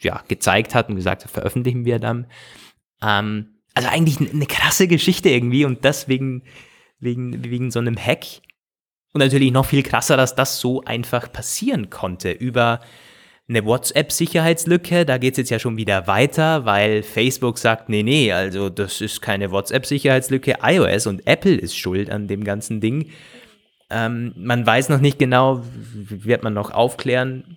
ja, 0.00 0.22
gezeigt 0.28 0.74
hat 0.74 0.90
und 0.90 0.96
gesagt, 0.96 1.22
veröffentlichen 1.22 1.86
wir 1.86 1.98
dann. 1.98 2.26
Ähm, 3.02 3.56
also 3.74 3.88
eigentlich 3.88 4.18
eine 4.18 4.46
krasse 4.46 4.88
Geschichte 4.88 5.28
irgendwie 5.28 5.64
und 5.64 5.84
das 5.84 6.08
wegen, 6.08 6.42
wegen, 6.98 7.44
wegen 7.44 7.70
so 7.70 7.78
einem 7.78 7.96
Hack. 7.96 8.24
Und 9.12 9.20
natürlich 9.20 9.52
noch 9.52 9.66
viel 9.66 9.82
krasser, 9.82 10.16
dass 10.16 10.34
das 10.34 10.60
so 10.60 10.82
einfach 10.84 11.32
passieren 11.32 11.90
konnte 11.90 12.30
über 12.32 12.80
eine 13.48 13.64
WhatsApp-Sicherheitslücke. 13.64 15.04
Da 15.04 15.18
geht 15.18 15.34
es 15.34 15.38
jetzt 15.38 15.50
ja 15.50 15.58
schon 15.58 15.76
wieder 15.76 16.06
weiter, 16.06 16.64
weil 16.64 17.02
Facebook 17.02 17.58
sagt, 17.58 17.88
nee, 17.88 18.02
nee, 18.02 18.32
also 18.32 18.68
das 18.70 19.00
ist 19.00 19.22
keine 19.22 19.50
WhatsApp-Sicherheitslücke. 19.50 20.56
iOS 20.62 21.06
und 21.06 21.26
Apple 21.26 21.54
ist 21.54 21.76
schuld 21.76 22.10
an 22.10 22.26
dem 22.28 22.44
ganzen 22.44 22.80
Ding. 22.80 23.10
Ähm, 23.88 24.32
man 24.36 24.66
weiß 24.66 24.88
noch 24.88 25.00
nicht 25.00 25.18
genau, 25.18 25.62
wird 25.62 26.42
man 26.42 26.54
noch 26.54 26.72
aufklären, 26.72 27.56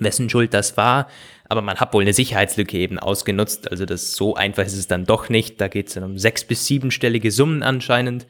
wessen 0.00 0.28
Schuld 0.28 0.54
das 0.54 0.76
war. 0.76 1.08
Aber 1.48 1.62
man 1.62 1.76
hat 1.76 1.94
wohl 1.94 2.02
eine 2.02 2.12
Sicherheitslücke 2.12 2.76
eben 2.76 2.98
ausgenutzt. 2.98 3.70
Also 3.70 3.86
das 3.86 4.12
so 4.12 4.34
einfach 4.34 4.64
ist 4.64 4.76
es 4.76 4.88
dann 4.88 5.04
doch 5.04 5.28
nicht. 5.28 5.60
Da 5.60 5.68
geht 5.68 5.88
es 5.88 5.94
dann 5.94 6.02
um 6.02 6.18
sechs- 6.18 6.44
bis 6.44 6.66
siebenstellige 6.66 7.30
Summen 7.30 7.62
anscheinend. 7.62 8.26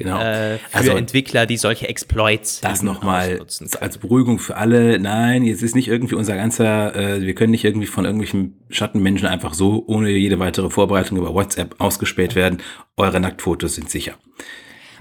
Genau. 0.00 0.18
Äh, 0.18 0.56
für 0.56 0.78
also, 0.78 0.92
Entwickler, 0.92 1.44
die 1.44 1.58
solche 1.58 1.86
Exploits 1.86 2.62
Das 2.62 2.82
nochmal 2.82 3.44
als 3.80 3.98
Beruhigung 3.98 4.38
für 4.38 4.56
alle. 4.56 4.98
Nein, 4.98 5.44
jetzt 5.44 5.62
ist 5.62 5.74
nicht 5.74 5.88
irgendwie 5.88 6.14
unser 6.14 6.36
ganzer, 6.36 6.96
äh, 6.96 7.20
wir 7.20 7.34
können 7.34 7.50
nicht 7.50 7.66
irgendwie 7.66 7.86
von 7.86 8.06
irgendwelchen 8.06 8.54
Schattenmenschen 8.70 9.28
einfach 9.28 9.52
so 9.52 9.84
ohne 9.86 10.08
jede 10.08 10.38
weitere 10.38 10.70
Vorbereitung 10.70 11.18
über 11.18 11.34
WhatsApp 11.34 11.74
ausgespäht 11.78 12.34
werden. 12.34 12.62
Eure 12.96 13.20
Nacktfotos 13.20 13.74
sind 13.74 13.90
sicher. 13.90 14.14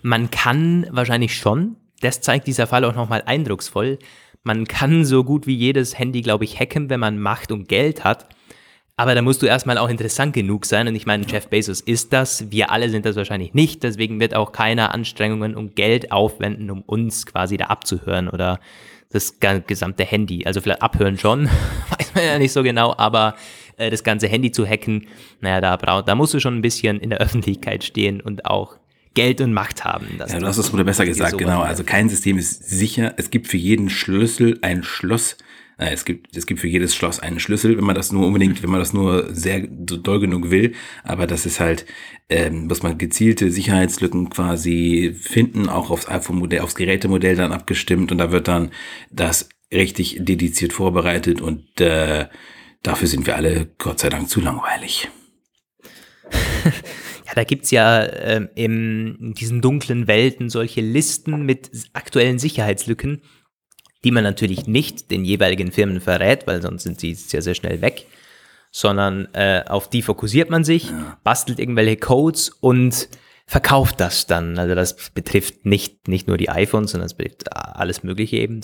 Man 0.02 0.32
kann 0.32 0.86
wahrscheinlich 0.92 1.34
schon, 1.34 1.78
das 2.02 2.20
zeigt 2.20 2.48
dieser 2.48 2.68
Fall 2.68 2.84
auch 2.84 2.96
nochmal 2.96 3.24
eindrucksvoll, 3.26 4.00
Man 4.44 4.68
kann 4.68 5.06
so 5.06 5.24
gut 5.24 5.48
wie 5.48 5.56
jedes 5.56 5.98
Handy, 5.98 6.22
glaube 6.22 6.46
ich, 6.46 6.60
hacken, 6.60 6.90
wenn 6.90 7.00
man 7.00 7.20
Macht 7.20 7.52
und 7.52 7.68
Geld 7.68 8.04
hat. 8.04 8.28
Aber 8.96 9.16
da 9.16 9.22
musst 9.22 9.42
du 9.42 9.46
erstmal 9.46 9.78
auch 9.78 9.88
interessant 9.88 10.34
genug 10.34 10.66
sein. 10.66 10.88
Und 10.88 10.96
ich 10.96 11.06
meine, 11.06 11.26
Jeff 11.26 11.48
Bezos 11.48 11.80
ist 11.80 12.12
das. 12.12 12.52
Wir 12.52 12.70
alle 12.72 12.90
sind 12.90 13.06
das 13.06 13.16
wahrscheinlich 13.16 13.54
nicht. 13.54 13.84
Deswegen 13.84 14.20
wird 14.20 14.36
auch 14.36 14.52
keiner 14.52 14.94
Anstrengungen 14.94 15.56
und 15.56 15.76
Geld 15.76 16.12
aufwenden, 16.12 16.70
um 16.70 16.82
uns 16.82 17.26
quasi 17.26 17.56
da 17.56 17.66
abzuhören 17.66 18.28
oder 18.28 18.60
das 19.10 19.40
gesamte 19.40 20.04
Handy. 20.04 20.46
Also 20.46 20.62
vielleicht 20.62 20.82
abhören 20.82 21.18
schon, 21.18 21.46
weiß 21.98 22.14
man 22.14 22.24
ja 22.24 22.38
nicht 22.38 22.52
so 22.52 22.62
genau, 22.64 22.94
aber 22.98 23.36
äh, 23.78 23.90
das 23.90 24.04
ganze 24.04 24.28
Handy 24.28 24.52
zu 24.52 24.68
hacken, 24.68 25.08
naja, 25.42 25.62
da, 25.62 25.76
brauch, 25.78 26.02
da 26.04 26.16
musst 26.16 26.34
du 26.34 26.40
schon 26.40 26.58
ein 26.58 26.62
bisschen 26.62 27.00
in 27.00 27.10
der 27.10 27.20
Öffentlichkeit 27.22 27.84
stehen 27.84 28.22
und 28.22 28.46
auch 28.46 28.78
Geld 29.20 29.42
und 29.42 29.52
Macht 29.52 29.84
haben. 29.84 30.08
ja, 30.18 30.40
du 30.40 30.48
hast 30.48 30.58
es 30.58 30.72
wohl 30.72 30.82
besser 30.86 31.06
gesagt, 31.06 31.38
genau. 31.38 31.60
Also 31.60 31.84
kein 31.84 32.08
System 32.08 32.38
ist 32.38 32.70
sicher. 32.70 33.16
Es 33.18 33.30
gibt 33.30 33.48
für 33.48 33.58
jeden 33.58 33.90
Schlüssel 33.90 34.58
ein 34.62 34.82
Schloss. 34.82 35.36
Es 35.78 36.06
gibt, 36.06 36.38
es 36.38 36.46
gibt 36.46 36.62
für 36.62 36.70
jedes 36.70 36.96
Schloss 36.96 37.20
einen 37.20 37.42
Schlüssel, 37.42 37.78
wenn 37.78 37.84
man 37.84 37.96
das 37.96 38.14
nur 38.14 38.26
unbedingt, 38.26 38.64
wenn 38.64 38.70
man 38.70 38.80
das 38.80 38.94
nur 38.94 39.34
sehr 39.36 39.68
doll 39.68 40.22
genug 40.22 40.52
will. 40.52 40.72
Aber 41.04 41.28
das 41.28 41.46
ist 41.46 41.60
halt, 41.60 41.86
ähm, 42.30 42.68
muss 42.68 42.82
man 42.82 42.98
gezielte 42.98 43.52
Sicherheitslücken 43.52 44.30
quasi 44.30 45.14
finden, 45.20 45.68
auch 45.68 45.90
aufs 45.90 46.08
iPhone-Modell, 46.08 46.62
aufs 46.62 46.76
Gerätemodell 46.76 47.36
dann 47.36 47.52
abgestimmt 47.52 48.14
und 48.14 48.20
da 48.20 48.32
wird 48.32 48.48
dann 48.48 48.72
das 49.12 49.50
richtig 49.74 50.16
dediziert 50.22 50.72
vorbereitet 50.72 51.42
und 51.42 51.82
äh, 51.82 52.28
dafür 52.84 53.10
sind 53.10 53.28
wir 53.28 53.36
alle 53.36 53.70
Gott 53.80 54.00
sei 54.00 54.08
Dank 54.08 54.30
zu 54.30 54.40
langweilig. 54.40 55.10
Da 57.40 57.46
gibt's 57.46 57.72
ja 57.72 58.06
ähm, 58.06 58.50
in 58.54 59.34
diesen 59.34 59.62
dunklen 59.62 60.08
Welten 60.10 60.50
solche 60.50 60.82
Listen 60.82 61.46
mit 61.46 61.72
aktuellen 61.94 62.38
Sicherheitslücken, 62.38 63.22
die 64.04 64.12
man 64.12 64.26
natürlich 64.26 64.68
nicht 64.68 65.10
den 65.10 65.24
jeweiligen 65.24 65.72
Firmen 65.72 66.02
verrät, 66.02 66.48
weil 66.48 66.62
sonst 66.62 66.84
sind 66.84 67.00
sie 67.00 67.14
sehr, 67.14 67.42
sehr 67.42 67.56
schnell 67.56 67.80
weg, 67.80 68.08
sondern 68.72 69.34
äh, 69.34 69.64
auf 69.66 69.90
die 69.90 70.02
fokussiert 70.02 70.50
man 70.50 70.66
sich, 70.66 70.90
ja. 70.90 71.18
bastelt 71.24 71.60
irgendwelche 71.60 71.96
Codes 71.96 72.50
und 72.50 73.08
verkauft 73.46 74.02
das 74.02 74.28
dann. 74.28 74.60
Also 74.60 74.76
das 74.76 75.10
betrifft 75.12 75.66
nicht, 75.66 76.10
nicht 76.10 76.28
nur 76.28 76.36
die 76.36 76.50
iPhones, 76.50 76.92
sondern 76.92 77.06
es 77.06 77.14
betrifft 77.14 77.56
alles 77.56 78.04
Mögliche 78.04 78.36
eben. 78.36 78.60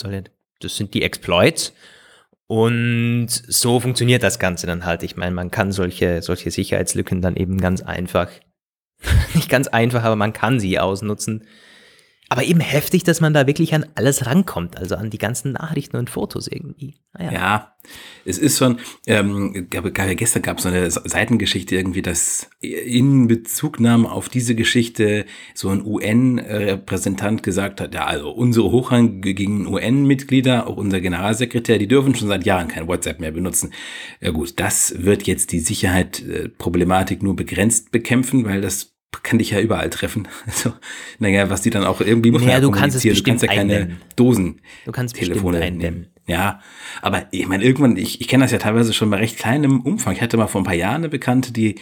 Das 0.60 0.76
sind 0.76 0.94
die 0.94 1.04
Exploits. 1.04 1.72
Und 2.48 3.30
so 3.30 3.80
funktioniert 3.80 4.22
das 4.22 4.38
Ganze 4.38 4.68
dann 4.68 4.84
halt. 4.84 5.02
Ich 5.02 5.16
meine, 5.16 5.34
man 5.34 5.50
kann 5.50 5.72
solche, 5.72 6.22
solche 6.22 6.52
Sicherheitslücken 6.52 7.22
dann 7.22 7.38
eben 7.38 7.58
ganz 7.58 7.82
einfach, 7.82 8.28
nicht 9.34 9.50
ganz 9.50 9.68
einfach, 9.68 10.04
aber 10.04 10.16
man 10.16 10.34
kann 10.34 10.60
sie 10.60 10.80
ausnutzen, 10.80 11.46
aber 12.28 12.44
eben 12.44 12.60
heftig, 12.60 13.04
dass 13.04 13.22
man 13.22 13.34
da 13.34 13.46
wirklich 13.46 13.76
an 13.76 13.86
alles 13.94 14.26
rankommt, 14.26 14.78
also 14.78 14.96
an 14.96 15.12
die 15.12 15.20
ganzen 15.20 15.52
Nachrichten 15.52 15.98
und 15.98 16.10
Fotos 16.10 16.48
irgendwie. 16.48 16.96
Naja. 17.14 17.32
Ja, 17.32 17.76
es 18.26 18.40
ist 18.40 18.58
schon, 18.58 18.80
ähm, 19.06 19.68
gab, 19.70 19.86
gestern 19.94 20.42
gab 20.42 20.58
es 20.58 20.64
so 20.64 20.70
eine 20.70 20.90
Seitengeschichte 20.90 21.76
irgendwie, 21.76 22.02
dass 22.02 22.50
in 22.62 23.28
Bezugnahme 23.28 24.12
auf 24.12 24.28
diese 24.28 24.56
Geschichte 24.56 25.26
so 25.54 25.70
ein 25.70 25.86
UN-Repräsentant 25.86 27.44
gesagt 27.44 27.80
hat, 27.80 27.94
ja, 27.94 28.06
also 28.06 28.32
unsere 28.32 28.72
hochrangigen 28.72 29.68
UN-Mitglieder, 29.68 30.66
auch 30.66 30.78
unser 30.78 31.02
Generalsekretär, 31.02 31.78
die 31.78 31.88
dürfen 31.88 32.16
schon 32.16 32.28
seit 32.28 32.46
Jahren 32.46 32.70
kein 32.70 32.88
WhatsApp 32.88 33.20
mehr 33.20 33.32
benutzen. 33.32 33.72
Ja 34.20 34.32
gut, 34.32 34.60
das 34.60 34.96
wird 34.98 35.24
jetzt 35.24 35.52
die 35.52 35.60
Sicherheit, 35.60 36.24
äh, 36.24 36.50
nur 37.22 37.36
begrenzt 37.36 37.92
bekämpfen, 37.92 38.46
weil 38.46 38.62
das 38.62 38.95
kann 39.24 39.40
dich 39.40 39.52
ja 39.52 39.60
überall 39.60 39.90
treffen. 39.90 40.28
Also, 40.46 40.74
naja, 41.20 41.50
was 41.50 41.62
die 41.62 41.70
dann 41.70 41.84
auch 41.84 42.02
irgendwie 42.02 42.32
muss 42.32 42.44
naja, 42.44 42.60
du 42.60 42.72
kannst 42.72 42.96
es 42.96 43.04
du 43.04 43.24
kannst 43.24 43.44
ja 43.44 43.50
keine 43.50 43.62
eindämmen. 43.62 44.02
Dosen 44.16 44.62
du 44.86 44.92
kannst 44.92 45.16
Telefone 45.16 45.60
nehmen. 45.72 46.08
Ja, 46.28 46.60
aber 47.02 47.28
ich 47.32 47.48
meine, 47.48 47.64
irgendwann, 47.64 47.98
ich, 47.98 48.20
ich 48.20 48.28
kenne 48.28 48.46
das 48.46 48.52
ja 48.52 48.58
teilweise 48.58 48.94
schon 48.94 49.10
bei 49.10 49.18
recht 49.18 49.38
kleinem 49.38 49.82
Umfang. 49.82 50.14
Ich 50.14 50.22
hatte 50.22 50.38
mal 50.38 50.48
vor 50.48 50.62
ein 50.62 50.66
paar 50.66 50.74
Jahren 50.74 50.96
eine 50.96 51.10
Bekannte, 51.10 51.52
die 51.52 51.76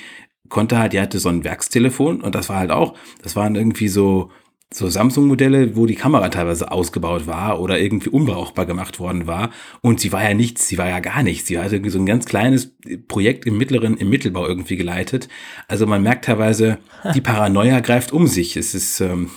konnte 0.50 0.78
halt, 0.78 0.94
die 0.94 1.00
hatte 1.00 1.20
so 1.20 1.30
ein 1.30 1.44
Werkstelefon 1.44 2.22
und 2.22 2.36
das 2.36 2.50
war 2.50 2.58
halt 2.58 2.72
auch, 2.72 2.96
das 3.22 3.36
waren 3.36 3.56
irgendwie 3.56 3.88
so 3.88 4.32
so 4.74 4.90
Samsung-Modelle, 4.90 5.76
wo 5.76 5.86
die 5.86 5.96
Kamera 5.96 6.30
teilweise 6.30 6.72
ausgebaut 6.72 7.28
war 7.28 7.60
oder 7.60 7.80
irgendwie 7.80 8.10
unbrauchbar 8.10 8.66
gemacht 8.66 9.00
worden 9.00 9.28
war. 9.28 9.52
Und 9.82 10.00
sie 10.00 10.12
war 10.12 10.24
ja 10.24 10.34
nichts, 10.34 10.68
sie 10.68 10.78
war 10.78 10.90
ja 10.90 11.00
gar 11.00 11.24
nichts. 11.24 11.48
Sie 11.48 11.60
hatte 11.60 11.90
so 11.90 12.00
ein 12.00 12.06
ganz 12.06 12.26
kleines 12.26 12.76
Projekt 13.08 13.46
im 13.46 13.58
mittleren, 13.58 13.98
im 13.98 14.10
Mittelbau 14.10 14.48
irgendwie 14.48 14.76
geleitet. 14.76 15.30
Also 15.68 15.86
man 15.86 16.02
merkt 16.02 16.26
teilweise, 16.26 16.80
die 17.14 17.22
Paranoia 17.22 17.80
greift 17.80 18.12
um 18.12 18.28
sich. 18.28 18.58
Es 18.58 18.74
ist, 18.74 19.00
ähm 19.00 19.30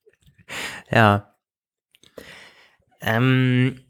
ja. 0.90 1.34
Ähm, 3.00 3.80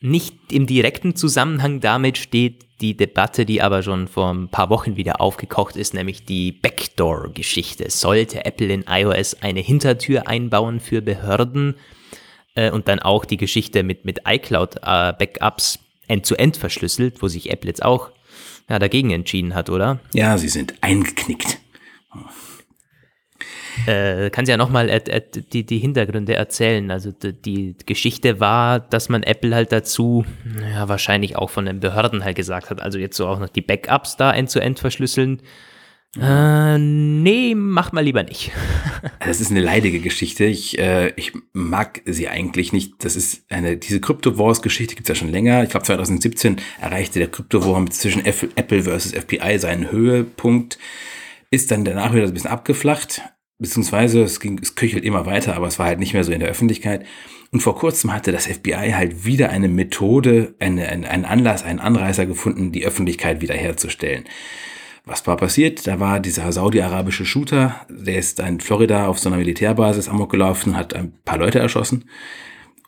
nicht 0.00 0.52
im 0.52 0.66
direkten 0.66 1.16
Zusammenhang 1.16 1.80
damit 1.80 2.18
steht 2.18 2.66
die 2.84 2.96
Debatte, 2.96 3.46
die 3.46 3.62
aber 3.62 3.82
schon 3.82 4.08
vor 4.08 4.30
ein 4.30 4.48
paar 4.48 4.68
Wochen 4.68 4.96
wieder 4.96 5.22
aufgekocht 5.22 5.76
ist, 5.76 5.94
nämlich 5.94 6.26
die 6.26 6.52
Backdoor-Geschichte. 6.52 7.88
Sollte 7.88 8.44
Apple 8.44 8.66
in 8.66 8.84
iOS 8.86 9.40
eine 9.40 9.60
Hintertür 9.60 10.28
einbauen 10.28 10.80
für 10.80 11.00
Behörden 11.00 11.76
äh, 12.54 12.70
und 12.70 12.88
dann 12.88 13.00
auch 13.00 13.24
die 13.24 13.38
Geschichte 13.38 13.84
mit, 13.84 14.04
mit 14.04 14.20
iCloud-Backups 14.26 15.76
äh, 15.76 16.12
end-zu-end 16.12 16.58
verschlüsselt, 16.58 17.22
wo 17.22 17.28
sich 17.28 17.50
Apple 17.50 17.68
jetzt 17.68 17.82
auch 17.82 18.10
ja, 18.68 18.78
dagegen 18.78 19.10
entschieden 19.12 19.54
hat, 19.54 19.70
oder? 19.70 20.00
Ja, 20.12 20.36
sie 20.36 20.50
sind 20.50 20.74
eingeknickt. 20.82 21.58
Äh, 23.86 24.30
kannst 24.30 24.48
ja 24.48 24.56
nochmal 24.56 25.02
die, 25.52 25.64
die 25.64 25.78
Hintergründe 25.78 26.34
erzählen. 26.34 26.90
Also 26.90 27.12
die, 27.12 27.76
Geschichte 27.86 28.40
war, 28.40 28.80
dass 28.80 29.08
man 29.08 29.22
Apple 29.22 29.54
halt 29.54 29.72
dazu, 29.72 30.24
ja, 30.72 30.88
wahrscheinlich 30.88 31.36
auch 31.36 31.50
von 31.50 31.66
den 31.66 31.80
Behörden 31.80 32.24
halt 32.24 32.36
gesagt 32.36 32.70
hat, 32.70 32.80
also 32.80 32.98
jetzt 32.98 33.16
so 33.16 33.26
auch 33.26 33.38
noch 33.38 33.48
die 33.48 33.60
Backups 33.60 34.16
da 34.16 34.32
end-zu-end 34.32 34.78
-end 34.78 34.80
verschlüsseln. 34.80 35.42
Äh, 36.20 36.78
nee, 36.78 37.54
mach 37.56 37.90
mal 37.92 38.04
lieber 38.04 38.22
nicht. 38.22 38.52
das 39.20 39.40
ist 39.40 39.50
eine 39.50 39.60
leidige 39.60 39.98
Geschichte. 40.00 40.44
Ich, 40.44 40.78
äh, 40.78 41.12
ich 41.16 41.32
mag 41.52 42.02
sie 42.04 42.28
eigentlich 42.28 42.72
nicht. 42.72 43.04
Das 43.04 43.16
ist 43.16 43.44
eine, 43.50 43.76
diese 43.76 44.00
Crypto 44.00 44.38
Wars 44.38 44.62
Geschichte 44.62 44.94
gibt's 44.94 45.08
ja 45.08 45.16
schon 45.16 45.32
länger. 45.32 45.64
Ich 45.64 45.70
glaube 45.70 45.84
2017 45.84 46.60
erreichte 46.80 47.18
der 47.18 47.28
Crypto 47.28 47.66
War 47.66 47.84
zwischen 47.90 48.24
Apple 48.24 48.82
versus 48.82 49.12
FPI 49.12 49.58
seinen 49.58 49.90
Höhepunkt. 49.90 50.78
Ist 51.50 51.70
dann 51.70 51.84
danach 51.84 52.14
wieder 52.14 52.24
ein 52.24 52.34
bisschen 52.34 52.50
abgeflacht 52.50 53.22
beziehungsweise 53.58 54.22
es 54.22 54.40
ging, 54.40 54.58
es 54.60 54.74
köchelt 54.74 55.04
immer 55.04 55.26
weiter, 55.26 55.56
aber 55.56 55.66
es 55.66 55.78
war 55.78 55.86
halt 55.86 55.98
nicht 55.98 56.14
mehr 56.14 56.24
so 56.24 56.32
in 56.32 56.40
der 56.40 56.48
Öffentlichkeit. 56.48 57.06
Und 57.52 57.60
vor 57.60 57.76
kurzem 57.76 58.12
hatte 58.12 58.32
das 58.32 58.46
FBI 58.46 58.92
halt 58.94 59.24
wieder 59.24 59.50
eine 59.50 59.68
Methode, 59.68 60.54
eine, 60.58 60.88
eine, 60.88 61.08
einen 61.08 61.24
Anlass, 61.24 61.62
einen 61.62 61.78
Anreißer 61.78 62.26
gefunden, 62.26 62.72
die 62.72 62.84
Öffentlichkeit 62.84 63.40
wiederherzustellen. 63.40 64.24
Was 65.06 65.26
war 65.26 65.36
passiert? 65.36 65.86
Da 65.86 66.00
war 66.00 66.18
dieser 66.18 66.50
saudi-arabische 66.50 67.26
Shooter, 67.26 67.76
der 67.90 68.18
ist 68.18 68.40
in 68.40 68.60
Florida 68.60 69.06
auf 69.06 69.18
so 69.18 69.28
einer 69.28 69.36
Militärbasis 69.36 70.08
amok 70.08 70.30
gelaufen, 70.30 70.76
hat 70.76 70.94
ein 70.94 71.12
paar 71.24 71.38
Leute 71.38 71.58
erschossen. 71.58 72.06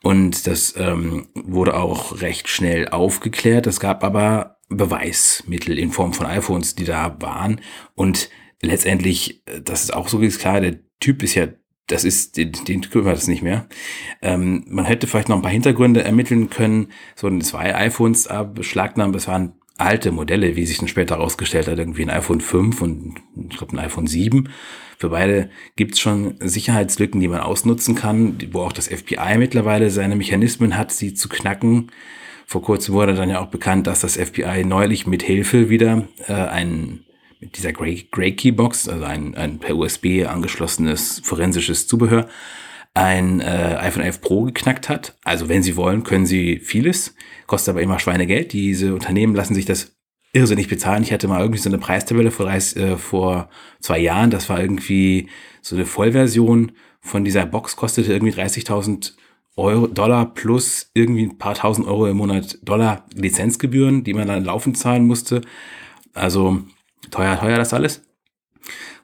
Und 0.03 0.47
das 0.47 0.75
ähm, 0.79 1.27
wurde 1.35 1.75
auch 1.75 2.21
recht 2.21 2.49
schnell 2.49 2.89
aufgeklärt. 2.89 3.67
Es 3.67 3.81
gab 3.81 4.03
aber 4.03 4.57
Beweismittel 4.69 5.79
in 5.79 5.93
Form 5.93 6.13
von 6.13 6.27
iPhones, 6.27 6.75
die 6.75 6.85
da 6.85 7.17
waren. 7.21 7.61
Und 7.95 8.31
letztendlich, 8.63 9.43
äh, 9.47 9.61
das 9.63 9.85
ist 9.85 9.95
auch 9.95 10.09
so 10.09 10.21
ist 10.21 10.41
klar, 10.41 10.61
der 10.61 10.79
Typ 11.01 11.23
ist 11.23 11.35
ja, 11.35 11.49
das 11.87 12.05
ist, 12.05 12.37
den, 12.37 12.53
den 12.67 12.81
kümmert 12.83 13.17
es 13.17 13.29
nicht 13.29 13.43
mehr. 13.43 13.69
Ähm, 14.21 14.65
man 14.69 14.85
hätte 14.85 15.07
vielleicht 15.07 15.29
noch 15.29 15.37
ein 15.37 15.43
paar 15.43 15.53
Hintergründe 15.53 16.03
ermitteln 16.03 16.51
können. 16.51 16.89
So 17.15 17.39
zwei 17.39 17.77
iPhones 17.77 18.29
beschlagnahmen, 18.55 19.13
das 19.13 19.29
waren 19.29 19.53
alte 19.79 20.11
Modelle, 20.11 20.57
wie 20.57 20.67
sich 20.67 20.79
dann 20.79 20.89
später 20.89 21.17
herausgestellt 21.17 21.69
hat, 21.69 21.79
irgendwie 21.79 22.03
ein 22.03 22.11
iPhone 22.11 22.41
5 22.41 22.83
und 22.83 23.15
ich 23.51 23.57
glaube 23.57 23.77
ein 23.77 23.79
iPhone 23.79 24.07
7. 24.07 24.49
Für 24.99 25.11
beide 25.11 25.51
gibt's 25.77 26.01
schon 26.01 26.37
Sicherheitslücken, 26.41 27.21
die 27.21 27.29
man 27.29 27.41
ausnutzen 27.41 27.95
kann, 27.95 28.39
wo 28.53 28.61
auch 28.63 28.73
das 28.73 28.89
FBI 28.89 29.37
mittlerweile 29.37 29.91
seine 29.91 30.17
Mechanismen 30.17 30.77
hat, 30.77 30.93
sie 30.93 31.13
zu 31.13 31.29
knacken. 31.29 31.93
Vor 32.47 32.63
kurzem 32.63 32.95
wurde 32.95 33.15
dann 33.15 33.29
ja 33.29 33.41
auch 33.41 33.49
bekannt, 33.49 33.87
dass 33.87 34.01
das 34.01 34.17
FBI 34.17 34.65
neulich 34.65 35.07
mit 35.07 35.23
Hilfe 35.23 35.69
wieder 35.69 36.09
äh, 36.27 36.33
einen 36.33 37.05
mit 37.41 37.57
dieser 37.57 37.73
Grey, 37.73 38.09
Grey 38.11 38.35
Key 38.35 38.53
Box, 38.53 38.89
also 38.89 39.05
ein, 39.05 39.35
ein 39.35 39.59
per 39.59 39.77
USB 39.77 40.25
angeschlossenes 40.27 41.21
forensisches 41.25 41.87
Zubehör, 41.87 42.29
ein 42.95 43.41
äh, 43.41 43.77
iPhone 43.79 44.03
11 44.03 44.21
Pro 44.21 44.43
geknackt 44.45 44.89
hat. 44.89 45.17
Also 45.23 45.49
wenn 45.49 45.63
Sie 45.63 45.77
wollen, 45.77 46.03
können 46.03 46.27
Sie 46.27 46.59
vieles, 46.59 47.15
kostet 47.47 47.73
aber 47.73 47.83
immer 47.83 47.99
Schweinegeld. 47.99 48.53
Diese 48.53 48.95
Unternehmen 48.95 49.35
lassen 49.35 49.55
sich 49.55 49.67
das 49.67 49.97
irrsinnig 50.33 50.69
bezahlen. 50.69 51.03
Ich 51.03 51.13
hatte 51.13 51.29
mal 51.29 51.41
irgendwie 51.41 51.61
so 51.61 51.69
eine 51.69 51.79
Preistabelle 51.79 52.31
vor, 52.31 52.51
äh, 52.51 52.97
vor 52.97 53.51
zwei 53.81 53.99
Jahren. 53.99 54.31
Das 54.31 54.49
war 54.49 54.61
irgendwie 54.61 55.29
so 55.61 55.77
eine 55.77 55.87
Vollversion 55.87 56.73
von 57.01 57.25
dieser 57.25 57.47
Box, 57.47 57.77
kostete 57.77 58.13
irgendwie 58.13 58.33
30.000 58.33 59.13
Euro, 59.57 59.87
Dollar 59.87 60.35
plus 60.35 60.91
irgendwie 60.93 61.25
ein 61.25 61.39
paar 61.39 61.55
tausend 61.55 61.87
Euro 61.87 62.07
im 62.07 62.19
Monat 62.19 62.59
Dollar 62.63 63.07
Lizenzgebühren, 63.15 64.05
die 64.05 64.13
man 64.13 64.29
dann 64.29 64.45
laufend 64.45 64.77
zahlen 64.77 65.07
musste. 65.07 65.41
Also 66.13 66.63
teuer, 67.11 67.39
teuer 67.39 67.59
das 67.59 67.75
alles. 67.75 68.03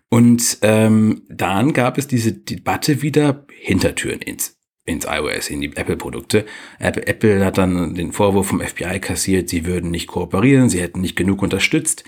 Und 0.09 0.59
ähm, 0.63 1.23
dann 1.29 1.73
gab 1.73 1.97
es 1.97 2.07
diese 2.07 2.33
Debatte 2.33 3.01
wieder 3.03 3.47
Hintertüren 3.61 4.21
ins 4.21 4.59
ins 4.85 5.07
iOS, 5.07 5.49
in 5.49 5.61
die 5.61 5.77
Apple-Produkte. 5.77 6.45
Apple, 6.79 7.07
Apple 7.07 7.45
hat 7.45 7.57
dann 7.57 7.95
den 7.95 8.13
Vorwurf 8.13 8.49
vom 8.49 8.61
FBI 8.61 8.99
kassiert, 9.01 9.49
sie 9.49 9.65
würden 9.65 9.91
nicht 9.91 10.09
kooperieren, 10.09 10.69
sie 10.69 10.81
hätten 10.81 11.01
nicht 11.01 11.17
genug 11.17 11.41
unterstützt. 11.41 12.05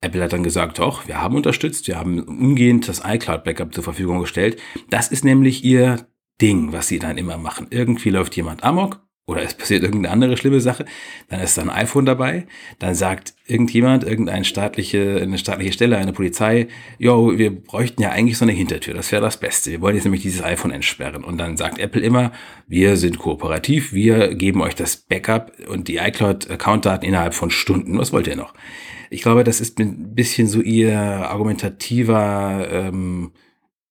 Apple 0.00 0.22
hat 0.22 0.32
dann 0.32 0.42
gesagt, 0.42 0.78
doch, 0.78 1.06
wir 1.06 1.20
haben 1.20 1.34
unterstützt, 1.34 1.86
wir 1.88 1.98
haben 1.98 2.22
umgehend 2.22 2.88
das 2.88 3.02
iCloud-Backup 3.04 3.74
zur 3.74 3.84
Verfügung 3.84 4.20
gestellt. 4.20 4.60
Das 4.90 5.08
ist 5.08 5.24
nämlich 5.24 5.64
ihr 5.64 6.06
Ding, 6.40 6.72
was 6.72 6.88
sie 6.88 6.98
dann 6.98 7.18
immer 7.18 7.36
machen. 7.36 7.66
Irgendwie 7.70 8.10
läuft 8.10 8.36
jemand 8.36 8.62
amok 8.62 9.06
oder 9.28 9.42
es 9.42 9.52
passiert 9.52 9.82
irgendeine 9.82 10.10
andere 10.10 10.36
schlimme 10.38 10.60
Sache, 10.60 10.86
dann 11.28 11.40
ist 11.40 11.58
da 11.58 11.62
ein 11.62 11.68
iPhone 11.68 12.06
dabei, 12.06 12.46
dann 12.78 12.94
sagt 12.94 13.34
irgendjemand, 13.46 14.02
irgendeine 14.02 14.46
staatliche, 14.46 15.20
eine 15.22 15.36
staatliche 15.36 15.74
Stelle, 15.74 15.98
eine 15.98 16.14
Polizei, 16.14 16.68
yo, 16.98 17.36
wir 17.36 17.54
bräuchten 17.54 18.00
ja 18.00 18.10
eigentlich 18.10 18.38
so 18.38 18.46
eine 18.46 18.52
Hintertür, 18.52 18.94
das 18.94 19.12
wäre 19.12 19.20
das 19.20 19.38
Beste. 19.38 19.70
Wir 19.70 19.82
wollen 19.82 19.96
jetzt 19.96 20.04
nämlich 20.04 20.22
dieses 20.22 20.42
iPhone 20.42 20.70
entsperren. 20.70 21.24
Und 21.24 21.36
dann 21.36 21.58
sagt 21.58 21.78
Apple 21.78 22.00
immer, 22.00 22.32
wir 22.66 22.96
sind 22.96 23.18
kooperativ, 23.18 23.92
wir 23.92 24.34
geben 24.34 24.62
euch 24.62 24.74
das 24.74 24.96
Backup 24.96 25.52
und 25.68 25.88
die 25.88 25.98
iCloud-Account-Daten 25.98 27.04
innerhalb 27.04 27.34
von 27.34 27.50
Stunden. 27.50 27.98
Was 27.98 28.14
wollt 28.14 28.26
ihr 28.28 28.36
noch? 28.36 28.54
Ich 29.10 29.20
glaube, 29.20 29.44
das 29.44 29.60
ist 29.60 29.78
ein 29.78 30.14
bisschen 30.14 30.46
so 30.46 30.62
ihr 30.62 30.98
argumentativer 30.98 32.66
ähm, 32.70 33.32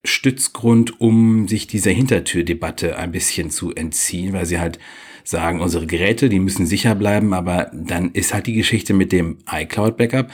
Stützgrund, 0.04 1.00
um 1.00 1.46
sich 1.46 1.68
dieser 1.68 1.92
Hintertürdebatte 1.92 2.98
ein 2.98 3.12
bisschen 3.12 3.50
zu 3.50 3.72
entziehen, 3.72 4.32
weil 4.32 4.46
sie 4.46 4.58
halt 4.58 4.80
sagen, 5.28 5.60
unsere 5.60 5.86
Geräte, 5.86 6.28
die 6.28 6.40
müssen 6.40 6.66
sicher 6.66 6.94
bleiben, 6.94 7.34
aber 7.34 7.70
dann 7.74 8.12
ist 8.12 8.32
halt 8.32 8.46
die 8.46 8.54
Geschichte 8.54 8.94
mit 8.94 9.12
dem 9.12 9.38
iCloud-Backup. 9.50 10.30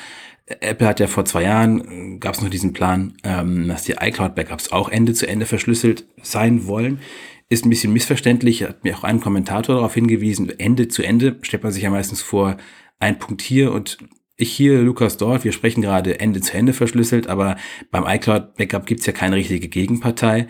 Apple 0.47 0.87
hat 0.87 1.01
ja 1.01 1.07
vor 1.07 1.25
zwei 1.25 1.43
Jahren, 1.43 2.21
gab 2.21 2.35
es 2.35 2.43
noch 2.43 2.51
diesen 2.51 2.73
Plan, 2.73 3.15
ähm, 3.25 3.67
dass 3.67 3.85
die 3.85 3.97
iCloud-Backups 4.01 4.73
auch 4.73 4.89
Ende 4.89 5.15
zu 5.15 5.27
Ende 5.27 5.47
verschlüsselt 5.47 6.07
sein 6.23 6.67
wollen. 6.67 7.01
Ist 7.49 7.65
ein 7.65 7.71
bisschen 7.71 7.93
missverständlich, 7.93 8.63
hat 8.63 8.85
mir 8.85 8.97
auch 8.97 9.05
ein 9.05 9.21
Kommentator 9.21 9.77
darauf 9.77 9.95
hingewiesen, 9.95 10.59
Ende 10.59 10.89
zu 10.89 11.03
Ende 11.03 11.39
stellt 11.43 11.63
man 11.63 11.73
sich 11.73 11.83
ja 11.83 11.91
meistens 11.91 12.23
vor, 12.23 12.57
ein 13.01 13.19
Punkt 13.19 13.43
hier 13.43 13.73
und 13.73 13.99
ich 14.37 14.53
hier, 14.53 14.81
Lukas 14.81 15.17
dort, 15.17 15.45
wir 15.45 15.53
sprechen 15.53 15.83
gerade 15.83 16.21
Ende 16.21 16.41
zu 16.41 16.57
Ende 16.57 16.73
verschlüsselt, 16.73 17.27
aber 17.27 17.57
beim 17.91 18.05
iCloud-Backup 18.07 18.87
gibt's 18.87 19.07
ja 19.07 19.13
keine 19.13 19.37
richtige 19.37 19.69
Gegenpartei. 19.69 20.49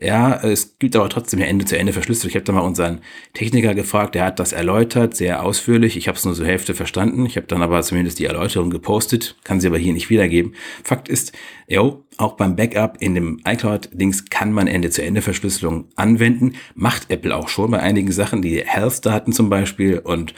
Ja, 0.00 0.42
es 0.42 0.78
gibt 0.78 0.96
aber 0.96 1.08
trotzdem 1.10 1.38
ja 1.38 1.46
Ende 1.46 1.66
zu 1.66 1.78
Ende 1.78 1.92
verschlüsselt. 1.92 2.30
Ich 2.30 2.34
habe 2.34 2.44
da 2.44 2.52
mal 2.52 2.60
unseren 2.60 3.02
Techniker 3.34 3.74
gefragt, 3.74 4.14
der 4.14 4.24
hat 4.24 4.40
das 4.40 4.52
erläutert, 4.52 5.14
sehr 5.14 5.44
ausführlich. 5.44 5.96
Ich 5.96 6.08
habe 6.08 6.16
es 6.16 6.24
nur 6.24 6.34
so 6.34 6.44
Hälfte 6.44 6.74
verstanden. 6.74 7.26
Ich 7.26 7.36
habe 7.36 7.46
dann 7.46 7.62
aber 7.62 7.82
zumindest 7.82 8.18
die 8.18 8.24
Erläuterung 8.24 8.70
gepostet, 8.70 9.36
kann 9.44 9.60
sie 9.60 9.68
aber 9.68 9.78
hier 9.78 9.92
nicht 9.92 10.08
wiedergeben. 10.08 10.54
Fakt 10.82 11.08
ist, 11.08 11.32
jo, 11.68 12.04
auch 12.16 12.32
beim 12.32 12.56
Backup 12.56 12.96
in 13.00 13.14
dem 13.14 13.40
iCloud-Dings 13.46 14.24
kann 14.30 14.52
man 14.52 14.66
Ende 14.66 14.90
zu 14.90 15.02
Ende 15.04 15.20
Verschlüsselung 15.20 15.84
anwenden. 15.94 16.54
Macht 16.74 17.10
Apple 17.10 17.36
auch 17.36 17.48
schon 17.48 17.70
bei 17.70 17.80
einigen 17.80 18.12
Sachen, 18.12 18.40
die 18.40 18.64
Health-Daten 18.64 19.32
zum 19.32 19.50
Beispiel 19.50 19.98
und 19.98 20.34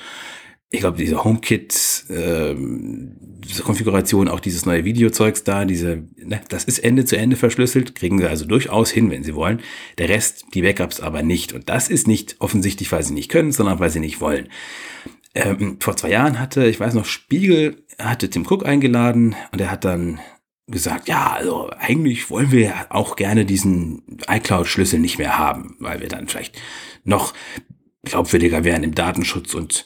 ich 0.74 0.80
glaube, 0.80 0.98
diese 0.98 1.22
HomeKit, 1.22 2.04
äh, 2.08 2.54
diese 2.56 3.62
Konfiguration, 3.62 4.28
auch 4.28 4.40
dieses 4.40 4.66
neue 4.66 4.84
Videozeugs 4.84 5.44
da, 5.44 5.64
diese, 5.64 6.02
ne, 6.16 6.40
das 6.48 6.64
ist 6.64 6.80
Ende 6.80 7.04
zu 7.04 7.16
Ende 7.16 7.36
verschlüsselt, 7.36 7.94
kriegen 7.94 8.18
sie 8.18 8.28
also 8.28 8.44
durchaus 8.44 8.90
hin, 8.90 9.08
wenn 9.10 9.22
sie 9.22 9.36
wollen. 9.36 9.60
Der 9.98 10.08
Rest, 10.08 10.46
die 10.52 10.62
Backups 10.62 10.98
aber 10.98 11.22
nicht. 11.22 11.52
Und 11.52 11.68
das 11.68 11.88
ist 11.88 12.08
nicht 12.08 12.36
offensichtlich, 12.40 12.90
weil 12.90 13.04
sie 13.04 13.14
nicht 13.14 13.30
können, 13.30 13.52
sondern 13.52 13.78
weil 13.78 13.90
sie 13.90 14.00
nicht 14.00 14.20
wollen. 14.20 14.48
Ähm, 15.36 15.76
vor 15.78 15.96
zwei 15.96 16.10
Jahren 16.10 16.40
hatte, 16.40 16.66
ich 16.66 16.80
weiß 16.80 16.94
noch, 16.94 17.04
Spiegel 17.04 17.84
hatte 17.98 18.28
Tim 18.28 18.44
Cook 18.44 18.66
eingeladen 18.66 19.36
und 19.52 19.60
er 19.60 19.70
hat 19.70 19.84
dann 19.84 20.18
gesagt, 20.66 21.08
ja, 21.08 21.34
also 21.34 21.70
eigentlich 21.78 22.30
wollen 22.30 22.50
wir 22.50 22.86
auch 22.88 23.14
gerne 23.14 23.44
diesen 23.44 24.02
iCloud-Schlüssel 24.28 24.98
nicht 24.98 25.18
mehr 25.18 25.38
haben, 25.38 25.76
weil 25.78 26.00
wir 26.00 26.08
dann 26.08 26.26
vielleicht 26.26 26.60
noch 27.04 27.32
glaubwürdiger 28.04 28.64
wären 28.64 28.82
im 28.82 28.94
Datenschutz 28.94 29.54
und 29.54 29.84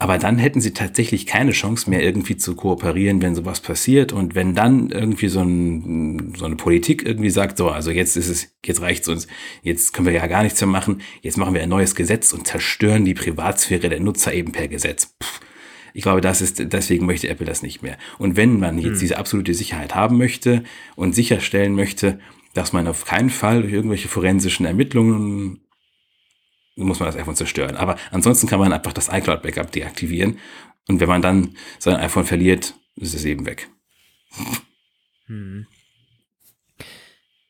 aber 0.00 0.18
dann 0.18 0.38
hätten 0.38 0.60
sie 0.60 0.72
tatsächlich 0.72 1.26
keine 1.26 1.50
Chance 1.50 1.90
mehr, 1.90 2.02
irgendwie 2.02 2.36
zu 2.36 2.54
kooperieren, 2.54 3.20
wenn 3.20 3.34
sowas 3.34 3.58
passiert. 3.60 4.12
Und 4.12 4.36
wenn 4.36 4.54
dann 4.54 4.90
irgendwie 4.90 5.26
so, 5.26 5.40
ein, 5.40 6.34
so 6.36 6.44
eine 6.44 6.54
Politik 6.54 7.04
irgendwie 7.04 7.30
sagt, 7.30 7.58
so, 7.58 7.68
also 7.68 7.90
jetzt 7.90 8.16
ist 8.16 8.28
es, 8.28 8.56
jetzt 8.64 8.80
reicht's 8.80 9.08
uns, 9.08 9.26
jetzt 9.62 9.92
können 9.92 10.06
wir 10.06 10.12
ja 10.12 10.28
gar 10.28 10.44
nichts 10.44 10.60
mehr 10.60 10.68
machen, 10.68 11.02
jetzt 11.22 11.36
machen 11.36 11.52
wir 11.52 11.62
ein 11.62 11.68
neues 11.68 11.96
Gesetz 11.96 12.32
und 12.32 12.46
zerstören 12.46 13.04
die 13.04 13.14
Privatsphäre 13.14 13.88
der 13.88 13.98
Nutzer 13.98 14.32
eben 14.32 14.52
per 14.52 14.68
Gesetz. 14.68 15.16
Pff. 15.20 15.40
Ich 15.94 16.02
glaube, 16.02 16.20
das 16.20 16.42
ist, 16.42 16.72
deswegen 16.72 17.06
möchte 17.06 17.28
Apple 17.28 17.46
das 17.46 17.62
nicht 17.62 17.82
mehr. 17.82 17.98
Und 18.18 18.36
wenn 18.36 18.60
man 18.60 18.78
jetzt 18.78 18.92
hm. 18.92 19.00
diese 19.00 19.18
absolute 19.18 19.54
Sicherheit 19.54 19.96
haben 19.96 20.16
möchte 20.16 20.62
und 20.94 21.12
sicherstellen 21.12 21.74
möchte, 21.74 22.20
dass 22.54 22.72
man 22.72 22.86
auf 22.86 23.04
keinen 23.04 23.30
Fall 23.30 23.62
durch 23.62 23.72
irgendwelche 23.72 24.06
forensischen 24.06 24.64
Ermittlungen 24.64 25.60
muss 26.84 27.00
man 27.00 27.08
das 27.08 27.16
iPhone 27.16 27.36
zerstören. 27.36 27.76
Aber 27.76 27.96
ansonsten 28.10 28.46
kann 28.46 28.60
man 28.60 28.72
einfach 28.72 28.92
das 28.92 29.08
iCloud-Backup 29.08 29.72
deaktivieren. 29.72 30.38
Und 30.88 31.00
wenn 31.00 31.08
man 31.08 31.22
dann 31.22 31.56
sein 31.78 31.96
iPhone 31.96 32.24
verliert, 32.24 32.74
ist 32.96 33.14
es 33.14 33.24
eben 33.24 33.46
weg. 33.46 33.68
Hm. 35.26 35.66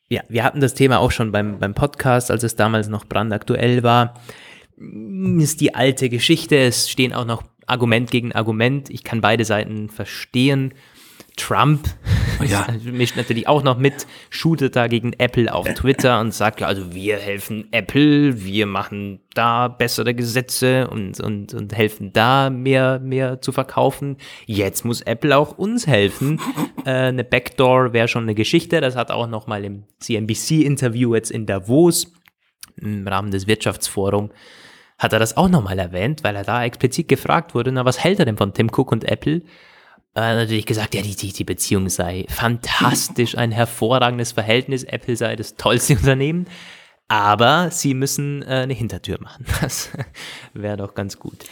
Ja, 0.08 0.22
wir 0.28 0.42
hatten 0.42 0.60
das 0.60 0.74
Thema 0.74 0.98
auch 0.98 1.10
schon 1.10 1.32
beim, 1.32 1.58
beim 1.58 1.74
Podcast, 1.74 2.30
als 2.30 2.42
es 2.42 2.56
damals 2.56 2.88
noch 2.88 3.04
brandaktuell 3.04 3.82
war. 3.82 4.14
Ist 5.38 5.60
die 5.60 5.74
alte 5.74 6.08
Geschichte. 6.08 6.56
Es 6.56 6.88
stehen 6.88 7.12
auch 7.12 7.26
noch 7.26 7.44
Argument 7.66 8.10
gegen 8.10 8.32
Argument. 8.32 8.88
Ich 8.88 9.04
kann 9.04 9.20
beide 9.20 9.44
Seiten 9.44 9.90
verstehen. 9.90 10.72
Trump 11.36 11.88
ja. 12.46 12.66
mischt 12.84 13.16
natürlich 13.16 13.48
auch 13.48 13.62
noch 13.62 13.78
mit, 13.78 14.06
shootet 14.30 14.76
da 14.76 14.86
gegen 14.86 15.12
Apple 15.14 15.52
auf 15.52 15.66
Twitter 15.74 16.20
und 16.20 16.32
sagt, 16.32 16.60
ja, 16.60 16.66
also 16.66 16.94
wir 16.94 17.16
helfen 17.16 17.68
Apple, 17.72 18.44
wir 18.44 18.66
machen 18.66 19.20
da 19.34 19.68
bessere 19.68 20.14
Gesetze 20.14 20.88
und, 20.88 21.20
und, 21.20 21.54
und 21.54 21.76
helfen 21.76 22.12
da 22.12 22.50
mehr, 22.50 22.98
mehr 22.98 23.40
zu 23.40 23.52
verkaufen. 23.52 24.16
Jetzt 24.46 24.84
muss 24.84 25.00
Apple 25.02 25.36
auch 25.36 25.58
uns 25.58 25.86
helfen. 25.86 26.40
Äh, 26.84 27.08
eine 27.08 27.24
Backdoor 27.24 27.92
wäre 27.92 28.08
schon 28.08 28.22
eine 28.22 28.36
Geschichte. 28.36 28.80
Das 28.80 28.94
hat 28.94 29.10
auch 29.10 29.26
noch 29.26 29.46
mal 29.46 29.64
im 29.64 29.82
CNBC-Interview 29.98 31.14
jetzt 31.14 31.30
in 31.30 31.44
Davos 31.44 32.12
im 32.76 33.06
Rahmen 33.06 33.32
des 33.32 33.46
Wirtschaftsforums 33.46 34.30
hat 34.98 35.12
er 35.12 35.20
das 35.20 35.36
auch 35.36 35.48
nochmal 35.48 35.78
erwähnt, 35.78 36.24
weil 36.24 36.36
er 36.36 36.42
da 36.42 36.64
explizit 36.64 37.08
gefragt 37.08 37.54
wurde, 37.54 37.70
na, 37.72 37.84
was 37.84 38.02
hält 38.02 38.18
er 38.18 38.24
denn 38.24 38.36
von 38.36 38.52
Tim 38.52 38.68
Cook 38.68 38.90
und 38.92 39.04
Apple? 39.04 39.42
Äh, 40.18 40.34
natürlich 40.34 40.66
gesagt, 40.66 40.94
ja, 40.94 41.02
die, 41.02 41.14
die, 41.14 41.32
die 41.32 41.44
Beziehung 41.44 41.88
sei 41.88 42.26
fantastisch, 42.28 43.36
ein 43.36 43.52
hervorragendes 43.52 44.32
Verhältnis, 44.32 44.84
Apple 44.84 45.16
sei 45.16 45.36
das 45.36 45.54
tollste 45.54 45.94
Unternehmen, 45.94 46.46
aber 47.08 47.70
sie 47.70 47.94
müssen 47.94 48.42
äh, 48.42 48.62
eine 48.62 48.74
Hintertür 48.74 49.18
machen. 49.20 49.44
Das 49.60 49.90
wäre 50.54 50.76
doch 50.76 50.94
ganz 50.94 51.18
gut. 51.18 51.44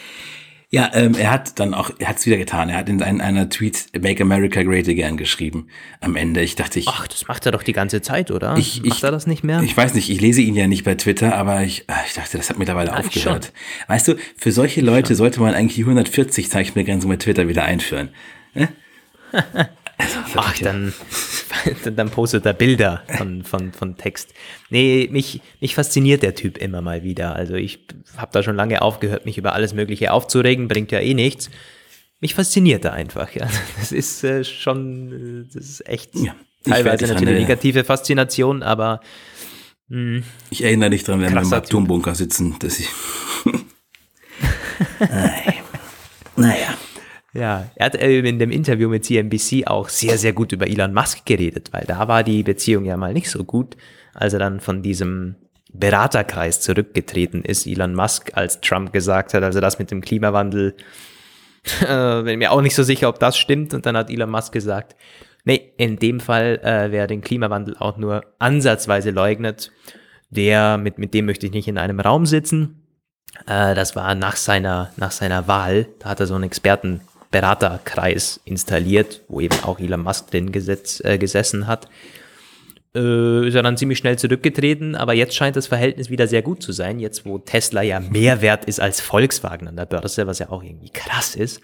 Ja, 0.68 0.90
ähm, 0.94 1.14
er 1.14 1.30
hat 1.30 1.60
dann 1.60 1.74
auch, 1.74 1.90
er 1.98 2.08
hat 2.08 2.18
es 2.18 2.26
wieder 2.26 2.38
getan. 2.38 2.68
Er 2.68 2.78
hat 2.78 2.88
in 2.88 3.00
einer, 3.00 3.22
einer 3.22 3.48
Tweet 3.48 3.86
Make 4.00 4.20
America 4.22 4.64
Great 4.64 4.88
Again 4.88 5.16
geschrieben. 5.16 5.68
Am 6.00 6.16
Ende, 6.16 6.40
ich 6.40 6.56
dachte, 6.56 6.80
ich. 6.80 6.88
Ach, 6.88 7.06
das 7.06 7.28
macht 7.28 7.46
er 7.46 7.52
doch 7.52 7.62
die 7.62 7.72
ganze 7.72 8.02
Zeit, 8.02 8.32
oder? 8.32 8.56
Ich, 8.56 8.82
macht 8.82 8.98
ich, 8.98 9.04
er 9.04 9.12
das 9.12 9.28
nicht 9.28 9.44
mehr? 9.44 9.62
Ich 9.62 9.76
weiß 9.76 9.94
nicht, 9.94 10.10
ich 10.10 10.20
lese 10.20 10.42
ihn 10.42 10.56
ja 10.56 10.66
nicht 10.66 10.84
bei 10.84 10.96
Twitter, 10.96 11.36
aber 11.36 11.62
ich, 11.62 11.84
ah, 11.86 11.94
ich 12.04 12.14
dachte, 12.14 12.36
das 12.36 12.50
hat 12.50 12.58
mittlerweile 12.58 12.90
ja, 12.90 12.96
aufgehört. 12.96 13.52
Weißt 13.86 14.08
du, 14.08 14.16
für 14.36 14.50
solche 14.50 14.80
Leute 14.80 15.14
sollte 15.14 15.40
man 15.40 15.54
eigentlich 15.54 15.76
die 15.76 15.82
140 15.82 16.50
Zeichenbegrenzung 16.50 17.10
bei 17.10 17.16
Twitter 17.16 17.46
wieder 17.46 17.64
einführen. 17.64 18.10
Also, 19.98 20.18
Ach, 20.34 20.58
dann, 20.58 20.92
dann 21.96 22.10
postet 22.10 22.44
er 22.44 22.52
Bilder 22.52 23.02
von, 23.16 23.42
von, 23.44 23.72
von 23.72 23.96
Text. 23.96 24.34
Nee, 24.68 25.08
mich, 25.10 25.40
mich 25.60 25.74
fasziniert 25.74 26.22
der 26.22 26.34
Typ 26.34 26.58
immer 26.58 26.82
mal 26.82 27.02
wieder. 27.02 27.34
Also 27.34 27.54
ich 27.54 27.80
habe 28.16 28.30
da 28.32 28.42
schon 28.42 28.56
lange 28.56 28.82
aufgehört, 28.82 29.24
mich 29.24 29.38
über 29.38 29.54
alles 29.54 29.72
Mögliche 29.72 30.12
aufzuregen, 30.12 30.68
bringt 30.68 30.92
ja 30.92 31.00
eh 31.00 31.14
nichts. 31.14 31.50
Mich 32.20 32.34
fasziniert 32.34 32.84
er 32.84 32.92
einfach, 32.92 33.34
ja. 33.34 33.48
Das 33.78 33.92
ist 33.92 34.22
äh, 34.24 34.44
schon, 34.44 35.48
das 35.52 35.64
ist 35.64 35.88
echt 35.88 36.14
ja, 36.14 36.34
teilweise 36.64 37.06
natürlich 37.06 37.28
eine 37.28 37.40
negative 37.40 37.84
Faszination, 37.84 38.62
aber 38.62 39.00
mh, 39.88 40.16
hm. 40.18 40.24
Ich 40.50 40.62
erinnere 40.62 40.90
dich 40.90 41.04
dran, 41.04 41.20
wenn 41.20 41.32
wir 41.34 41.42
im 41.42 41.52
Atombunker 41.52 42.14
sitzen, 42.14 42.58
dass 42.58 42.80
ich. 42.80 42.88
naja. 46.36 46.74
Ja, 47.36 47.68
er 47.74 47.86
hat 47.86 47.94
äh, 47.96 48.18
in 48.18 48.38
dem 48.38 48.50
Interview 48.50 48.88
mit 48.88 49.04
CNBC 49.04 49.66
auch 49.66 49.88
sehr, 49.88 50.16
sehr 50.16 50.32
gut 50.32 50.52
über 50.52 50.66
Elon 50.66 50.94
Musk 50.94 51.26
geredet, 51.26 51.68
weil 51.72 51.84
da 51.86 52.08
war 52.08 52.24
die 52.24 52.42
Beziehung 52.42 52.84
ja 52.84 52.96
mal 52.96 53.12
nicht 53.12 53.30
so 53.30 53.44
gut, 53.44 53.76
als 54.14 54.32
er 54.32 54.38
dann 54.38 54.60
von 54.60 54.82
diesem 54.82 55.36
Beraterkreis 55.72 56.60
zurückgetreten 56.60 57.42
ist, 57.42 57.66
Elon 57.66 57.94
Musk, 57.94 58.30
als 58.34 58.60
Trump 58.60 58.92
gesagt 58.92 59.34
hat, 59.34 59.42
also 59.42 59.60
das 59.60 59.78
mit 59.78 59.90
dem 59.90 60.00
Klimawandel, 60.00 60.74
äh, 61.86 62.22
bin 62.22 62.38
mir 62.38 62.52
auch 62.52 62.62
nicht 62.62 62.74
so 62.74 62.82
sicher, 62.82 63.08
ob 63.08 63.18
das 63.18 63.36
stimmt. 63.36 63.74
Und 63.74 63.84
dann 63.84 63.96
hat 63.96 64.10
Elon 64.10 64.30
Musk 64.30 64.52
gesagt, 64.52 64.96
nee, 65.44 65.72
in 65.76 65.98
dem 65.98 66.20
Fall, 66.20 66.60
äh, 66.62 66.90
wer 66.90 67.06
den 67.06 67.20
Klimawandel 67.20 67.76
auch 67.78 67.98
nur 67.98 68.24
ansatzweise 68.38 69.10
leugnet, 69.10 69.72
der, 70.30 70.78
mit, 70.78 70.98
mit 70.98 71.12
dem 71.12 71.26
möchte 71.26 71.46
ich 71.46 71.52
nicht 71.52 71.68
in 71.68 71.78
einem 71.78 72.00
Raum 72.00 72.24
sitzen. 72.24 72.82
Äh, 73.46 73.74
das 73.74 73.96
war 73.96 74.14
nach 74.14 74.36
seiner, 74.36 74.90
nach 74.96 75.10
seiner 75.10 75.48
Wahl, 75.48 75.88
da 75.98 76.10
hat 76.10 76.20
er 76.20 76.26
so 76.26 76.34
einen 76.34 76.44
Experten 76.44 77.00
Beraterkreis 77.40 78.40
installiert, 78.46 79.20
wo 79.28 79.40
eben 79.40 79.62
auch 79.62 79.78
Elon 79.78 80.02
Musk 80.02 80.30
drin 80.30 80.52
gesetz, 80.52 81.02
äh, 81.04 81.18
gesessen 81.18 81.66
hat. 81.66 81.86
äh, 82.94 83.46
ist 83.46 83.54
er 83.54 83.62
dann 83.62 83.76
ziemlich 83.76 83.98
schnell 83.98 84.16
zurückgetreten, 84.18 84.94
aber 84.94 85.12
jetzt 85.12 85.34
scheint 85.34 85.54
das 85.54 85.66
Verhältnis 85.66 86.08
wieder 86.08 86.26
sehr 86.26 86.40
gut 86.40 86.62
zu 86.62 86.72
sein, 86.72 86.98
jetzt 86.98 87.26
wo 87.26 87.36
Tesla 87.36 87.82
ja 87.82 88.00
mehr 88.00 88.40
wert 88.40 88.64
ist 88.64 88.80
als 88.80 89.02
Volkswagen 89.02 89.68
an 89.68 89.76
der 89.76 89.84
Börse, 89.84 90.26
was 90.26 90.38
ja 90.38 90.48
auch 90.48 90.62
irgendwie 90.62 90.88
krass 90.88 91.36
ist. 91.36 91.60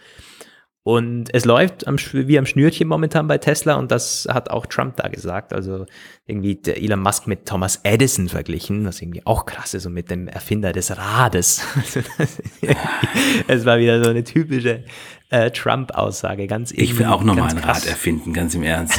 Und 0.84 1.32
es 1.32 1.44
läuft 1.44 1.86
am, 1.86 1.96
wie 1.96 2.38
am 2.38 2.46
Schnürchen 2.46 2.88
momentan 2.88 3.28
bei 3.28 3.38
Tesla 3.38 3.76
und 3.76 3.92
das 3.92 4.26
hat 4.28 4.50
auch 4.50 4.66
Trump 4.66 4.96
da 4.96 5.06
gesagt. 5.06 5.52
Also 5.52 5.86
irgendwie 6.26 6.56
der 6.56 6.82
Elon 6.82 6.98
Musk 6.98 7.28
mit 7.28 7.46
Thomas 7.46 7.80
Edison 7.84 8.28
verglichen, 8.28 8.84
was 8.84 9.00
irgendwie 9.00 9.24
auch 9.24 9.46
krass 9.46 9.74
ist 9.74 9.86
und 9.86 9.92
mit 9.92 10.10
dem 10.10 10.26
Erfinder 10.26 10.72
des 10.72 10.96
Rades. 10.96 11.64
es 13.46 13.64
war 13.64 13.78
wieder 13.78 14.02
so 14.02 14.10
eine 14.10 14.24
typische 14.24 14.82
äh, 15.32 15.50
Trump-Aussage. 15.50 16.46
Ganz 16.48 16.72
Ich 16.72 16.98
will 16.98 17.06
auch 17.06 17.22
nochmal 17.22 17.50
ein 17.50 17.58
Rad 17.58 17.86
erfinden, 17.86 18.32
ganz 18.32 18.54
im 18.54 18.64
Ernst. 18.64 18.98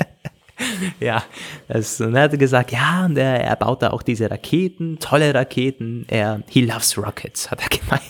ja, 1.00 1.22
das, 1.66 2.00
und 2.00 2.14
er 2.14 2.22
hat 2.22 2.38
gesagt, 2.38 2.72
ja, 2.72 3.06
und 3.06 3.16
er, 3.16 3.42
er 3.42 3.56
baut 3.56 3.82
da 3.82 3.90
auch 3.90 4.02
diese 4.02 4.30
Raketen, 4.30 4.98
tolle 5.00 5.34
Raketen. 5.34 6.04
Er, 6.08 6.42
he 6.48 6.60
loves 6.60 6.96
rockets, 6.98 7.50
hat 7.50 7.62
er 7.62 7.68
gemeint. 7.68 8.02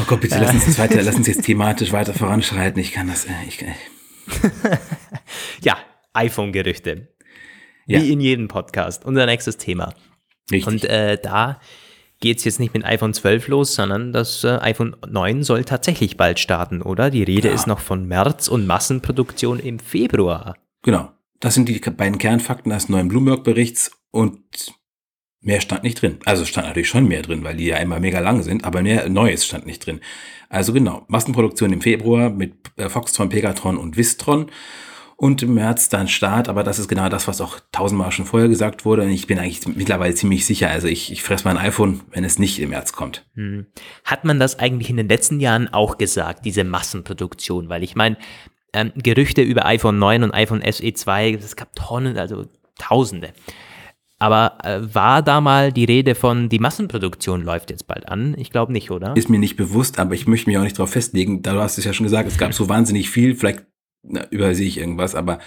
Oh 0.00 0.04
Gott, 0.06 0.20
bitte 0.20 0.38
lass 0.38 0.54
uns 0.54 0.66
jetzt 0.66 0.78
weiter, 0.78 1.02
lass 1.02 1.16
uns 1.16 1.26
jetzt 1.26 1.44
thematisch 1.44 1.92
weiter 1.92 2.14
voranschreiten. 2.14 2.80
Ich 2.80 2.92
kann 2.92 3.08
das, 3.08 3.24
äh, 3.24 3.32
ich, 3.48 3.60
ich. 3.60 4.42
ja, 5.64 5.76
iPhone-Gerüchte. 6.12 7.08
Ja. 7.86 8.00
Wie 8.00 8.12
in 8.12 8.20
jedem 8.20 8.48
Podcast. 8.48 9.04
Unser 9.04 9.26
nächstes 9.26 9.56
Thema. 9.56 9.94
Richtig. 10.52 10.66
Und 10.66 10.84
äh, 10.84 11.18
da 11.20 11.60
geht 12.20 12.38
es 12.38 12.44
jetzt 12.44 12.60
nicht 12.60 12.74
mit 12.74 12.84
iPhone 12.84 13.12
12 13.12 13.48
los, 13.48 13.74
sondern 13.74 14.12
das 14.12 14.44
äh, 14.44 14.58
iPhone 14.60 14.96
9 15.08 15.42
soll 15.42 15.64
tatsächlich 15.64 16.16
bald 16.16 16.38
starten, 16.38 16.82
oder? 16.82 17.10
Die 17.10 17.22
Rede 17.22 17.48
ja. 17.48 17.54
ist 17.54 17.66
noch 17.66 17.80
von 17.80 18.06
März 18.06 18.48
und 18.48 18.66
Massenproduktion 18.66 19.58
im 19.58 19.78
Februar. 19.78 20.56
Genau. 20.82 21.10
Das 21.40 21.54
sind 21.54 21.68
die 21.68 21.78
beiden 21.78 22.18
Kernfakten 22.18 22.70
des 22.70 22.88
neuen 22.88 23.08
Bloomberg-Berichts 23.08 23.92
und 24.10 24.74
mehr 25.40 25.60
stand 25.60 25.82
nicht 25.82 26.00
drin. 26.00 26.18
Also 26.24 26.44
stand 26.44 26.66
natürlich 26.66 26.88
schon 26.88 27.06
mehr 27.06 27.22
drin, 27.22 27.44
weil 27.44 27.56
die 27.56 27.66
ja 27.66 27.76
immer 27.76 28.00
mega 28.00 28.20
lang 28.20 28.42
sind, 28.42 28.64
aber 28.64 28.82
mehr 28.82 29.08
Neues 29.08 29.46
stand 29.46 29.66
nicht 29.66 29.86
drin. 29.86 30.00
Also 30.48 30.72
genau, 30.72 31.04
Massenproduktion 31.08 31.72
im 31.72 31.80
Februar 31.80 32.30
mit 32.30 32.54
äh, 32.76 32.88
Foxtron, 32.88 33.28
Pegatron 33.28 33.76
und 33.76 33.96
Vistron 33.96 34.50
und 35.16 35.42
im 35.42 35.54
März 35.54 35.88
dann 35.88 36.08
Start, 36.08 36.48
aber 36.48 36.62
das 36.62 36.78
ist 36.78 36.88
genau 36.88 37.08
das, 37.08 37.26
was 37.26 37.40
auch 37.40 37.58
tausendmal 37.72 38.12
schon 38.12 38.24
vorher 38.24 38.48
gesagt 38.48 38.84
wurde 38.84 39.02
und 39.02 39.10
ich 39.10 39.26
bin 39.26 39.38
eigentlich 39.38 39.66
mittlerweile 39.66 40.14
ziemlich 40.14 40.46
sicher, 40.46 40.70
also 40.70 40.86
ich, 40.86 41.10
ich 41.10 41.24
fresse 41.24 41.44
mein 41.44 41.58
iPhone, 41.58 42.02
wenn 42.12 42.24
es 42.24 42.38
nicht 42.38 42.60
im 42.60 42.70
März 42.70 42.92
kommt. 42.92 43.26
Hm. 43.34 43.66
Hat 44.04 44.24
man 44.24 44.38
das 44.38 44.58
eigentlich 44.58 44.90
in 44.90 44.96
den 44.96 45.08
letzten 45.08 45.40
Jahren 45.40 45.68
auch 45.68 45.98
gesagt, 45.98 46.44
diese 46.44 46.64
Massenproduktion? 46.64 47.68
Weil 47.68 47.82
ich 47.82 47.96
meine, 47.96 48.16
ähm, 48.72 48.92
Gerüchte 48.94 49.42
über 49.42 49.66
iPhone 49.66 49.98
9 49.98 50.22
und 50.22 50.32
iPhone 50.32 50.62
SE 50.70 50.92
2, 50.92 51.32
es 51.32 51.56
gab 51.56 51.74
Tonnen, 51.74 52.16
also 52.16 52.46
Tausende. 52.78 53.32
Aber 54.18 54.58
äh, 54.64 54.94
war 54.94 55.22
da 55.22 55.40
mal 55.40 55.72
die 55.72 55.84
Rede 55.84 56.14
von, 56.14 56.48
die 56.48 56.58
Massenproduktion 56.58 57.42
läuft 57.42 57.70
jetzt 57.70 57.86
bald 57.86 58.08
an? 58.08 58.34
Ich 58.36 58.50
glaube 58.50 58.72
nicht, 58.72 58.90
oder? 58.90 59.16
Ist 59.16 59.28
mir 59.28 59.38
nicht 59.38 59.56
bewusst, 59.56 60.00
aber 60.00 60.14
ich 60.14 60.26
möchte 60.26 60.50
mich 60.50 60.58
auch 60.58 60.62
nicht 60.62 60.78
darauf 60.78 60.90
festlegen. 60.90 61.42
Da 61.42 61.52
du 61.52 61.60
hast 61.60 61.78
es 61.78 61.84
ja 61.84 61.92
schon 61.92 62.04
gesagt, 62.04 62.28
es 62.28 62.38
gab 62.38 62.52
so 62.52 62.68
wahnsinnig 62.68 63.10
viel, 63.10 63.36
vielleicht 63.36 63.64
na, 64.02 64.26
übersehe 64.30 64.66
ich 64.66 64.78
irgendwas, 64.78 65.14
aber 65.14 65.38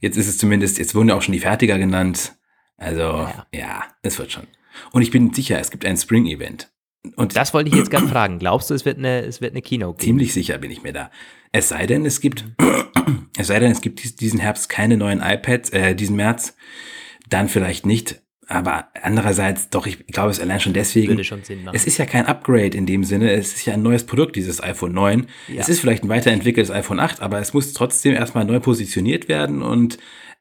jetzt 0.00 0.16
ist 0.16 0.28
es 0.28 0.38
zumindest, 0.38 0.78
jetzt 0.78 0.94
wurden 0.94 1.08
ja 1.08 1.14
auch 1.14 1.22
schon 1.22 1.32
die 1.32 1.40
Fertiger 1.40 1.78
genannt. 1.78 2.34
Also, 2.76 3.00
ja, 3.00 3.46
ja 3.54 3.84
es 4.02 4.18
wird 4.18 4.32
schon. 4.32 4.46
Und 4.92 5.02
ich 5.02 5.10
bin 5.10 5.32
sicher, 5.32 5.58
es 5.58 5.70
gibt 5.70 5.86
ein 5.86 5.96
Spring-Event. 5.96 6.70
Und 7.16 7.36
das 7.36 7.52
wollte 7.52 7.70
ich 7.70 7.76
jetzt 7.76 7.90
gerade 7.90 8.06
fragen. 8.08 8.38
Glaubst 8.38 8.70
du, 8.70 8.74
es 8.74 8.84
wird 8.84 8.98
eine, 8.98 9.22
es 9.22 9.40
wird 9.40 9.52
eine 9.52 9.62
Keynote 9.62 9.98
geben? 9.98 10.18
Ziemlich 10.18 10.32
sicher 10.32 10.58
bin 10.58 10.70
ich 10.70 10.82
mir 10.82 10.92
da. 10.92 11.10
Es 11.50 11.68
sei 11.68 11.86
denn, 11.86 12.06
es 12.06 12.20
gibt, 12.20 12.44
es 13.36 13.48
sei 13.48 13.58
denn, 13.58 13.72
es 13.72 13.80
gibt 13.80 14.20
diesen 14.20 14.38
Herbst 14.38 14.68
keine 14.68 14.96
neuen 14.96 15.20
iPads, 15.20 15.70
äh, 15.70 15.94
diesen 15.94 16.16
März, 16.16 16.56
dann 17.32 17.48
vielleicht 17.48 17.86
nicht. 17.86 18.22
Aber 18.48 18.88
andererseits, 19.00 19.70
doch, 19.70 19.86
ich 19.86 20.06
glaube 20.08 20.30
es 20.30 20.40
allein 20.40 20.60
schon 20.60 20.72
deswegen. 20.72 21.08
Würde 21.08 21.24
schon 21.24 21.44
Sinn 21.44 21.64
machen. 21.64 21.74
Es 21.74 21.86
ist 21.86 21.98
ja 21.98 22.06
kein 22.06 22.26
Upgrade 22.26 22.76
in 22.76 22.86
dem 22.86 23.04
Sinne. 23.04 23.30
Es 23.32 23.54
ist 23.54 23.64
ja 23.64 23.74
ein 23.74 23.82
neues 23.82 24.04
Produkt, 24.04 24.36
dieses 24.36 24.62
iPhone 24.62 24.92
9. 24.92 25.26
Ja. 25.48 25.60
Es 25.60 25.68
ist 25.68 25.80
vielleicht 25.80 26.04
ein 26.04 26.08
weiterentwickeltes 26.08 26.70
iPhone 26.70 27.00
8, 27.00 27.22
aber 27.22 27.38
es 27.38 27.54
muss 27.54 27.72
trotzdem 27.72 28.14
erstmal 28.14 28.44
neu 28.44 28.60
positioniert 28.60 29.28
werden 29.28 29.62
und 29.62 29.98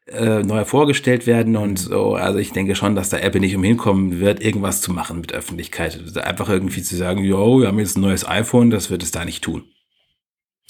äh, 0.07 0.43
neu 0.43 0.65
vorgestellt 0.65 1.27
werden 1.27 1.55
und 1.55 1.77
so. 1.77 2.15
Also 2.15 2.39
ich 2.39 2.51
denke 2.51 2.75
schon, 2.75 2.95
dass 2.95 3.09
da 3.09 3.17
Apple 3.19 3.39
nicht 3.39 3.55
umhinkommen 3.55 4.19
wird, 4.19 4.43
irgendwas 4.43 4.81
zu 4.81 4.91
machen 4.91 5.21
mit 5.21 5.31
Öffentlichkeit. 5.31 6.17
Einfach 6.17 6.49
irgendwie 6.49 6.81
zu 6.81 6.97
sagen, 6.97 7.23
yo, 7.23 7.61
wir 7.61 7.67
haben 7.67 7.79
jetzt 7.79 7.97
ein 7.97 8.01
neues 8.01 8.27
iPhone, 8.27 8.71
das 8.71 8.89
wird 8.89 9.03
es 9.03 9.11
da 9.11 9.23
nicht 9.23 9.43
tun. 9.43 9.63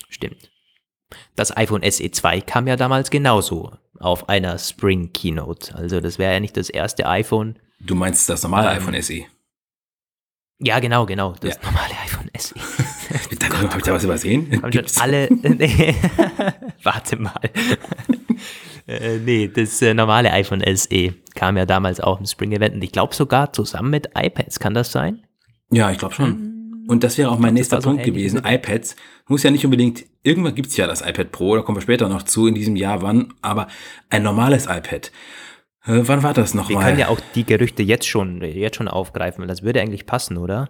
Stimmt. 0.09 0.50
Das 1.35 1.55
iPhone 1.55 1.89
SE 1.89 2.09
2 2.09 2.41
kam 2.41 2.67
ja 2.67 2.75
damals 2.75 3.09
genauso 3.09 3.71
auf 3.99 4.29
einer 4.29 4.57
Spring 4.57 5.11
Keynote. 5.13 5.75
Also 5.75 6.01
das 6.01 6.17
wäre 6.17 6.33
ja 6.33 6.39
nicht 6.39 6.57
das 6.57 6.69
erste 6.69 7.07
iPhone. 7.07 7.57
Du 7.79 7.95
meinst 7.95 8.29
das 8.29 8.43
normale 8.43 8.71
ähm, 8.71 8.77
iPhone 8.77 9.01
SE? 9.01 9.21
Ja, 10.59 10.79
genau, 10.79 11.05
genau. 11.05 11.33
Das 11.39 11.55
ja. 11.55 11.61
normale 11.63 11.93
iPhone 12.05 12.29
SE. 12.37 12.55
Habe 13.51 13.77
ich 13.77 13.83
da 13.83 13.93
was 13.93 14.03
übersehen? 14.03 14.61
Haben 14.61 14.71
schon 14.71 14.85
alle. 14.99 15.27
Nee. 15.41 15.95
Warte 16.83 17.17
mal. 17.17 17.39
äh, 18.87 19.17
nee, 19.17 19.47
das 19.47 19.81
äh, 19.81 19.93
normale 19.93 20.31
iPhone 20.31 20.63
SE 20.75 21.13
kam 21.35 21.57
ja 21.57 21.65
damals 21.65 21.99
auch 21.99 22.19
im 22.19 22.25
Spring 22.25 22.51
Event 22.51 22.75
und 22.75 22.83
ich 22.83 22.91
glaube 22.91 23.15
sogar 23.15 23.53
zusammen 23.53 23.89
mit 23.89 24.09
iPads. 24.15 24.59
Kann 24.59 24.73
das 24.73 24.91
sein? 24.91 25.25
Ja, 25.71 25.91
ich 25.91 25.97
glaube 25.97 26.13
schon. 26.13 26.50
Und 26.91 27.05
das 27.05 27.17
wäre 27.17 27.31
auch 27.31 27.39
mein 27.39 27.53
nächster 27.53 27.79
Punkt 27.79 28.03
so 28.03 28.11
gewesen. 28.11 28.41
iPads 28.45 28.97
muss 29.29 29.43
ja 29.43 29.49
nicht 29.49 29.63
unbedingt, 29.63 30.03
irgendwann 30.23 30.55
gibt's 30.55 30.75
ja 30.75 30.87
das 30.87 30.99
iPad 30.99 31.31
Pro, 31.31 31.55
da 31.55 31.61
kommen 31.61 31.77
wir 31.77 31.81
später 31.81 32.09
noch 32.09 32.23
zu, 32.23 32.47
in 32.47 32.53
diesem 32.53 32.75
Jahr 32.75 33.01
wann, 33.01 33.33
aber 33.41 33.67
ein 34.09 34.23
normales 34.23 34.65
iPad. 34.65 35.09
Äh, 35.85 36.01
wann 36.01 36.21
war 36.21 36.33
das 36.33 36.53
nochmal? 36.53 36.79
Wir 36.81 36.85
können 36.85 36.99
ja 36.99 37.07
auch 37.07 37.21
die 37.33 37.45
Gerüchte 37.45 37.81
jetzt 37.81 38.09
schon, 38.09 38.41
jetzt 38.41 38.75
schon 38.75 38.89
aufgreifen, 38.89 39.39
weil 39.39 39.47
das 39.47 39.63
würde 39.63 39.79
eigentlich 39.79 40.05
passen, 40.05 40.35
oder? 40.35 40.67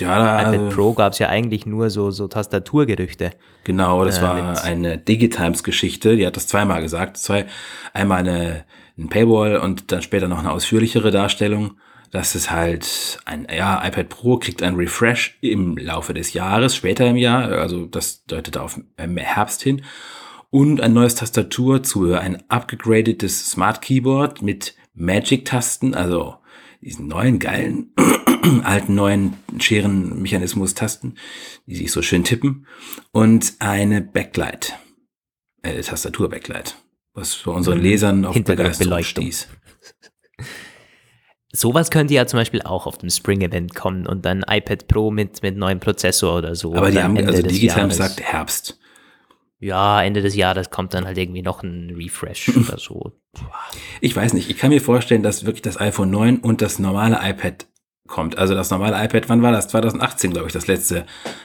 Ja, 0.00 0.18
da, 0.18 0.40
iPad 0.40 0.60
also, 0.60 0.74
Pro 0.74 0.92
gab's 0.92 1.20
ja 1.20 1.28
eigentlich 1.28 1.66
nur 1.66 1.88
so, 1.90 2.10
so 2.10 2.26
Tastaturgerüchte. 2.26 3.30
Genau, 3.62 4.04
das 4.04 4.18
äh, 4.18 4.22
war 4.22 4.64
eine 4.64 4.98
Digitimes-Geschichte, 4.98 6.16
die 6.16 6.26
hat 6.26 6.34
das 6.34 6.48
zweimal 6.48 6.82
gesagt. 6.82 7.16
Zwei, 7.16 7.46
einmal 7.92 8.18
eine, 8.18 8.64
ein 8.98 9.08
Paywall 9.08 9.58
und 9.58 9.92
dann 9.92 10.02
später 10.02 10.26
noch 10.26 10.40
eine 10.40 10.50
ausführlichere 10.50 11.12
Darstellung 11.12 11.76
dass 12.10 12.34
es 12.34 12.50
halt 12.50 13.20
ein 13.24 13.46
ja, 13.54 13.86
iPad 13.86 14.08
Pro 14.08 14.38
kriegt 14.38 14.62
ein 14.62 14.74
Refresh 14.74 15.38
im 15.40 15.76
Laufe 15.76 16.12
des 16.12 16.32
Jahres, 16.32 16.74
später 16.74 17.06
im 17.06 17.16
Jahr, 17.16 17.50
also 17.52 17.86
das 17.86 18.24
deutet 18.24 18.56
auf 18.56 18.80
Herbst 18.96 19.62
hin. 19.62 19.82
Und 20.50 20.80
ein 20.80 20.92
neues 20.92 21.14
Tastaturzubehör, 21.14 22.20
ein 22.20 22.42
upgegradetes 22.48 23.50
Smart 23.50 23.82
Keyboard 23.82 24.42
mit 24.42 24.74
Magic-Tasten, 24.94 25.94
also 25.94 26.36
diesen 26.80 27.06
neuen 27.06 27.38
geilen, 27.38 27.92
alten 28.64 28.96
neuen 28.96 29.34
Scherenmechanismus-Tasten, 29.58 31.16
die 31.66 31.76
sich 31.76 31.92
so 31.92 32.02
schön 32.02 32.24
tippen. 32.24 32.66
Und 33.12 33.54
eine 33.60 34.00
Backlight, 34.00 34.76
äh, 35.62 35.80
Tastatur-Backlight, 35.80 36.74
was 37.14 37.34
für 37.34 37.52
unseren 37.52 37.78
mhm. 37.78 37.84
Lesern 37.84 38.24
auf 38.24 38.34
Begeisterung 38.42 39.04
stieß. 39.04 39.46
Sowas 41.52 41.90
könnte 41.90 42.14
ja 42.14 42.26
zum 42.26 42.38
Beispiel 42.38 42.62
auch 42.62 42.86
auf 42.86 42.98
dem 42.98 43.10
Spring-Event 43.10 43.74
kommen 43.74 44.06
und 44.06 44.24
dann 44.24 44.44
iPad 44.48 44.86
Pro 44.86 45.10
mit, 45.10 45.42
mit 45.42 45.56
neuem 45.56 45.80
Prozessor 45.80 46.38
oder 46.38 46.54
so. 46.54 46.74
Aber 46.74 46.90
die 46.90 47.02
haben, 47.02 47.16
Ende 47.16 47.32
also 47.32 47.42
Digital 47.42 47.90
sagt 47.90 48.20
Herbst. 48.20 48.78
Ja, 49.58 50.02
Ende 50.02 50.22
des 50.22 50.36
Jahres 50.36 50.70
kommt 50.70 50.94
dann 50.94 51.04
halt 51.04 51.18
irgendwie 51.18 51.42
noch 51.42 51.62
ein 51.62 51.94
Refresh 51.94 52.48
oder 52.56 52.78
so. 52.78 53.12
Ich 54.00 54.14
weiß 54.14 54.32
nicht, 54.32 54.48
ich 54.48 54.56
kann 54.56 54.70
mir 54.70 54.80
vorstellen, 54.80 55.22
dass 55.22 55.44
wirklich 55.44 55.62
das 55.62 55.78
iPhone 55.80 56.10
9 56.10 56.38
und 56.38 56.62
das 56.62 56.78
normale 56.78 57.18
iPad 57.22 57.66
kommt. 58.06 58.38
Also 58.38 58.54
das 58.54 58.70
normale 58.70 59.02
iPad, 59.04 59.28
wann 59.28 59.42
war 59.42 59.52
das? 59.52 59.68
2018, 59.68 60.32
glaube 60.32 60.46
ich, 60.46 60.52
das 60.52 60.66
letzte 60.66 61.04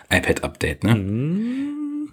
iPad-Update, 0.10 0.84
ne? 0.84 0.96
Mhm. 0.96 2.12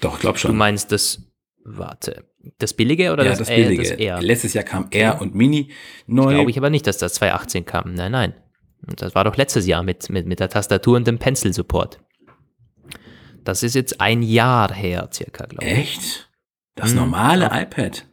Doch, 0.00 0.18
glaub 0.18 0.38
schon. 0.38 0.52
Du 0.52 0.56
meinst 0.56 0.90
das, 0.90 1.22
warte, 1.64 2.24
das 2.58 2.74
billige 2.74 3.12
oder 3.12 3.24
ja, 3.24 3.30
das, 3.30 3.38
das 3.38 3.48
billige? 3.48 3.96
Das 3.96 4.22
Letztes 4.22 4.54
Jahr 4.54 4.64
kam 4.64 4.88
R 4.90 5.20
und 5.20 5.34
Mini 5.34 5.70
neu. 6.06 6.34
Glaube 6.34 6.50
ich 6.50 6.58
aber 6.58 6.70
nicht, 6.70 6.86
dass 6.86 6.98
das 6.98 7.14
2018 7.14 7.64
kam. 7.64 7.94
Nein, 7.94 8.12
nein. 8.12 8.34
Das 8.82 9.14
war 9.14 9.24
doch 9.24 9.36
letztes 9.36 9.66
Jahr 9.66 9.82
mit, 9.82 10.10
mit, 10.10 10.26
mit 10.26 10.40
der 10.40 10.48
Tastatur 10.48 10.96
und 10.96 11.06
dem 11.06 11.18
Pencil-Support. 11.18 12.00
Das 13.44 13.62
ist 13.62 13.74
jetzt 13.74 14.00
ein 14.00 14.22
Jahr 14.22 14.72
her, 14.72 15.08
circa, 15.12 15.46
glaube 15.46 15.64
ich. 15.64 15.78
Echt? 15.78 16.30
Das 16.74 16.90
hm. 16.90 16.96
normale 16.96 17.44
ja. 17.44 17.60
iPad? 17.62 18.06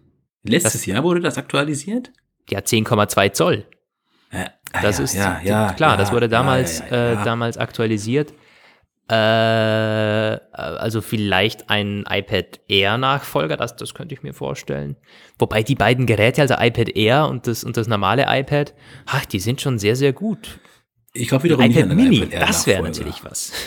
Letztes 0.43 0.74
das, 0.74 0.86
Jahr 0.86 1.04
wurde 1.04 1.22
das 1.22 1.38
aktualisiert? 1.38 2.12
Ja, 2.50 2.60
10,2 2.60 3.34
Zoll. 3.34 3.66
Äh, 4.32 4.45
das 4.82 5.00
ja, 5.00 5.04
ist 5.04 5.16
ja, 5.16 5.74
klar, 5.74 5.97
das 5.97 6.12
wurde 6.12 6.30
damals, 6.30 6.82
äh, 6.82 7.16
damals 7.24 7.58
aktualisiert. 7.58 8.34
Äh, 9.10 10.39
also 10.53 11.01
vielleicht 11.01 11.70
ein 11.70 12.03
iPad 12.10 12.60
Air 12.68 12.97
Nachfolger, 12.97 13.57
das, 13.57 13.76
das 13.76 13.93
könnte 13.93 14.14
ich 14.14 14.24
mir 14.24 14.34
vorstellen. 14.34 14.97
Wobei 15.38 15.64
die 15.64 15.76
beiden 15.76 16.05
Geräte, 16.05 16.41
also 16.41 16.55
iPad 16.55 16.89
Air 16.95 17.28
und 17.28 17.47
das, 17.47 17.64
und 17.64 17.76
das 17.78 17.88
normale 17.88 18.26
iPad, 18.28 18.74
ach, 19.05 19.26
die 19.26 19.39
sind 19.39 19.62
schon 19.62 19.80
sehr, 19.80 19.95
sehr 19.95 20.14
gut. 20.14 20.60
Ich 21.14 21.28
glaube 21.30 21.45
wiederum 21.45 21.66
iPad 21.66 21.88
Mini, 21.89 22.18
iPad 22.24 22.49
das 22.49 22.68
wäre 22.68 22.84
natürlich 22.84 23.24
was. 23.24 23.51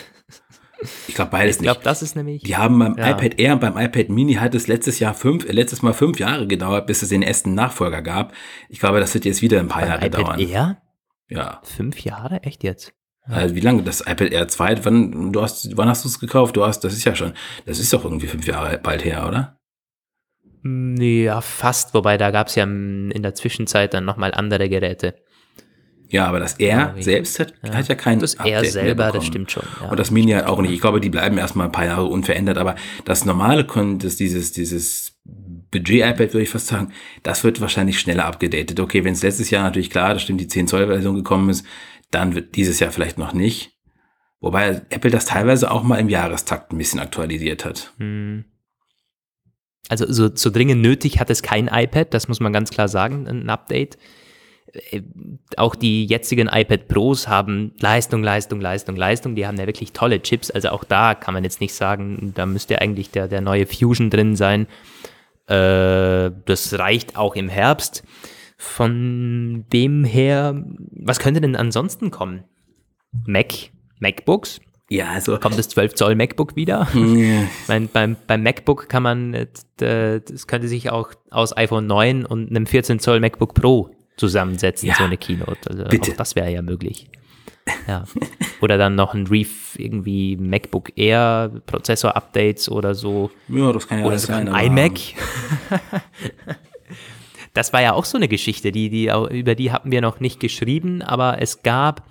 Ich 1.07 1.15
glaube 1.15 1.31
beides 1.31 1.59
Ich 1.59 1.63
glaube, 1.63 1.79
nicht. 1.79 1.87
das 1.87 2.03
ist 2.03 2.17
nämlich. 2.17 2.43
Die 2.43 2.57
haben 2.57 2.77
beim 2.77 2.99
Ja. 2.99 3.11
iPad 3.11 3.39
Air 3.39 3.53
und 3.53 3.61
beim 3.61 3.79
iPad 3.79 4.09
Mini 4.09 4.35
hat 4.35 4.53
es 4.57 4.67
letztes 4.67 4.99
Jahr 4.99 5.15
fünf, 5.15 5.49
äh, 5.49 5.53
letztes 5.53 5.81
Mal 5.83 5.93
fünf 5.93 6.19
Jahre 6.19 6.49
gedauert, 6.49 6.89
bis 6.89 7.03
es 7.03 7.11
den 7.11 7.23
ersten 7.23 7.55
Nachfolger 7.55 8.03
gab. 8.03 8.33
Ich 8.69 8.81
glaube, 8.81 8.99
das 8.99 9.15
wird 9.15 9.25
jetzt 9.25 9.43
wieder 9.43 9.61
ein 9.61 9.69
paar 9.69 9.83
beim 9.83 9.91
Jahre 9.91 10.07
iPad 10.07 10.27
dauern. 10.27 10.41
Air? 10.41 10.83
Ja. 11.29 11.61
Fünf 11.63 12.01
Jahre? 12.01 12.43
Echt 12.43 12.65
jetzt? 12.65 12.93
Also 13.25 13.55
wie 13.55 13.61
lange 13.61 13.83
das 13.83 14.01
iPad 14.01 14.33
Air 14.33 14.49
2, 14.49 14.85
wann, 14.85 15.33
du 15.33 15.43
hast, 15.43 15.77
wann 15.77 15.89
hast 15.89 16.05
du 16.05 16.09
es 16.09 16.19
gekauft? 16.19 16.57
Du 16.57 16.65
hast, 16.65 16.81
das 16.81 16.93
ist 16.93 17.05
ja 17.05 17.15
schon, 17.15 17.33
das 17.67 17.79
ist 17.79 17.93
doch 17.93 18.05
irgendwie 18.05 18.27
fünf 18.27 18.47
Jahre 18.47 18.79
bald 18.83 19.05
her, 19.05 19.27
oder? 19.29 19.59
Hm, 20.63 20.97
Ja, 21.01 21.41
fast. 21.41 21.95
Wobei, 21.95 22.19
da 22.19 22.31
gab 22.31 22.49
es 22.49 22.57
ja 22.57 22.67
mm, 22.67 23.11
in 23.13 23.23
der 23.23 23.35
Zwischenzeit 23.35 23.95
dann 23.95 24.05
nochmal 24.05 24.35
andere 24.35 24.69
Geräte. 24.69 25.15
Ja, 26.09 26.27
aber 26.27 26.41
das 26.41 26.55
Air 26.61 26.95
Ja, 26.95 27.03
selbst 27.03 27.39
hat 27.41 27.55
ja, 27.65 27.75
hat 27.75 27.89
ja 27.89 27.95
kein 27.95 28.19
Das 28.19 28.39
Update 28.39 28.53
R 28.53 28.65
selber, 28.67 29.13
das 29.13 29.25
stimmt 29.25 29.51
schon. 29.51 29.63
Ja. 29.81 29.89
Und 29.89 29.99
das 29.99 30.11
Mini 30.11 30.33
halt 30.33 30.47
auch 30.47 30.61
nicht. 30.61 30.73
Ich 30.73 30.81
glaube, 30.81 31.01
die 31.01 31.09
bleiben 31.09 31.39
erstmal 31.39 31.69
ein 31.69 31.73
paar 31.73 31.87
Jahre 31.87 32.05
unverändert, 32.05 32.59
aber 32.59 32.75
das 33.07 33.25
normale, 33.25 33.65
das, 33.65 34.17
dieses, 34.17 34.53
dieses 34.53 35.19
Budget-iPad, 35.25 36.35
würde 36.35 36.43
ich 36.43 36.51
fast 36.51 36.67
sagen, 36.67 36.93
das 37.23 37.45
wird 37.45 37.63
wahrscheinlich 37.63 37.99
schneller 37.99 38.27
abgedatet. 38.27 38.79
Okay, 38.79 39.05
wenn 39.05 39.15
es 39.15 39.23
letztes 39.23 39.49
Jahr 39.49 39.63
natürlich 39.65 39.89
klar, 39.89 40.13
das 40.13 40.23
stimmt, 40.23 40.43
die 40.43 40.49
10-Zoll-Version 40.49 41.15
gekommen 41.15 41.49
ist, 41.49 41.65
dann 42.13 42.35
wird 42.35 42.57
dieses 42.57 42.81
Jahr 42.81 42.93
vielleicht 42.93 43.19
noch 43.19 43.33
nicht. 43.33 43.73
Wobei 44.41 44.83
Apple 44.91 45.11
das 45.11 45.27
teilweise 45.27 45.71
auch 45.71 45.83
mal 45.83 45.99
im 45.99 46.09
Jahrestakt 46.09 46.73
ein 46.73 46.79
bisschen 46.79 47.01
aktualisiert 47.01 47.65
hat. 47.65 47.93
Hm. 47.99 48.45
Also 49.89 50.11
so, 50.11 50.31
so 50.35 50.51
dringend 50.51 50.83
nötig 50.83 51.21
hat 51.21 51.31
es 51.31 51.43
kein 51.43 51.69
iPad, 51.69 52.15
das 52.15 52.29
muss 52.29 52.41
man 52.41 52.53
ganz 52.53 52.71
klar 52.71 52.89
sagen, 52.89 53.27
ein 53.27 53.51
Update. 53.51 53.99
Äh, 54.73 55.03
Auch 55.57 55.75
die 55.75 56.07
jetzigen 56.07 56.49
iPad 56.49 56.89
Pros 56.89 57.29
haben 57.29 57.73
Leistung, 57.81 58.23
Leistung, 58.23 58.61
Leistung, 58.61 58.97
Leistung. 58.97 59.35
Die 59.35 59.47
haben 59.47 59.59
ja 59.59 59.67
wirklich 59.67 59.93
tolle 59.93 60.23
Chips. 60.23 60.51
Also 60.51 60.71
auch 60.71 60.85
da 60.85 61.15
kann 61.15 61.35
man 61.35 61.45
jetzt 61.45 61.61
nicht 61.61 61.75
sagen, 61.75 62.33
da 62.35 62.47
müsste 62.47 62.81
eigentlich 62.81 63.11
der, 63.11 63.29
der 63.29 63.41
neue 63.41 63.67
Fusion 63.67 64.11
drin 64.11 64.37
sein. 64.37 64.67
Äh, 65.47 66.31
das 66.47 66.79
reicht 66.79 67.17
auch 67.17 67.37
im 67.37 67.49
Herbst. 67.49 68.05
Von 68.65 69.65
dem 69.73 70.05
her, 70.05 70.65
was 70.93 71.19
könnte 71.19 71.41
denn 71.41 71.57
ansonsten 71.57 72.13
kommen? 72.13 72.45
Mac, 73.27 73.53
MacBooks? 73.99 74.61
Ja, 74.89 75.11
also, 75.11 75.37
Kommt 75.39 75.59
das 75.59 75.69
12 75.71 75.95
Zoll 75.95 76.15
MacBook 76.15 76.55
wieder? 76.55 76.87
mh, 76.95 77.49
Mein, 77.67 77.89
beim, 77.93 78.17
beim 78.29 78.45
MacBook 78.45 78.89
kann 78.89 79.03
man, 79.03 79.35
äh, 79.35 79.49
das 79.79 80.47
könnte 80.47 80.69
sich 80.69 80.91
auch 80.91 81.11
aus 81.31 81.57
iPhone 81.57 81.89
9 81.89 82.25
und 82.25 82.51
einem 82.51 82.67
14 82.67 83.01
Zoll 83.01 83.19
MacBook 83.19 83.53
Pro 83.55 83.91
zusammensetzen, 84.17 84.89
Ja, 84.89 84.95
so 84.95 85.05
eine 85.05 85.17
Keynote. 85.17 85.69
Also 85.69 85.85
bitte. 85.87 86.13
auch 86.13 86.17
das 86.17 86.37
wäre 86.37 86.51
ja 86.53 86.63
möglich. 86.63 87.11
Ja. 87.89 88.05
Oder 88.61 88.79
dann 88.79 88.95
noch 88.95 89.13
ein 89.15 89.27
Reef, 89.27 89.77
irgendwie 89.77 90.37
MacBook 90.37 90.97
Air, 90.97 91.51
Prozessor-Updates 91.67 92.69
oder 92.71 92.95
so. 92.95 93.33
ja, 93.49 93.73
das 93.73 93.89
kann 93.89 93.99
ja 93.99 94.05
Oder 94.05 94.13
alles 94.13 94.23
sein. 94.23 94.49
ein 94.49 94.67
iMac. 94.79 94.99
das 97.55 97.73
war 97.73 97.83
ja 97.83 97.93
auch 97.93 98.05
so 98.05 98.17
eine 98.17 98.29
Geschichte, 98.29 98.73
die, 98.73 98.89
die, 98.91 99.11
über 99.31 99.55
die 99.55 99.73
hatten 99.73 99.91
wir 99.91 100.01
noch 100.01 100.21
nicht 100.21 100.41
geschrieben, 100.41 101.03
aber 101.03 101.41
es 101.41 101.63
gab 101.63 102.09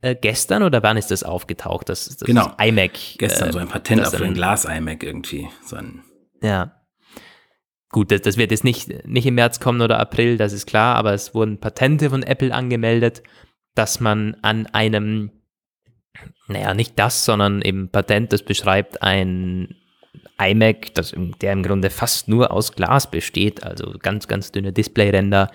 äh, 0.00 0.16
gestern 0.16 0.62
oder 0.64 0.82
wann 0.82 0.96
ist 0.96 1.10
das 1.10 1.22
aufgetaucht? 1.22 1.88
Das, 1.88 2.08
das 2.08 2.26
Genau. 2.26 2.52
iMac. 2.60 2.92
Gestern 3.18 3.50
äh, 3.50 3.52
so 3.52 3.58
ein 3.58 3.68
Patent 3.68 4.00
das 4.00 4.14
auf 4.14 4.20
ein 4.20 4.34
Glas-iMac 4.34 5.02
irgendwie. 5.02 5.48
So 5.64 5.76
ein, 5.76 6.02
Ja. 6.42 6.76
Gut, 7.90 8.10
das, 8.10 8.22
das 8.22 8.36
wird 8.38 8.50
jetzt 8.50 8.64
nicht, 8.64 9.06
nicht 9.06 9.26
im 9.26 9.34
März 9.34 9.60
kommen 9.60 9.82
oder 9.82 10.00
April, 10.00 10.38
das 10.38 10.54
ist 10.54 10.66
klar, 10.66 10.96
aber 10.96 11.12
es 11.12 11.34
wurden 11.34 11.60
Patente 11.60 12.08
von 12.08 12.22
Apple 12.22 12.52
angemeldet, 12.54 13.22
dass 13.74 14.00
man 14.00 14.34
an 14.40 14.66
einem, 14.66 15.30
naja, 16.48 16.72
nicht 16.72 16.98
das, 16.98 17.26
sondern 17.26 17.60
eben 17.60 17.90
Patent, 17.90 18.32
das 18.32 18.42
beschreibt 18.42 19.02
ein 19.02 19.74
iMac, 20.50 20.94
das, 20.94 21.14
der 21.40 21.52
im 21.52 21.62
Grunde 21.62 21.90
fast 21.90 22.28
nur 22.28 22.50
aus 22.50 22.72
Glas 22.72 23.10
besteht, 23.10 23.62
also 23.62 23.94
ganz, 23.98 24.28
ganz 24.28 24.52
dünne 24.52 24.72
Displayränder. 24.72 25.50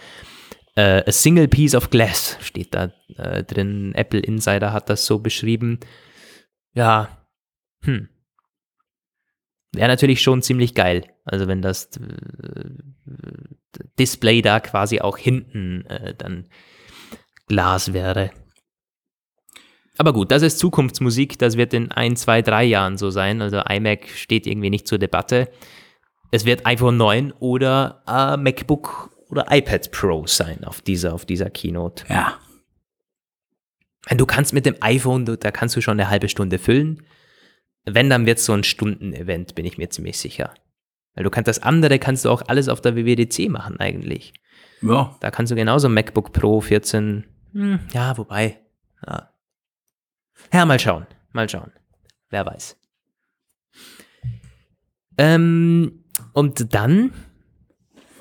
Äh, 0.76 1.04
a 1.08 1.12
single 1.12 1.48
piece 1.48 1.74
of 1.74 1.90
glass 1.90 2.38
steht 2.42 2.76
da 2.76 2.92
äh, 3.18 3.44
drin. 3.44 3.94
Apple 3.96 4.20
Insider 4.20 4.74
hat 4.74 4.90
das 4.90 5.06
so 5.06 5.20
beschrieben. 5.20 5.80
Ja, 6.74 7.26
hm. 7.84 8.10
Wäre 9.74 9.88
natürlich 9.88 10.22
schon 10.22 10.42
ziemlich 10.42 10.76
geil. 10.76 11.04
Also 11.26 11.48
wenn 11.48 11.62
das 11.62 11.90
äh, 11.98 12.70
Display 14.00 14.42
da 14.42 14.60
quasi 14.60 15.02
auch 15.02 15.18
hinten 15.18 15.86
äh, 15.86 16.14
dann 16.16 16.48
Glas 17.48 17.94
wäre. 17.94 18.32
Aber 19.98 20.14
gut, 20.14 20.32
das 20.32 20.44
ist 20.44 20.60
Zukunftsmusik. 20.60 21.40
Das 21.40 21.58
wird 21.58 21.74
in 21.74 21.92
ein, 21.92 22.16
zwei, 22.16 22.42
drei 22.42 22.64
Jahren 22.64 22.98
so 22.98 23.10
sein. 23.10 23.42
Also 23.42 23.62
iMac 23.62 24.08
steht 24.10 24.46
irgendwie 24.48 24.70
nicht 24.70 24.88
zur 24.88 25.00
Debatte. 25.00 25.50
Es 26.32 26.46
wird 26.46 26.66
iPhone 26.66 26.98
9 26.98 27.32
oder 27.40 28.04
äh, 28.08 28.38
MacBook 28.38 29.12
oder 29.30 29.46
iPad 29.50 29.92
Pro 29.92 30.26
sein 30.28 30.64
auf 30.64 30.82
dieser, 30.82 31.14
auf 31.14 31.26
dieser 31.26 31.50
Keynote. 31.50 32.06
ja, 32.10 32.38
Du 34.16 34.26
kannst 34.26 34.54
mit 34.54 34.66
dem 34.66 34.76
iPhone, 34.80 35.26
da 35.26 35.52
kannst 35.52 35.76
du 35.76 35.82
schon 35.82 36.00
eine 36.00 36.10
halbe 36.10 36.30
Stunde 36.30 36.60
füllen. 36.60 37.04
Wenn, 37.84 38.10
dann 38.10 38.26
wird 38.26 38.38
es 38.38 38.46
so 38.46 38.54
ein 38.54 38.64
Stunden-Event, 38.64 39.56
bin 39.56 39.66
ich 39.66 39.78
mir 39.78 39.90
ziemlich 39.90 40.18
sicher. 40.18 40.54
Weil 41.16 41.24
du 41.24 41.30
kannst 41.30 41.48
das 41.48 41.60
andere, 41.60 42.00
kannst 42.00 42.24
du 42.26 42.30
auch 42.30 42.44
alles 42.48 42.70
auf 42.70 42.80
der 42.80 42.96
WWDC 42.96 43.50
machen 43.50 43.80
eigentlich. 43.80 44.34
ja, 44.82 45.16
Da 45.20 45.32
kannst 45.32 45.52
du 45.52 45.56
genauso 45.56 45.90
MacBook 45.90 46.32
Pro 46.32 46.62
14, 46.62 47.26
hm, 47.54 47.80
ja, 47.94 48.18
wobei, 48.18 48.60
ja. 49.06 49.30
Ja, 50.54 50.66
mal 50.66 50.80
schauen, 50.80 51.06
mal 51.34 51.48
schauen. 51.50 51.72
Wer 52.30 52.46
weiß. 52.46 52.78
Ähm, 55.18 56.04
und 56.34 56.74
dann 56.74 57.12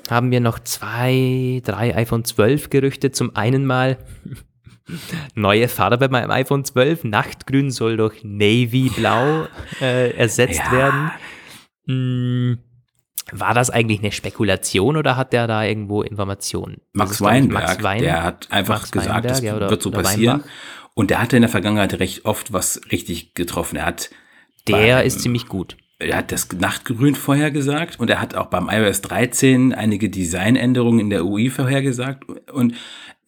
haben 0.09 0.31
wir 0.31 0.39
noch 0.39 0.59
zwei, 0.59 1.61
drei 1.65 1.95
iPhone 1.95 2.23
12 2.23 2.69
Gerüchte. 2.69 3.11
Zum 3.11 3.35
einen 3.35 3.65
mal 3.65 3.97
neue 5.35 5.67
Farbe 5.67 6.09
beim 6.09 6.31
iPhone 6.31 6.63
12. 6.63 7.03
Nachtgrün 7.05 7.71
soll 7.71 7.97
durch 7.97 8.23
Navy 8.23 8.89
Blau 8.95 9.47
äh, 9.81 10.11
ersetzt 10.15 10.61
Ja. 10.65 10.71
werden. 10.71 11.11
Hm, 11.87 12.57
war 13.33 13.53
das 13.53 13.69
eigentlich 13.69 13.99
eine 13.99 14.13
Spekulation 14.13 14.95
oder 14.95 15.17
hat 15.17 15.33
der 15.33 15.47
da 15.47 15.63
irgendwo 15.65 16.01
Informationen? 16.01 16.77
Das 16.93 17.09
Max 17.09 17.21
Weinberg, 17.21 17.63
Max 17.67 17.83
Wein. 17.83 18.01
der 18.01 18.23
hat 18.23 18.47
einfach 18.51 18.79
Max 18.79 18.91
gesagt, 18.91 19.25
das 19.25 19.37
Weinberg, 19.37 19.43
ja, 19.43 19.55
oder- 19.57 19.69
wird 19.69 19.81
so 19.81 19.91
passieren. 19.91 20.39
Weinbach. 20.39 20.49
Und 20.97 21.11
der 21.11 21.21
hatte 21.21 21.35
in 21.35 21.43
der 21.43 21.49
Vergangenheit 21.49 21.99
recht 21.99 22.25
oft 22.25 22.51
was 22.53 22.81
richtig 22.91 23.35
getroffen. 23.35 23.75
Er 23.75 23.85
hat 23.85 24.09
Der 24.67 24.95
beim- 24.97 25.05
ist 25.05 25.21
ziemlich 25.21 25.45
gut. 25.47 25.77
Er 25.99 26.17
hat 26.17 26.31
das 26.31 26.51
Nachtgrün 26.51 27.13
vorhergesagt 27.13 27.99
und 27.99 28.09
er 28.09 28.19
hat 28.19 28.33
auch 28.33 28.47
beim 28.47 28.67
iOS 28.67 29.01
13 29.01 29.73
einige 29.73 30.09
Designänderungen 30.09 30.99
in 30.99 31.09
der 31.11 31.23
UI 31.25 31.49
vorhergesagt. 31.51 32.23
Und 32.51 32.73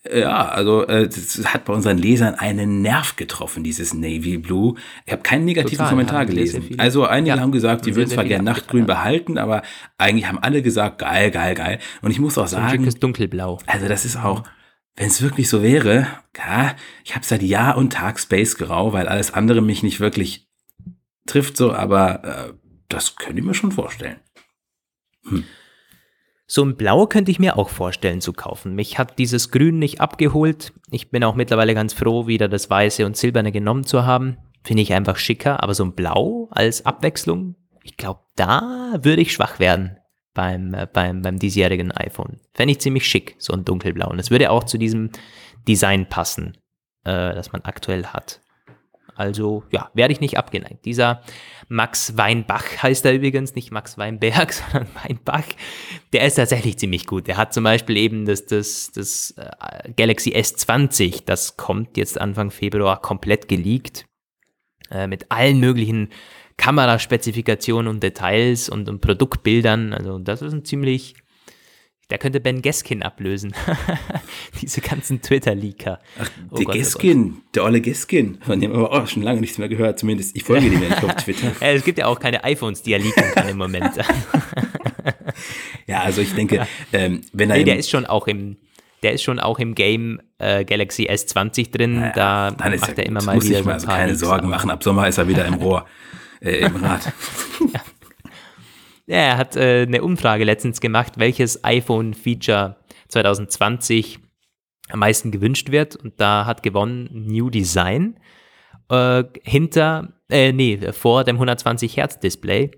äh, 0.04 0.22
ja, 0.22 0.48
also 0.50 0.88
äh, 0.88 1.08
das 1.08 1.42
hat 1.54 1.66
bei 1.66 1.74
unseren 1.74 2.00
Lesern 2.00 2.34
einen 2.36 2.82
Nerv 2.82 3.16
getroffen, 3.18 3.64
dieses 3.64 3.94
Navy 3.94 4.40
Blue. 4.40 4.74
Ich 5.06 5.12
habe 5.12 5.22
keinen 5.22 5.46
negativen 5.46 5.78
Total, 5.78 5.90
Kommentar 5.92 6.26
gelesen. 6.26 6.70
also 6.80 7.06
einige 7.06 7.36
Ja, 7.36 7.42
haben 7.42 7.52
gesagt, 7.52 7.86
sie 7.86 7.92
sehr, 7.92 7.98
würden 8.02 8.10
zwar 8.10 8.24
gerne 8.26 8.44
Nachtgrün 8.46 8.88
behalten, 8.88 9.38
aber 9.38 9.62
eigentlich 10.00 10.28
haben 10.28 10.40
alle 10.40 10.64
gesagt, 10.64 10.98
geil, 11.00 11.30
geil, 11.30 11.54
geil. 11.54 11.78
Und 12.02 12.10
ich 12.10 12.20
muss 12.20 12.36
auch 12.40 12.48
So 12.48 12.56
ein 12.56 12.64
sagen, 12.64 12.80
schickes 12.84 12.96
Dunkelblau. 13.00 13.60
also 13.68 13.88
das 13.88 14.06
ist 14.06 14.16
auch, 14.18 14.44
wenn 14.96 15.08
es 15.08 15.22
wirklich 15.22 15.50
so 15.50 15.64
wäre, 15.64 16.08
ja, 16.38 16.76
ich 17.06 17.16
habe 17.16 17.26
seit 17.26 17.42
Jahr 17.42 17.78
und 17.78 17.94
Tag 17.94 18.20
Space 18.20 18.56
Grau, 18.58 18.94
weil 18.94 19.08
alles 19.08 19.34
andere 19.34 19.62
mich 19.62 19.84
nicht 19.84 20.00
wirklich 20.00 20.50
trifft 21.26 21.58
so, 21.58 21.72
aber 21.74 22.24
äh, 22.24 22.54
das 22.90 23.16
könnte 23.16 23.40
ich 23.40 23.46
mir 23.46 23.54
schon 23.54 23.72
vorstellen. 23.72 24.20
So 26.48 26.66
ein 26.66 26.76
Blau 26.76 27.06
könnte 27.06 27.30
ich 27.30 27.40
mir 27.40 27.58
auch 27.58 27.70
vorstellen 27.70 28.22
zu 28.22 28.34
kaufen. 28.34 28.74
Mich 28.74 28.98
hat 28.98 29.20
dieses 29.20 29.52
Grün 29.52 29.78
nicht 29.78 30.02
abgeholt. 30.02 30.74
Ich 30.90 31.12
bin 31.12 31.24
auch 31.24 31.36
mittlerweile 31.36 31.76
ganz 31.76 31.94
froh, 31.94 32.26
wieder 32.26 32.48
das 32.48 32.70
Weiße 32.70 33.06
und 33.06 33.16
Silberne 33.16 33.52
genommen 33.52 33.86
zu 33.86 34.06
haben. 34.06 34.38
Finde 34.64 34.82
ich 34.82 34.94
einfach 34.94 35.18
schicker. 35.18 35.62
Aber 35.62 35.76
so 35.76 35.84
ein 35.84 35.94
Blau 35.94 36.50
als 36.52 36.86
Abwechslung, 36.86 37.56
ich 37.84 37.98
glaube, 37.98 38.22
da 38.36 38.96
würde 39.04 39.22
ich 39.22 39.32
schwach 39.32 39.60
werden 39.60 39.99
beim, 40.40 40.74
äh, 40.74 40.88
beim, 40.92 41.22
beim 41.22 41.38
diesjährigen 41.38 41.92
iPhone. 41.92 42.40
Fände 42.54 42.72
ich 42.72 42.80
ziemlich 42.80 43.06
schick, 43.06 43.36
so 43.40 43.52
ein 43.52 43.66
dunkelblau. 43.66 44.10
Und 44.10 44.20
es 44.20 44.32
würde 44.32 44.52
auch 44.52 44.64
zu 44.64 44.78
diesem 44.78 45.10
Design 45.68 46.08
passen, 46.08 46.58
äh, 47.04 47.36
das 47.36 47.52
man 47.52 47.64
aktuell 47.64 48.06
hat. 48.06 48.40
Also 49.18 49.66
ja, 49.70 49.92
werde 49.94 50.14
ich 50.14 50.22
nicht 50.22 50.38
abgeneigt. 50.38 50.86
Dieser 50.86 51.24
Max 51.68 52.16
Weinbach 52.16 52.64
heißt 52.82 53.04
er 53.04 53.16
übrigens, 53.16 53.54
nicht 53.54 53.72
Max 53.72 53.98
Weinberg, 53.98 54.54
sondern 54.72 54.88
Weinbach. 55.04 55.44
Der 56.14 56.26
ist 56.26 56.36
tatsächlich 56.36 56.80
ziemlich 56.80 57.06
gut. 57.06 57.28
Der 57.28 57.36
hat 57.36 57.54
zum 57.54 57.66
Beispiel 57.66 57.98
eben 57.98 58.26
das, 58.26 58.46
das, 58.46 58.94
das 58.96 59.32
äh, 59.32 59.92
Galaxy 59.92 60.34
S20, 60.34 61.26
das 61.26 61.58
kommt 61.58 61.98
jetzt 61.98 62.18
Anfang 62.18 62.50
Februar 62.50 63.02
komplett 63.02 63.50
geleakt. 63.50 64.06
Äh, 64.90 65.08
mit 65.08 65.30
allen 65.30 65.60
möglichen 65.60 66.10
Kameraspezifikationen 66.60 67.88
und 67.88 68.04
Details 68.04 68.70
und, 68.70 68.90
und 68.90 69.02
Produktbildern. 69.02 69.94
Also 69.94 70.20
das 70.20 70.42
ist 70.42 70.54
ein 70.54 70.66
ziemlich, 70.66 71.16
Der 72.12 72.18
könnte 72.18 72.40
Ben 72.40 72.62
Geskin 72.62 73.02
ablösen. 73.02 73.54
Diese 74.62 74.82
ganzen 74.82 75.22
Twitter-Leaker. 75.22 76.00
Ach, 76.20 76.30
Oh 76.52 76.58
der 76.58 76.66
Gott, 76.66 76.76
oh 76.76 76.78
Geskin, 76.80 77.38
der 77.56 77.64
olle 77.64 77.80
Geskin, 77.82 78.40
von 78.42 78.60
dem 78.60 78.74
haben 78.74 78.82
wir 78.82 78.92
auch 78.92 79.08
schon 79.08 79.24
lange 79.24 79.40
nichts 79.40 79.58
mehr 79.58 79.70
gehört, 79.70 80.00
zumindest 80.00 80.36
ich 80.36 80.44
folge 80.44 80.70
dem 80.70 80.82
ja 80.84 80.90
nicht 80.90 81.04
auf 81.04 81.16
Twitter. 81.16 81.52
Äh, 81.62 81.76
es 81.76 81.84
gibt 81.84 81.98
ja 81.98 82.08
auch 82.08 82.20
keine 82.20 82.44
iPhones, 82.44 82.82
die 82.84 82.94
er 82.94 83.00
leaken 83.00 83.32
kann 83.34 83.50
im 83.50 83.58
Moment. 83.58 83.94
Ja, 85.88 86.02
also 86.02 86.22
ich 86.22 86.34
denke, 86.36 86.68
ähm, 86.94 87.22
wenn 87.34 87.50
er 87.50 87.58
nee, 87.58 87.64
der 87.64 87.78
ist 87.78 87.90
schon 87.90 88.06
auch 88.06 88.28
im, 88.28 88.58
der 89.02 89.14
ist 89.14 89.24
schon 89.24 89.40
auch 89.40 89.58
im 89.58 89.74
Game 89.74 90.22
äh, 90.38 90.64
Galaxy 90.66 91.10
S20 91.10 91.72
drin. 91.72 92.12
da 92.14 92.52
dann 92.52 92.74
ist 92.74 92.82
macht 92.82 92.98
ja 92.98 93.04
er 93.04 93.06
immer 93.08 93.24
mal 93.24 93.36
Muss 93.36 93.46
wieder 93.46 93.60
ich 93.60 93.64
so 93.64 93.70
mal 93.70 93.72
ein 93.72 93.76
also 93.76 93.88
keine 93.88 94.16
Sorgen 94.16 94.50
machen. 94.50 94.70
Ab 94.70 94.84
Sommer 94.84 95.08
ist 95.08 95.18
er 95.18 95.28
wieder 95.28 95.46
im 95.46 95.56
Rohr, 95.56 95.86
äh, 96.42 96.66
im 96.66 96.76
Rad. 96.78 97.12
Ja, 99.10 99.18
er 99.18 99.38
hat 99.38 99.56
äh, 99.56 99.88
eine 99.88 100.04
Umfrage 100.04 100.44
letztens 100.44 100.82
gemacht, 100.82 101.14
welches 101.18 101.64
iPhone-Feature 101.64 102.76
2020 103.08 104.20
am 104.90 105.00
meisten 105.00 105.32
gewünscht 105.32 105.72
wird. 105.72 105.96
Und 105.96 106.22
da 106.22 106.46
hat 106.46 106.62
gewonnen 106.62 107.10
New 107.26 107.50
Design 107.50 108.20
äh, 108.90 109.24
hinter, 109.42 110.14
äh, 110.30 110.52
nee, 110.52 110.92
vor 110.92 111.24
dem 111.24 111.38
120 111.38 111.98
Hertz 111.98 112.20
Display. 112.20 112.70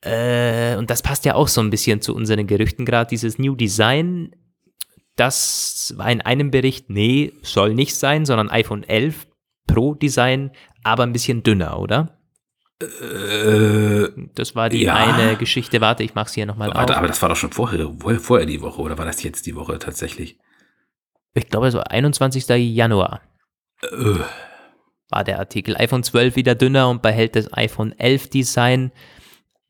Äh, 0.00 0.76
und 0.76 0.88
das 0.88 1.02
passt 1.02 1.26
ja 1.26 1.34
auch 1.34 1.48
so 1.48 1.60
ein 1.60 1.68
bisschen 1.68 2.00
zu 2.00 2.14
unseren 2.14 2.46
Gerüchten 2.46 2.86
gerade. 2.86 3.10
Dieses 3.10 3.38
New 3.38 3.54
Design, 3.54 4.34
das 5.16 5.92
war 5.98 6.10
in 6.10 6.22
einem 6.22 6.50
Bericht, 6.50 6.88
nee, 6.88 7.34
soll 7.42 7.74
nicht 7.74 7.94
sein, 7.94 8.24
sondern 8.24 8.48
iPhone 8.48 8.84
11 8.84 9.26
Pro 9.66 9.92
Design, 9.94 10.50
aber 10.82 11.02
ein 11.02 11.12
bisschen 11.12 11.42
dünner, 11.42 11.78
oder? 11.78 12.19
Äh, 12.80 14.08
Das 14.34 14.54
war 14.54 14.68
die 14.68 14.84
Ja. 14.84 14.94
eine 14.94 15.36
Geschichte. 15.36 15.80
Warte, 15.80 16.02
ich 16.02 16.14
mach's 16.14 16.32
hier 16.34 16.46
nochmal 16.46 16.68
warte, 16.74 16.92
auf. 16.92 16.98
aber 16.98 17.08
das 17.08 17.20
war 17.22 17.28
doch 17.28 17.36
schon 17.36 17.52
vorher, 17.52 17.90
vorher, 17.98 18.20
vorher 18.20 18.46
die 18.46 18.60
Woche, 18.62 18.80
oder 18.80 18.96
war 18.98 19.04
das 19.04 19.22
jetzt 19.22 19.46
die 19.46 19.54
Woche 19.54 19.78
tatsächlich? 19.78 20.38
Ich 21.34 21.48
glaube, 21.48 21.68
es 21.68 21.74
war 21.74 21.90
21. 21.90 22.48
Januar 22.74 23.20
Äh, 23.82 24.20
war 25.10 25.24
der 25.24 25.38
Artikel. 25.38 25.76
iPhone 25.76 26.02
12 26.02 26.36
wieder 26.36 26.54
dünner 26.54 26.88
und 26.88 27.02
behält 27.02 27.36
das 27.36 27.52
iPhone 27.52 27.92
11 27.98 28.30
Design. 28.30 28.92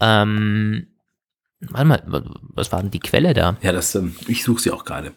Ähm, 0.00 0.86
warte 1.60 1.86
mal, 1.86 2.24
was 2.54 2.72
war 2.72 2.80
denn 2.82 2.90
die 2.90 3.00
Quelle 3.00 3.34
da? 3.34 3.56
ja, 3.62 3.72
das, 3.72 3.94
ähm, 3.94 4.14
ich 4.28 4.42
suche 4.44 4.60
sie 4.62 4.70
auch 4.70 4.84
gerade. 4.84 5.12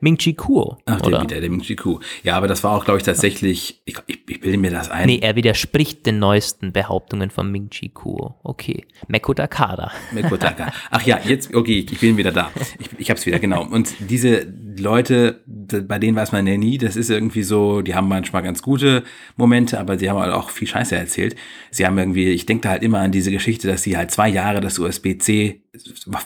Ming 0.00 0.16
Chi 0.16 0.34
Kuo, 0.34 0.78
Ach, 0.84 1.00
der 1.00 1.20
oder? 1.20 1.24
der 1.24 1.50
Ming 1.50 1.60
Chi 1.60 1.74
Ku. 1.74 1.98
Ja, 2.22 2.36
aber 2.36 2.46
das 2.46 2.62
war 2.62 2.76
auch, 2.76 2.84
glaube 2.84 2.98
ich, 2.98 3.04
tatsächlich, 3.04 3.82
ich, 3.84 3.96
ich, 4.06 4.18
ich 4.28 4.40
bilde 4.40 4.56
mir 4.56 4.70
das 4.70 4.90
ein. 4.90 5.06
Nee, 5.06 5.18
er 5.20 5.34
widerspricht 5.34 6.06
den 6.06 6.20
neuesten 6.20 6.72
Behauptungen 6.72 7.30
von 7.30 7.50
Ming 7.50 7.68
Chi 7.70 7.88
Kuo. 7.88 8.36
Okay. 8.44 8.86
Meko 9.08 9.34
Takada. 9.34 9.90
Mekotaka. 10.12 10.72
Ach 10.90 11.02
ja, 11.02 11.18
jetzt, 11.24 11.52
okay, 11.52 11.84
ich 11.90 11.98
bin 11.98 12.16
wieder 12.16 12.30
da. 12.30 12.50
Ich, 12.78 12.88
ich 12.98 13.10
hab's 13.10 13.26
wieder, 13.26 13.40
genau. 13.40 13.66
Und 13.66 13.92
diese 13.98 14.46
Leute, 14.78 15.40
bei 15.46 15.98
denen 15.98 16.16
weiß 16.16 16.32
man 16.32 16.46
ja 16.46 16.56
nie, 16.56 16.78
das 16.78 16.96
ist 16.96 17.10
irgendwie 17.10 17.42
so, 17.42 17.82
die 17.82 17.94
haben 17.94 18.08
manchmal 18.08 18.42
ganz 18.42 18.62
gute 18.62 19.04
Momente, 19.36 19.78
aber 19.78 19.98
sie 19.98 20.08
haben 20.08 20.18
halt 20.18 20.32
auch 20.32 20.50
viel 20.50 20.68
Scheiße 20.68 20.96
erzählt. 20.96 21.36
Sie 21.70 21.86
haben 21.86 21.98
irgendwie, 21.98 22.28
ich 22.28 22.46
denke 22.46 22.62
da 22.62 22.70
halt 22.70 22.82
immer 22.82 23.00
an 23.00 23.12
diese 23.12 23.30
Geschichte, 23.30 23.68
dass 23.68 23.82
sie 23.82 23.96
halt 23.96 24.10
zwei 24.10 24.28
Jahre 24.28 24.60
das 24.60 24.78
USB-C 24.78 25.62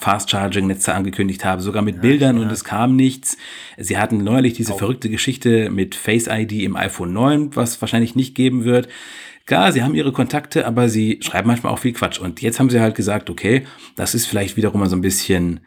Fast 0.00 0.30
Charging 0.30 0.66
Netz 0.66 0.88
angekündigt 0.88 1.44
haben, 1.44 1.60
sogar 1.60 1.82
mit 1.82 2.00
Bildern 2.00 2.38
und 2.38 2.50
es 2.50 2.64
kam 2.64 2.96
nichts. 2.96 3.36
Sie 3.76 3.98
hatten 3.98 4.24
neulich 4.24 4.54
diese 4.54 4.74
verrückte 4.74 5.10
Geschichte 5.10 5.70
mit 5.70 5.94
Face 5.94 6.26
ID 6.26 6.52
im 6.52 6.76
iPhone 6.76 7.12
9, 7.12 7.56
was 7.56 7.80
wahrscheinlich 7.82 8.14
nicht 8.14 8.34
geben 8.34 8.64
wird. 8.64 8.88
Klar, 9.46 9.72
sie 9.72 9.82
haben 9.82 9.94
ihre 9.94 10.12
Kontakte, 10.12 10.66
aber 10.66 10.88
sie 10.88 11.18
schreiben 11.20 11.48
manchmal 11.48 11.72
auch 11.72 11.80
viel 11.80 11.92
Quatsch. 11.92 12.20
Und 12.20 12.40
jetzt 12.40 12.60
haben 12.60 12.70
sie 12.70 12.80
halt 12.80 12.94
gesagt, 12.94 13.28
okay, 13.28 13.64
das 13.96 14.14
ist 14.14 14.26
vielleicht 14.26 14.56
wiederum 14.56 14.80
mal 14.80 14.88
so 14.88 14.96
ein 14.96 15.02
bisschen, 15.02 15.60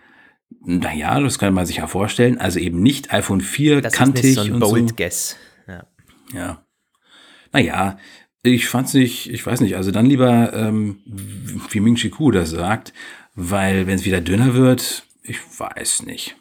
naja, 0.65 1.19
das 1.19 1.39
kann 1.39 1.53
man 1.53 1.65
sich 1.65 1.77
ja 1.77 1.87
vorstellen. 1.87 2.39
Also 2.39 2.59
eben 2.59 2.81
nicht 2.81 3.13
iPhone 3.13 3.41
4 3.41 3.81
Das 3.81 3.93
kantig 3.93 4.23
ist 4.23 4.29
nicht 4.29 4.35
so 4.37 4.43
ein 4.43 4.53
und 4.53 4.59
Bold 4.59 4.89
so. 4.89 4.95
Guess. 4.95 5.37
Ja. 5.67 5.87
Ja. 6.33 6.65
Naja, 7.51 7.97
ich 8.43 8.67
fand's 8.67 8.93
nicht, 8.93 9.29
ich 9.29 9.45
weiß 9.45 9.61
nicht, 9.61 9.75
also 9.75 9.91
dann 9.91 10.05
lieber, 10.05 10.53
ähm, 10.53 10.99
wie 11.05 11.79
Ming 11.79 11.95
Chi 11.95 12.09
Ku 12.09 12.31
das 12.31 12.51
sagt, 12.51 12.93
weil 13.33 13.87
wenn 13.87 13.95
es 13.95 14.05
wieder 14.05 14.21
dünner 14.21 14.53
wird, 14.53 15.05
ich 15.23 15.39
weiß 15.57 16.03
nicht. 16.03 16.35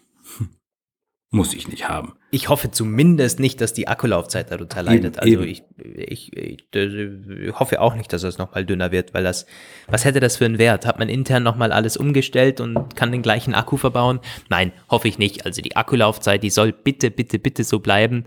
Muss 1.35 1.53
ich 1.53 1.67
nicht 1.67 1.89
haben. 1.89 2.13
Ich 2.31 2.49
hoffe 2.49 2.71
zumindest 2.71 3.41
nicht, 3.41 3.61
dass 3.61 3.73
die 3.73 3.89
Akkulaufzeit 3.89 4.53
darunter 4.53 4.85
leidet. 4.85 5.19
also 5.19 5.33
eben. 5.33 5.43
ich, 5.43 5.65
ich, 5.83 6.37
ich, 6.37 6.65
ich 6.73 7.59
hoffe 7.59 7.81
auch 7.81 7.97
nicht, 7.97 8.13
dass 8.13 8.23
es 8.23 8.39
nochmal 8.39 8.65
dünner 8.65 8.93
wird, 8.93 9.15
weil 9.15 9.25
das, 9.25 9.45
was 9.89 10.05
hätte 10.05 10.21
das 10.21 10.37
für 10.37 10.45
einen 10.45 10.59
Wert? 10.59 10.87
Hat 10.87 11.01
man 11.01 11.09
intern 11.09 11.43
nochmal 11.43 11.73
alles 11.73 11.97
umgestellt 11.97 12.61
und 12.61 12.95
kann 12.95 13.11
den 13.11 13.23
gleichen 13.23 13.53
Akku 13.53 13.77
verbauen? 13.77 14.21
Nein, 14.49 14.71
hoffe 14.89 15.09
ich 15.09 15.19
nicht. 15.19 15.45
Also 15.45 15.61
die 15.61 15.75
Akkulaufzeit, 15.75 16.41
die 16.45 16.51
soll 16.51 16.71
bitte, 16.71 17.11
bitte, 17.11 17.41
bitte 17.41 17.65
so 17.65 17.81
bleiben. 17.81 18.27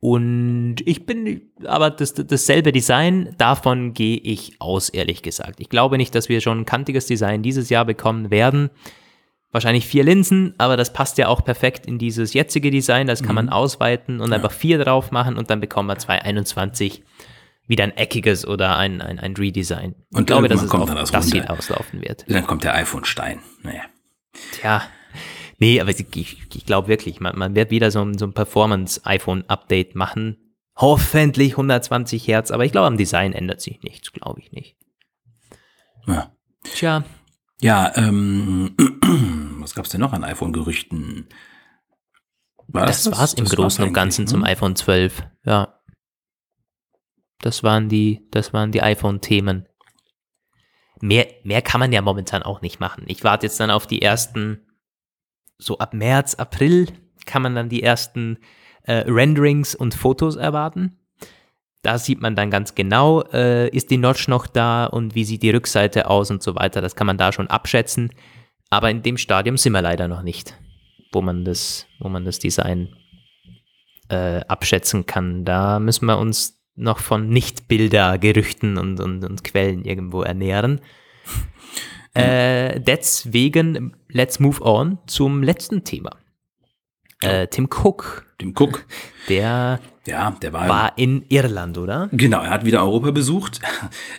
Und 0.00 0.76
ich 0.86 1.04
bin, 1.04 1.42
aber 1.66 1.90
das, 1.90 2.14
dasselbe 2.14 2.72
Design, 2.72 3.34
davon 3.36 3.92
gehe 3.92 4.16
ich 4.16 4.54
aus, 4.60 4.88
ehrlich 4.88 5.20
gesagt. 5.20 5.60
Ich 5.60 5.68
glaube 5.68 5.98
nicht, 5.98 6.14
dass 6.14 6.30
wir 6.30 6.40
schon 6.40 6.60
ein 6.60 6.66
kantiges 6.66 7.04
Design 7.04 7.42
dieses 7.42 7.68
Jahr 7.68 7.84
bekommen 7.84 8.30
werden 8.30 8.70
wahrscheinlich 9.52 9.86
vier 9.86 10.04
Linsen, 10.04 10.54
aber 10.58 10.76
das 10.76 10.92
passt 10.92 11.18
ja 11.18 11.28
auch 11.28 11.44
perfekt 11.44 11.86
in 11.86 11.98
dieses 11.98 12.34
jetzige 12.34 12.70
Design. 12.70 13.06
Das 13.06 13.22
kann 13.22 13.34
man 13.34 13.48
ausweiten 13.48 14.20
und 14.20 14.32
einfach 14.32 14.52
vier 14.52 14.78
drauf 14.82 15.10
machen 15.10 15.36
und 15.36 15.50
dann 15.50 15.60
bekommen 15.60 15.88
wir 15.88 15.98
2021 15.98 17.02
wieder 17.66 17.84
ein 17.84 17.96
eckiges 17.96 18.46
oder 18.46 18.76
ein, 18.76 19.00
ein, 19.00 19.18
ein 19.20 19.34
Redesign. 19.36 19.94
Ich 20.10 20.16
Und 20.16 20.26
glaube, 20.26 20.48
dass 20.48 20.62
es 20.62 20.70
auf 20.72 20.92
das 20.92 21.10
das 21.12 21.26
Runde. 21.26 21.40
hinauslaufen 21.46 22.00
wird. 22.02 22.24
Dann 22.28 22.46
kommt 22.46 22.64
der 22.64 22.74
iPhone-Stein. 22.74 23.38
Naja. 23.62 23.82
Tja, 24.52 24.82
nee, 25.58 25.80
aber 25.80 25.90
ich, 25.90 26.06
ich 26.14 26.66
glaube 26.66 26.88
wirklich, 26.88 27.20
man, 27.20 27.38
man 27.38 27.54
wird 27.54 27.70
wieder 27.70 27.90
so 27.92 28.02
ein, 28.02 28.18
so 28.18 28.26
ein 28.26 28.32
Performance-iPhone-Update 28.32 29.94
machen. 29.94 30.36
Hoffentlich 30.76 31.52
120 31.52 32.26
Hertz, 32.26 32.50
aber 32.50 32.64
ich 32.64 32.72
glaube, 32.72 32.86
am 32.88 32.96
Design 32.96 33.32
ändert 33.32 33.60
sich 33.60 33.82
nichts, 33.82 34.12
glaube 34.12 34.40
ich 34.40 34.50
nicht. 34.52 34.76
Ja. 36.06 36.32
Tja, 36.74 37.04
Ja, 37.60 37.92
ähm, 37.96 38.74
was 39.60 39.74
gab's 39.74 39.90
denn 39.90 40.00
noch 40.00 40.12
an 40.12 40.24
iPhone-Gerüchten? 40.24 41.28
War 42.68 42.86
Das, 42.86 43.10
war's 43.10 43.34
im 43.34 43.44
das 43.44 43.54
Großen 43.54 43.84
und 43.84 43.92
Ganzen 43.92 44.26
zum 44.26 44.40
ne? 44.40 44.46
iPhone 44.46 44.76
12. 44.76 45.24
Ja. 45.44 45.80
Das 47.40 47.62
waren 47.62 47.88
die, 47.88 48.26
das 48.30 48.52
waren 48.52 48.72
die 48.72 48.82
iPhone-Themen. 48.82 49.66
Mehr, 51.00 51.26
mehr 51.44 51.62
kann 51.62 51.80
man 51.80 51.92
ja 51.92 52.02
momentan 52.02 52.42
auch 52.42 52.60
nicht 52.60 52.80
machen. 52.80 53.04
Ich 53.06 53.24
warte 53.24 53.46
jetzt 53.46 53.58
dann 53.58 53.70
auf 53.70 53.86
die 53.86 54.02
ersten, 54.02 54.66
so 55.58 55.78
ab 55.78 55.94
März, 55.94 56.34
April 56.34 56.88
kann 57.26 57.42
man 57.42 57.54
dann 57.54 57.68
die 57.68 57.82
ersten 57.82 58.38
äh, 58.82 59.04
Renderings 59.06 59.74
und 59.74 59.94
Fotos 59.94 60.36
erwarten. 60.36 60.99
Da 61.82 61.98
sieht 61.98 62.20
man 62.20 62.36
dann 62.36 62.50
ganz 62.50 62.74
genau, 62.74 63.22
äh, 63.32 63.68
ist 63.70 63.90
die 63.90 63.96
Notch 63.96 64.28
noch 64.28 64.46
da 64.46 64.84
und 64.84 65.14
wie 65.14 65.24
sieht 65.24 65.42
die 65.42 65.50
Rückseite 65.50 66.10
aus 66.10 66.30
und 66.30 66.42
so 66.42 66.54
weiter. 66.54 66.82
Das 66.82 66.94
kann 66.94 67.06
man 67.06 67.16
da 67.16 67.32
schon 67.32 67.46
abschätzen. 67.46 68.12
Aber 68.68 68.90
in 68.90 69.02
dem 69.02 69.16
Stadium 69.16 69.56
sind 69.56 69.72
wir 69.72 69.82
leider 69.82 70.06
noch 70.06 70.22
nicht, 70.22 70.56
wo 71.12 71.22
man 71.22 71.44
das, 71.44 71.86
wo 71.98 72.08
man 72.08 72.24
das 72.24 72.38
Design 72.38 72.94
äh, 74.10 74.40
abschätzen 74.46 75.06
kann. 75.06 75.44
Da 75.44 75.80
müssen 75.80 76.06
wir 76.06 76.18
uns 76.18 76.60
noch 76.76 76.98
von 76.98 77.28
Nicht-Bilder-Gerüchten 77.28 78.78
und, 78.78 79.00
und, 79.00 79.24
und 79.24 79.44
Quellen 79.44 79.84
irgendwo 79.84 80.22
ernähren. 80.22 80.80
Äh, 82.12 82.80
deswegen, 82.80 83.96
let's 84.08 84.40
move 84.40 84.60
on 84.62 84.98
zum 85.06 85.44
letzten 85.44 85.84
Thema. 85.84 86.16
Äh, 87.22 87.46
Tim 87.46 87.68
Cook, 87.70 88.26
Dem 88.40 88.52
Cook. 88.58 88.84
der 89.28 89.78
Ja, 90.06 90.30
der 90.42 90.52
war, 90.52 90.68
war 90.68 90.98
in 90.98 91.24
Irland, 91.28 91.76
oder? 91.76 92.08
Genau, 92.12 92.40
er 92.40 92.50
hat 92.50 92.64
wieder 92.64 92.82
Europa 92.82 93.10
besucht. 93.10 93.60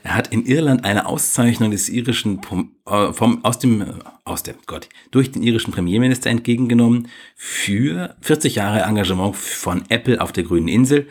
Er 0.03 0.15
hat 0.15 0.27
in 0.27 0.45
Irland 0.45 0.85
eine 0.85 1.07
Auszeichnung 1.07 1.71
des 1.71 1.89
irischen 1.89 2.39
äh, 2.87 3.13
vom 3.13 3.43
aus 3.43 3.59
dem 3.59 3.81
äh, 3.81 3.85
aus 4.23 4.43
dem 4.43 4.55
Gott 4.67 4.89
durch 5.09 5.31
den 5.31 5.41
irischen 5.43 5.71
Premierminister 5.71 6.29
entgegengenommen 6.29 7.07
für 7.35 8.15
40 8.21 8.55
Jahre 8.55 8.81
Engagement 8.81 9.35
von 9.35 9.83
Apple 9.89 10.21
auf 10.21 10.31
der 10.31 10.43
grünen 10.43 10.67
Insel. 10.67 11.07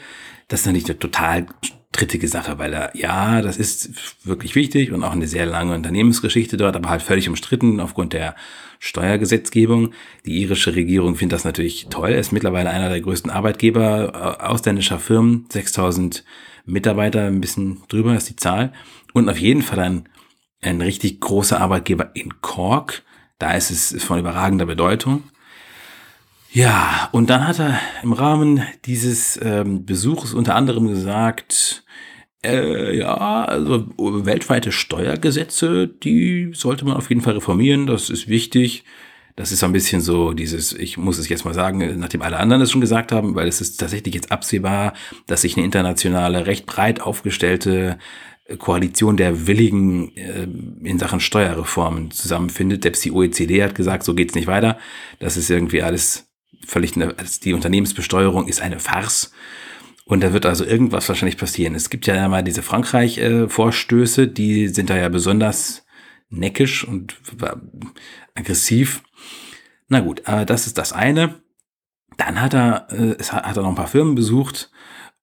Das 0.49 0.61
ist 0.61 0.67
natürlich 0.67 0.87
eine 0.87 0.99
total 0.99 1.47
strittige 1.93 2.29
Sache, 2.29 2.59
weil 2.59 2.73
er 2.73 2.97
ja, 2.97 3.43
das 3.43 3.57
ist 3.57 4.25
wirklich 4.25 4.55
wichtig 4.55 4.93
und 4.93 5.03
auch 5.03 5.13
eine 5.13 5.27
sehr 5.27 5.47
lange 5.47 5.75
Unternehmensgeschichte 5.75 6.57
dort, 6.57 6.77
aber 6.77 6.89
halt 6.89 7.03
völlig 7.03 7.29
umstritten 7.29 7.81
aufgrund 7.81 8.13
der 8.13 8.37
Steuergesetzgebung. 8.81 9.93
Die 10.25 10.41
irische 10.41 10.75
Regierung 10.75 11.15
findet 11.15 11.35
das 11.37 11.45
natürlich 11.45 11.87
toll. 11.91 12.11
Ist 12.11 12.33
mittlerweile 12.33 12.71
einer 12.71 12.89
der 12.89 13.01
größten 13.01 13.31
Arbeitgeber 13.31 14.39
äh, 14.41 14.43
ausländischer 14.43 14.99
Firmen. 14.99 15.45
6000 15.51 16.25
Mitarbeiter, 16.65 17.27
ein 17.27 17.41
bisschen 17.41 17.83
drüber 17.89 18.17
ist 18.17 18.31
die 18.31 18.37
Zahl. 18.37 18.73
Und 19.13 19.29
auf 19.29 19.39
jeden 19.39 19.63
Fall 19.63 19.79
ein, 19.81 20.09
ein 20.63 20.81
richtig 20.81 21.21
großer 21.21 21.61
Arbeitgeber 21.61 22.11
in 22.15 22.41
Cork. 22.41 23.03
Da 23.39 23.53
ist 23.53 23.71
es 23.71 24.03
von 24.03 24.19
überragender 24.19 24.67
Bedeutung. 24.67 25.25
Ja, 26.51 27.11
und 27.13 27.31
dann 27.31 27.47
hat 27.47 27.61
er 27.61 27.79
im 28.03 28.13
Rahmen 28.13 28.63
dieses 28.87 29.39
ähm, 29.43 29.85
Besuchs 29.85 30.33
unter 30.33 30.57
anderem 30.57 30.89
gesagt, 30.89 31.85
äh, 32.45 32.97
ja, 32.97 33.45
also 33.45 33.87
weltweite 33.99 34.73
Steuergesetze, 34.73 35.89
die 35.89 36.51
sollte 36.55 36.85
man 36.85 36.97
auf 36.97 37.09
jeden 37.09 37.21
Fall 37.21 37.35
reformieren, 37.35 37.87
das 37.87 38.11
ist 38.11 38.29
wichtig. 38.29 38.85
Das 39.37 39.53
ist 39.53 39.61
so 39.61 39.67
ein 39.67 39.73
bisschen 39.73 40.03
so 40.03 40.33
dieses, 40.33 40.73
ich 40.73 40.99
muss 40.99 41.17
es 41.17 41.29
jetzt 41.29 41.45
mal 41.45 41.55
sagen, 41.55 41.99
nachdem 41.99 42.21
alle 42.21 42.39
anderen 42.39 42.61
es 42.63 42.71
schon 42.71 42.81
gesagt 42.81 43.11
haben, 43.11 43.35
weil 43.35 43.49
es 43.49 43.61
ist 43.61 43.79
tatsächlich 43.79 44.15
jetzt 44.15 44.33
absehbar, 44.33 44.93
dass 45.27 45.43
sich 45.43 45.57
eine 45.57 45.65
internationale, 45.65 46.47
recht 46.47 46.67
breit 46.67 47.01
aufgestellte 47.01 47.97
Koalition 48.59 49.17
der 49.17 49.47
Willigen 49.47 50.15
äh, 50.17 50.47
in 50.83 50.99
Sachen 50.99 51.21
Steuerreformen 51.21 52.11
zusammenfindet. 52.11 52.83
Selbst 52.83 53.05
die 53.05 53.13
OECD 53.13 53.63
hat 53.63 53.75
gesagt, 53.75 54.03
so 54.03 54.15
geht's 54.15 54.35
nicht 54.35 54.47
weiter. 54.47 54.79
Das 55.21 55.37
ist 55.37 55.49
irgendwie 55.51 55.83
alles 55.83 56.29
völlig, 56.67 56.97
eine, 56.97 57.15
die 57.45 57.53
Unternehmensbesteuerung 57.55 58.49
ist 58.49 58.61
eine 58.61 58.81
Farce. 58.81 59.33
Und 60.11 60.25
da 60.25 60.33
wird 60.33 60.45
also 60.45 60.65
irgendwas 60.65 61.09
wahrscheinlich 61.09 61.37
passieren. 61.37 61.77
Es 61.77 61.89
gibt 61.89 62.09
ja 62.09 62.29
mal 62.29 62.43
diese 62.43 62.63
Frankreich-Vorstöße, 62.63 64.27
die 64.27 64.67
sind 64.67 64.91
da 64.91 64.97
ja 64.97 65.09
besonders 65.09 65.87
neckisch 66.31 66.83
und 66.83 67.17
aggressiv. 68.35 69.05
Na 69.87 70.01
gut, 70.01 70.23
äh, 70.27 70.45
das 70.45 70.67
ist 70.67 70.79
das 70.79 70.93
eine. 70.93 71.37
Dann 72.17 72.43
hat 72.43 72.55
er, 72.55 72.89
äh, 72.91 73.15
es 73.21 73.33
hat, 73.33 73.57
er 73.57 73.63
noch 73.63 73.69
ein 73.69 73.77
paar 73.77 73.87
Firmen 73.87 74.17
besucht 74.17 74.73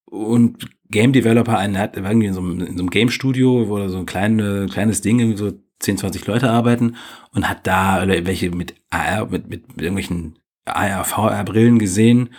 und 0.06 0.70
Game 0.90 1.12
Developer, 1.12 1.58
einen 1.58 1.78
hat 1.78 1.98
irgendwie 1.98 2.28
in 2.28 2.34
so 2.34 2.40
einem, 2.40 2.62
in 2.62 2.78
so 2.78 2.84
einem 2.84 2.90
Game 2.90 3.10
Studio, 3.10 3.68
wo 3.68 3.78
da 3.80 3.90
so 3.90 3.98
ein 3.98 4.06
kleine, 4.06 4.68
kleines 4.72 5.02
Ding, 5.02 5.36
so 5.36 5.52
10, 5.80 5.98
20 5.98 6.26
Leute 6.28 6.50
arbeiten 6.50 6.96
und 7.34 7.50
hat 7.50 7.68
da 7.68 8.08
welche 8.08 8.52
mit 8.52 8.76
AR, 8.90 9.26
mit, 9.26 9.50
mit 9.50 9.66
irgendwelchen 9.82 10.40
AR, 10.64 11.04
VR-Brillen 11.04 11.78
gesehen 11.78 12.30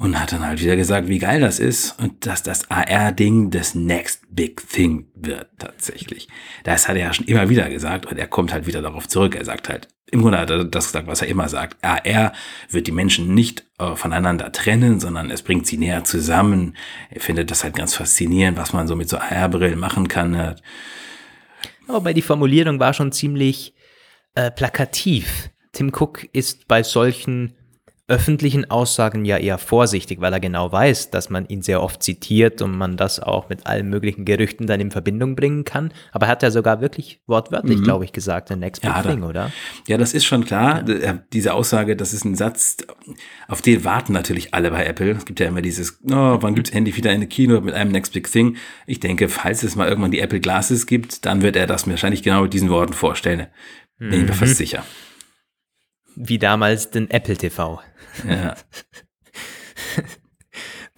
und 0.00 0.18
hat 0.18 0.32
dann 0.32 0.46
halt 0.46 0.62
wieder 0.62 0.76
gesagt, 0.76 1.08
wie 1.08 1.18
geil 1.18 1.42
das 1.42 1.58
ist 1.58 2.00
und 2.00 2.24
dass 2.24 2.42
das 2.42 2.70
AR-Ding 2.70 3.50
das 3.50 3.74
Next 3.74 4.22
Big 4.30 4.66
Thing 4.66 5.08
wird 5.14 5.48
tatsächlich. 5.58 6.26
Das 6.64 6.88
hat 6.88 6.96
er 6.96 7.02
ja 7.02 7.12
schon 7.12 7.26
immer 7.26 7.50
wieder 7.50 7.68
gesagt 7.68 8.06
und 8.06 8.16
er 8.16 8.26
kommt 8.26 8.50
halt 8.50 8.66
wieder 8.66 8.80
darauf 8.80 9.06
zurück. 9.08 9.34
Er 9.34 9.44
sagt 9.44 9.68
halt, 9.68 9.88
im 10.10 10.22
Grunde 10.22 10.38
hat 10.38 10.48
er 10.48 10.64
das 10.64 10.86
gesagt, 10.86 11.06
was 11.06 11.20
er 11.20 11.28
immer 11.28 11.50
sagt. 11.50 11.84
AR 11.84 12.32
wird 12.70 12.86
die 12.86 12.92
Menschen 12.92 13.34
nicht 13.34 13.66
äh, 13.78 13.94
voneinander 13.94 14.50
trennen, 14.52 15.00
sondern 15.00 15.30
es 15.30 15.42
bringt 15.42 15.66
sie 15.66 15.76
näher 15.76 16.02
zusammen. 16.02 16.78
Er 17.10 17.20
findet 17.20 17.50
das 17.50 17.62
halt 17.62 17.76
ganz 17.76 17.94
faszinierend, 17.94 18.56
was 18.56 18.72
man 18.72 18.88
so 18.88 18.96
mit 18.96 19.10
so 19.10 19.18
AR-Brillen 19.18 19.78
machen 19.78 20.08
kann. 20.08 20.56
Aber 21.88 22.14
die 22.14 22.22
Formulierung 22.22 22.80
war 22.80 22.94
schon 22.94 23.12
ziemlich 23.12 23.74
äh, 24.34 24.50
plakativ. 24.50 25.50
Tim 25.72 25.92
Cook 25.94 26.26
ist 26.32 26.68
bei 26.68 26.82
solchen 26.82 27.54
öffentlichen 28.10 28.70
Aussagen 28.70 29.24
ja 29.24 29.38
eher 29.38 29.56
vorsichtig, 29.56 30.20
weil 30.20 30.32
er 30.32 30.40
genau 30.40 30.72
weiß, 30.72 31.10
dass 31.10 31.30
man 31.30 31.46
ihn 31.46 31.62
sehr 31.62 31.80
oft 31.80 32.02
zitiert 32.02 32.60
und 32.60 32.76
man 32.76 32.96
das 32.96 33.20
auch 33.20 33.48
mit 33.48 33.66
allen 33.66 33.88
möglichen 33.88 34.24
Gerüchten 34.24 34.66
dann 34.66 34.80
in 34.80 34.90
Verbindung 34.90 35.36
bringen 35.36 35.64
kann. 35.64 35.92
Aber 36.10 36.26
er 36.26 36.32
hat 36.32 36.42
ja 36.42 36.50
sogar 36.50 36.80
wirklich 36.80 37.20
wortwörtlich, 37.26 37.78
mhm. 37.78 37.84
glaube 37.84 38.04
ich, 38.04 38.12
gesagt, 38.12 38.48
the 38.48 38.56
next 38.56 38.82
big 38.82 38.90
ja, 38.90 39.02
thing, 39.02 39.22
oder? 39.22 39.52
Ja, 39.86 39.96
das 39.96 40.12
ist 40.12 40.24
schon 40.24 40.44
klar. 40.44 40.86
Ja. 40.88 41.22
Diese 41.32 41.54
Aussage, 41.54 41.94
das 41.94 42.12
ist 42.12 42.24
ein 42.24 42.34
Satz, 42.34 42.78
auf 43.46 43.62
den 43.62 43.84
warten 43.84 44.12
natürlich 44.12 44.52
alle 44.54 44.72
bei 44.72 44.84
Apple. 44.84 45.12
Es 45.12 45.24
gibt 45.24 45.38
ja 45.38 45.46
immer 45.46 45.62
dieses, 45.62 46.00
oh, 46.04 46.38
wann 46.40 46.56
gibt's 46.56 46.70
endlich 46.70 46.96
wieder 46.96 47.10
eine 47.10 47.28
Kino 47.28 47.60
mit 47.60 47.74
einem 47.74 47.92
next 47.92 48.12
big 48.12 48.30
thing? 48.30 48.56
Ich 48.86 48.98
denke, 48.98 49.28
falls 49.28 49.62
es 49.62 49.76
mal 49.76 49.88
irgendwann 49.88 50.10
die 50.10 50.20
Apple 50.20 50.40
Glasses 50.40 50.86
gibt, 50.86 51.24
dann 51.26 51.42
wird 51.42 51.54
er 51.54 51.68
das 51.68 51.88
wahrscheinlich 51.88 52.24
genau 52.24 52.42
mit 52.42 52.52
diesen 52.52 52.70
Worten 52.70 52.92
vorstellen. 52.92 53.46
Bin 53.98 54.22
ich 54.22 54.28
mir 54.28 54.32
fast 54.32 54.52
mhm. 54.52 54.56
sicher. 54.56 54.84
Wie 56.22 56.38
damals 56.38 56.90
den 56.90 57.10
Apple 57.10 57.36
TV. 57.36 57.80
Ja. 58.28 58.54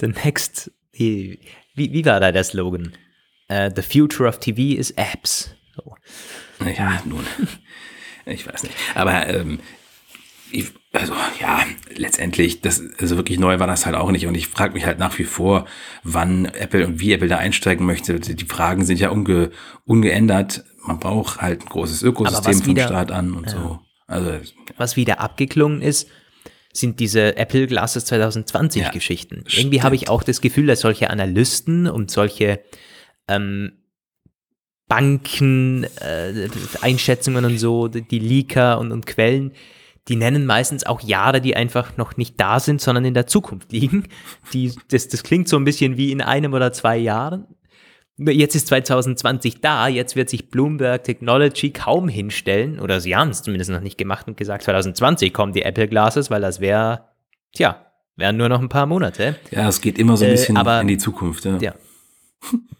The 0.00 0.08
next, 0.08 0.72
wie, 0.92 1.38
wie 1.74 2.04
war 2.04 2.18
da 2.18 2.32
der 2.32 2.42
Slogan? 2.42 2.92
Uh, 3.48 3.70
the 3.74 3.82
future 3.82 4.28
of 4.28 4.40
TV 4.40 4.78
is 4.78 4.90
apps. 4.92 5.54
So. 5.76 5.94
Ja, 6.76 7.00
nun, 7.04 7.24
ich 8.26 8.46
weiß 8.46 8.64
nicht. 8.64 8.74
Aber 8.94 9.28
ähm, 9.28 9.60
ich, 10.50 10.72
also 10.92 11.14
ja, 11.40 11.64
letztendlich, 11.94 12.60
das, 12.60 12.82
also 12.98 13.16
wirklich 13.16 13.38
neu 13.38 13.60
war 13.60 13.66
das 13.66 13.86
halt 13.86 13.94
auch 13.94 14.10
nicht. 14.10 14.26
Und 14.26 14.34
ich 14.34 14.48
frage 14.48 14.74
mich 14.74 14.86
halt 14.86 14.98
nach 14.98 15.18
wie 15.18 15.24
vor, 15.24 15.66
wann 16.02 16.46
Apple 16.46 16.86
und 16.86 17.00
wie 17.00 17.12
Apple 17.12 17.28
da 17.28 17.38
einsteigen 17.38 17.86
möchte. 17.86 18.18
Die 18.18 18.44
Fragen 18.44 18.84
sind 18.84 18.98
ja 18.98 19.10
unge, 19.10 19.50
ungeändert. 19.84 20.64
Man 20.84 20.98
braucht 20.98 21.40
halt 21.40 21.62
ein 21.62 21.68
großes 21.68 22.02
Ökosystem 22.02 22.54
vom 22.54 22.66
wieder, 22.66 22.86
Start 22.86 23.12
an 23.12 23.34
und 23.34 23.46
ja. 23.46 23.52
so. 23.52 23.80
Also, 24.12 24.32
was 24.76 24.96
wieder 24.96 25.20
abgeklungen 25.20 25.82
ist, 25.82 26.08
sind 26.72 27.00
diese 27.00 27.36
Apple 27.36 27.66
Glasses 27.66 28.06
2020 28.06 28.82
ja, 28.82 28.90
Geschichten. 28.90 29.44
Irgendwie 29.48 29.82
habe 29.82 29.94
ich 29.94 30.08
auch 30.08 30.22
das 30.22 30.40
Gefühl, 30.40 30.66
dass 30.66 30.80
solche 30.80 31.10
Analysten 31.10 31.86
und 31.86 32.10
solche 32.10 32.60
ähm, 33.28 33.72
Banken, 34.88 35.84
äh, 36.00 36.48
Einschätzungen 36.80 37.44
und 37.44 37.58
so, 37.58 37.88
die 37.88 38.18
Leaker 38.18 38.78
und, 38.78 38.92
und 38.92 39.06
Quellen, 39.06 39.52
die 40.08 40.16
nennen 40.16 40.46
meistens 40.46 40.84
auch 40.84 41.00
Jahre, 41.00 41.40
die 41.40 41.54
einfach 41.54 41.96
noch 41.96 42.16
nicht 42.16 42.40
da 42.40 42.58
sind, 42.58 42.80
sondern 42.80 43.04
in 43.04 43.14
der 43.14 43.26
Zukunft 43.26 43.70
liegen. 43.72 44.08
Die, 44.52 44.72
das, 44.88 45.08
das 45.08 45.22
klingt 45.22 45.48
so 45.48 45.56
ein 45.56 45.64
bisschen 45.64 45.96
wie 45.96 46.10
in 46.10 46.20
einem 46.20 46.54
oder 46.54 46.72
zwei 46.72 46.96
Jahren. 46.96 47.46
Jetzt 48.30 48.54
ist 48.54 48.68
2020 48.68 49.60
da, 49.60 49.88
jetzt 49.88 50.16
wird 50.16 50.28
sich 50.28 50.50
Bloomberg 50.50 51.04
Technology 51.04 51.70
kaum 51.70 52.08
hinstellen, 52.08 52.80
oder 52.80 53.00
sie 53.00 53.16
haben 53.16 53.30
es 53.30 53.42
zumindest 53.42 53.70
noch 53.70 53.80
nicht 53.80 53.98
gemacht 53.98 54.26
und 54.28 54.36
gesagt, 54.36 54.64
2020 54.64 55.32
kommen 55.32 55.52
die 55.52 55.62
Apple 55.62 55.88
Glasses, 55.88 56.30
weil 56.30 56.40
das 56.40 56.60
wäre, 56.60 57.04
tja, 57.54 57.86
wären 58.16 58.36
nur 58.36 58.48
noch 58.48 58.60
ein 58.60 58.68
paar 58.68 58.86
Monate. 58.86 59.36
Ja, 59.50 59.68
es 59.68 59.80
geht 59.80 59.98
immer 59.98 60.16
so 60.16 60.24
ein 60.24 60.30
äh, 60.30 60.34
bisschen 60.34 60.56
äh, 60.56 60.60
aber, 60.60 60.80
in 60.80 60.88
die 60.88 60.98
Zukunft. 60.98 61.44
Ja. 61.44 61.58
ja. 61.58 61.74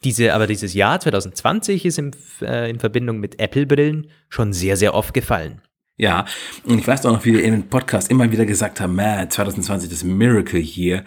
Diese, 0.05 0.35
aber 0.35 0.49
dieses 0.49 0.75
Jahr 0.75 0.99
2020 0.99 1.87
ist 1.87 1.99
im, 1.99 2.11
äh, 2.41 2.69
in 2.69 2.81
Verbindung 2.81 3.21
mit 3.21 3.39
Apple-Brillen 3.39 4.09
schon 4.29 4.53
sehr, 4.53 4.77
sehr 4.77 4.93
oft 4.95 5.15
gefallen. 5.15 5.61
Ja, 5.97 6.25
und 6.65 6.79
ich 6.79 6.87
weiß 6.87 7.07
auch 7.07 7.13
noch, 7.13 7.25
wie 7.25 7.35
wir 7.35 7.45
im 7.45 7.69
Podcast 7.69 8.11
immer 8.11 8.31
wieder 8.33 8.45
gesagt 8.45 8.81
haben, 8.81 8.97
man, 8.97 9.31
2020 9.31 9.89
das 9.89 10.03
Miracle 10.03 10.59
Year. 10.59 11.05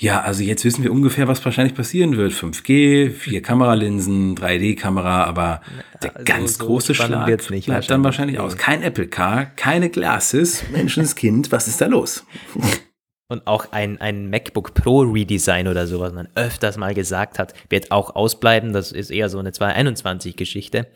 Ja, 0.00 0.22
also 0.22 0.42
jetzt 0.42 0.64
wissen 0.64 0.82
wir 0.82 0.92
ungefähr, 0.92 1.28
was 1.28 1.44
wahrscheinlich 1.44 1.74
passieren 1.74 2.16
wird. 2.16 2.32
5G, 2.32 3.10
vier 3.10 3.42
Kameralinsen, 3.42 4.34
3D-Kamera, 4.34 5.24
aber 5.24 5.60
der 6.02 6.16
also 6.16 6.24
ganz 6.24 6.56
so 6.56 6.64
große 6.64 6.94
Schlag 6.94 7.50
nicht, 7.50 7.66
bleibt 7.66 7.90
dann 7.90 8.02
wahrscheinlich 8.02 8.38
nee. 8.38 8.42
aus. 8.42 8.56
Kein 8.56 8.82
Apple 8.82 9.08
Car, 9.08 9.44
keine 9.44 9.90
Glasses, 9.90 10.64
Menschenskind, 10.72 11.52
was 11.52 11.68
ist 11.68 11.82
da 11.82 11.86
los? 11.86 12.24
Und 13.28 13.46
auch 13.46 13.72
ein, 13.72 14.00
ein 14.00 14.30
MacBook 14.30 14.72
Pro 14.72 15.00
Redesign 15.02 15.68
oder 15.68 15.86
so, 15.86 16.00
was 16.00 16.14
man 16.14 16.28
öfters 16.34 16.78
mal 16.78 16.94
gesagt 16.94 17.38
hat, 17.38 17.52
wird 17.68 17.90
auch 17.90 18.16
ausbleiben. 18.16 18.72
Das 18.72 18.92
ist 18.92 19.10
eher 19.10 19.28
so 19.28 19.38
eine 19.38 19.50
221-Geschichte. 19.50 20.86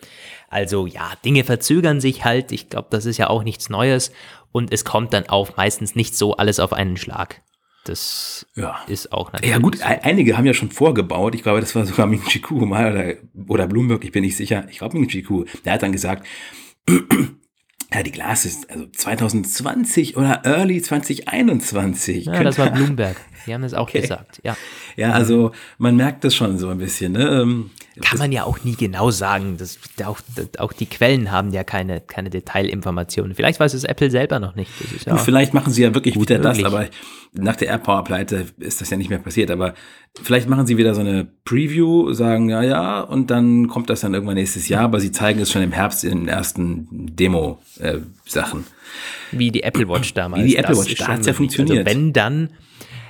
Also 0.48 0.86
ja, 0.86 1.12
Dinge 1.22 1.44
verzögern 1.44 2.00
sich 2.00 2.24
halt. 2.24 2.52
Ich 2.52 2.70
glaube, 2.70 2.88
das 2.90 3.04
ist 3.04 3.18
ja 3.18 3.28
auch 3.28 3.44
nichts 3.44 3.68
Neues. 3.68 4.12
Und 4.50 4.72
es 4.72 4.86
kommt 4.86 5.12
dann 5.12 5.28
auch 5.28 5.58
meistens 5.58 5.94
nicht 5.94 6.16
so 6.16 6.38
alles 6.38 6.58
auf 6.58 6.72
einen 6.72 6.96
Schlag. 6.96 7.42
Das 7.84 8.46
ja. 8.54 8.80
ist 8.86 9.12
auch 9.12 9.30
natürlich. 9.32 9.50
Ja, 9.50 9.58
gut, 9.58 9.78
so. 9.78 9.84
einige 9.84 10.36
haben 10.38 10.46
ja 10.46 10.54
schon 10.54 10.70
vorgebaut. 10.70 11.34
Ich 11.34 11.42
glaube, 11.42 11.60
das 11.60 11.74
war 11.74 11.84
sogar 11.84 12.06
Ming 12.06 12.24
Chiku 12.24 12.64
mal 12.64 12.92
oder, 12.92 13.14
oder 13.46 13.66
Bloomberg, 13.66 14.04
ich 14.04 14.12
bin 14.12 14.24
nicht 14.24 14.36
sicher. 14.36 14.66
Ich 14.70 14.78
glaube, 14.78 14.98
Ming 14.98 15.08
Chiku, 15.08 15.44
der 15.64 15.74
hat 15.74 15.82
dann 15.82 15.92
gesagt, 15.92 16.26
ja, 16.88 18.02
die 18.02 18.10
Glas 18.10 18.46
ist 18.46 18.70
also 18.70 18.86
2020 18.86 20.16
oder 20.16 20.40
early 20.44 20.80
2021. 20.80 22.24
Ja, 22.24 22.42
das 22.42 22.58
war 22.58 22.70
Bloomberg. 22.70 23.16
Die 23.46 23.52
haben 23.52 23.64
es 23.64 23.74
auch 23.74 23.88
okay. 23.88 24.00
gesagt, 24.00 24.40
ja. 24.42 24.56
Ja, 24.96 25.12
also 25.12 25.52
man 25.76 25.94
merkt 25.96 26.24
das 26.24 26.34
schon 26.34 26.56
so 26.56 26.70
ein 26.70 26.78
bisschen. 26.78 27.12
Ne? 27.12 27.66
Kann 28.02 28.18
man 28.18 28.32
ja 28.32 28.44
auch 28.44 28.64
nie 28.64 28.74
genau 28.74 29.10
sagen. 29.10 29.56
Das, 29.56 29.78
auch, 30.04 30.18
auch 30.58 30.72
die 30.72 30.86
Quellen 30.86 31.30
haben 31.30 31.52
ja 31.52 31.62
keine, 31.62 32.00
keine 32.00 32.28
Detailinformationen. 32.28 33.34
Vielleicht 33.34 33.60
weiß 33.60 33.72
es 33.74 33.84
Apple 33.84 34.10
selber 34.10 34.40
noch 34.40 34.56
nicht. 34.56 34.70
Ja 35.06 35.16
vielleicht 35.16 35.54
machen 35.54 35.72
sie 35.72 35.82
ja 35.82 35.94
wirklich 35.94 36.16
wieder 36.16 36.38
möglich. 36.38 36.64
das, 36.64 36.72
aber 36.72 36.88
nach 37.32 37.56
der 37.56 37.68
AirPower-Pleite 37.68 38.46
ist 38.58 38.80
das 38.80 38.90
ja 38.90 38.96
nicht 38.96 39.10
mehr 39.10 39.18
passiert. 39.18 39.50
Aber 39.50 39.74
vielleicht 40.22 40.48
machen 40.48 40.66
sie 40.66 40.76
wieder 40.76 40.94
so 40.94 41.00
eine 41.00 41.26
Preview, 41.44 42.12
sagen 42.12 42.48
ja, 42.48 42.62
ja, 42.62 43.00
und 43.00 43.30
dann 43.30 43.68
kommt 43.68 43.90
das 43.90 44.00
dann 44.00 44.14
irgendwann 44.14 44.36
nächstes 44.36 44.68
Jahr, 44.68 44.82
aber 44.82 44.98
sie 44.98 45.12
zeigen 45.12 45.40
es 45.40 45.52
schon 45.52 45.62
im 45.62 45.72
Herbst 45.72 46.04
in 46.04 46.20
den 46.20 46.28
ersten 46.28 46.88
Demo-Sachen. 46.90 48.60
Äh, 48.60 49.38
Wie 49.38 49.50
die 49.50 49.62
Apple 49.62 49.88
Watch 49.88 50.14
damals. 50.14 50.42
Wie 50.42 50.48
die 50.48 50.56
Apple 50.56 50.76
Watch, 50.76 50.94
da 50.96 51.08
hat 51.08 51.20
es 51.20 51.26
ja 51.26 51.32
funktioniert. 51.32 51.86
Also 51.86 51.90
wenn 51.96 52.12
dann 52.12 52.50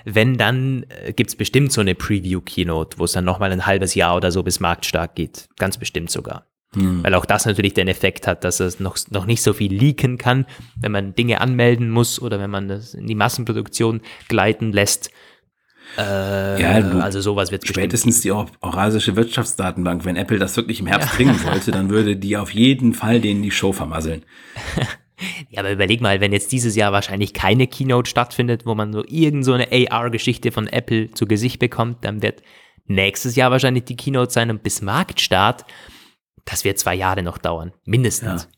wenn, 0.04 0.36
dann 0.36 0.84
äh, 0.88 1.12
gibt's 1.12 1.36
bestimmt 1.36 1.72
so 1.72 1.80
eine 1.80 1.94
Preview-Keynote, 1.94 2.98
wo 2.98 3.04
es 3.04 3.12
dann 3.12 3.24
nochmal 3.24 3.52
ein 3.52 3.66
halbes 3.66 3.94
Jahr 3.94 4.16
oder 4.16 4.30
so 4.30 4.42
bis 4.42 4.60
marktstark 4.60 5.14
geht. 5.14 5.48
Ganz 5.58 5.78
bestimmt 5.78 6.10
sogar. 6.10 6.46
Hm. 6.74 7.02
Weil 7.02 7.14
auch 7.14 7.24
das 7.24 7.46
natürlich 7.46 7.74
den 7.74 7.88
Effekt 7.88 8.26
hat, 8.26 8.44
dass 8.44 8.60
es 8.60 8.80
noch, 8.80 8.96
noch 9.10 9.26
nicht 9.26 9.42
so 9.42 9.52
viel 9.52 9.72
leaken 9.72 10.18
kann, 10.18 10.46
wenn 10.78 10.92
man 10.92 11.14
Dinge 11.14 11.40
anmelden 11.40 11.90
muss 11.90 12.20
oder 12.20 12.38
wenn 12.38 12.50
man 12.50 12.68
das 12.68 12.94
in 12.94 13.06
die 13.06 13.14
Massenproduktion 13.14 14.00
gleiten 14.28 14.72
lässt. 14.72 15.10
Äh, 15.96 16.60
ja, 16.60 16.80
du, 16.80 17.02
also 17.02 17.20
sowas 17.20 17.52
wird 17.52 17.66
Spätestens 17.66 18.20
die 18.22 18.32
Eurasische 18.32 19.16
Wirtschaftsdatenbank, 19.16 20.04
wenn 20.04 20.16
Apple 20.16 20.38
das 20.38 20.56
wirklich 20.56 20.80
im 20.80 20.86
Herbst 20.86 21.14
bringen 21.14 21.38
wollte, 21.44 21.70
dann 21.72 21.90
würde 21.90 22.16
die 22.16 22.36
auf 22.36 22.50
jeden 22.50 22.94
Fall 22.94 23.20
denen 23.20 23.42
die 23.42 23.50
Show 23.50 23.72
vermasseln. 23.72 24.22
Ja, 25.50 25.60
aber 25.60 25.72
überleg 25.72 26.00
mal, 26.00 26.20
wenn 26.20 26.32
jetzt 26.32 26.50
dieses 26.52 26.74
Jahr 26.74 26.92
wahrscheinlich 26.92 27.32
keine 27.32 27.66
Keynote 27.66 28.10
stattfindet, 28.10 28.66
wo 28.66 28.74
man 28.74 28.92
so 28.92 29.04
irgend 29.06 29.44
so 29.44 29.52
eine 29.52 29.68
AR-Geschichte 29.70 30.50
von 30.50 30.66
Apple 30.66 31.10
zu 31.12 31.26
Gesicht 31.26 31.60
bekommt, 31.60 32.04
dann 32.04 32.22
wird 32.22 32.42
nächstes 32.86 33.36
Jahr 33.36 33.50
wahrscheinlich 33.50 33.84
die 33.84 33.96
Keynote 33.96 34.32
sein 34.32 34.50
und 34.50 34.62
bis 34.62 34.82
Marktstart, 34.82 35.64
das 36.44 36.64
wird 36.64 36.78
zwei 36.78 36.94
Jahre 36.94 37.22
noch 37.22 37.38
dauern, 37.38 37.72
mindestens. 37.84 38.48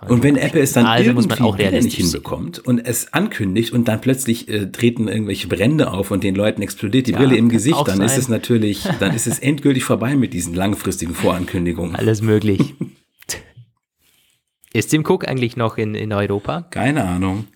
Ja. 0.00 0.08
Und 0.08 0.22
wenn 0.22 0.36
Apple 0.36 0.60
es 0.60 0.72
dann 0.72 0.86
also 0.86 1.12
muss 1.14 1.24
irgendwie 1.24 1.42
man 1.42 1.52
auch 1.54 1.56
nicht 1.82 1.96
hinbekommt 1.96 2.58
und 2.58 2.78
es 2.78 3.14
ankündigt 3.14 3.72
und 3.72 3.88
dann 3.88 4.02
plötzlich 4.02 4.48
äh, 4.48 4.70
treten 4.70 5.08
irgendwelche 5.08 5.48
Brände 5.48 5.90
auf 5.90 6.10
und 6.10 6.22
den 6.22 6.34
Leuten 6.34 6.60
explodiert 6.60 7.06
die 7.06 7.12
Ja, 7.12 7.18
Brille 7.18 7.36
im 7.36 7.48
Gesicht, 7.48 7.78
dann 7.86 8.02
ist 8.02 8.12
sein. 8.12 8.20
es 8.20 8.28
natürlich, 8.28 8.86
dann 9.00 9.14
ist 9.14 9.26
es 9.26 9.38
endgültig 9.40 9.84
vorbei 9.84 10.14
mit 10.14 10.34
diesen 10.34 10.54
langfristigen 10.54 11.14
Vorankündigungen. 11.14 11.96
Alles 11.96 12.20
möglich. 12.22 12.60
Ist 14.74 14.88
Tim 14.88 15.04
Cook 15.06 15.26
eigentlich 15.26 15.56
noch 15.56 15.78
in, 15.78 15.94
in 15.94 16.12
Europa? 16.12 16.62
Keine 16.70 17.04
Ahnung. 17.04 17.46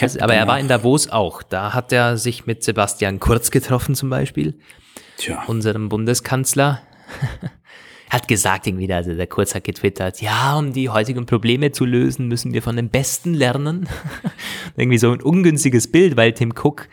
Also, 0.00 0.18
aber 0.18 0.34
er 0.34 0.48
war 0.48 0.58
in 0.58 0.66
Davos 0.66 1.08
auch. 1.08 1.42
Da 1.42 1.74
hat 1.74 1.92
er 1.92 2.16
sich 2.16 2.46
mit 2.46 2.64
Sebastian 2.64 3.20
Kurz 3.20 3.50
getroffen 3.50 3.94
zum 3.94 4.08
Beispiel, 4.08 4.58
Tja, 5.18 5.44
unserem 5.46 5.90
Bundeskanzler. 5.90 6.80
hat 8.10 8.28
gesagt 8.28 8.66
irgendwie, 8.66 8.90
also 8.90 9.14
der 9.14 9.26
Kurz 9.26 9.54
hat 9.54 9.64
getwittert, 9.64 10.22
ja, 10.22 10.56
um 10.56 10.72
die 10.72 10.88
heutigen 10.88 11.26
Probleme 11.26 11.72
zu 11.72 11.84
lösen, 11.84 12.28
müssen 12.28 12.54
wir 12.54 12.62
von 12.62 12.76
den 12.76 12.88
Besten 12.88 13.34
lernen. 13.34 13.86
irgendwie 14.76 14.98
so 14.98 15.12
ein 15.12 15.20
ungünstiges 15.20 15.92
Bild, 15.92 16.16
weil 16.16 16.32
Tim 16.32 16.54
Cook, 16.56 16.88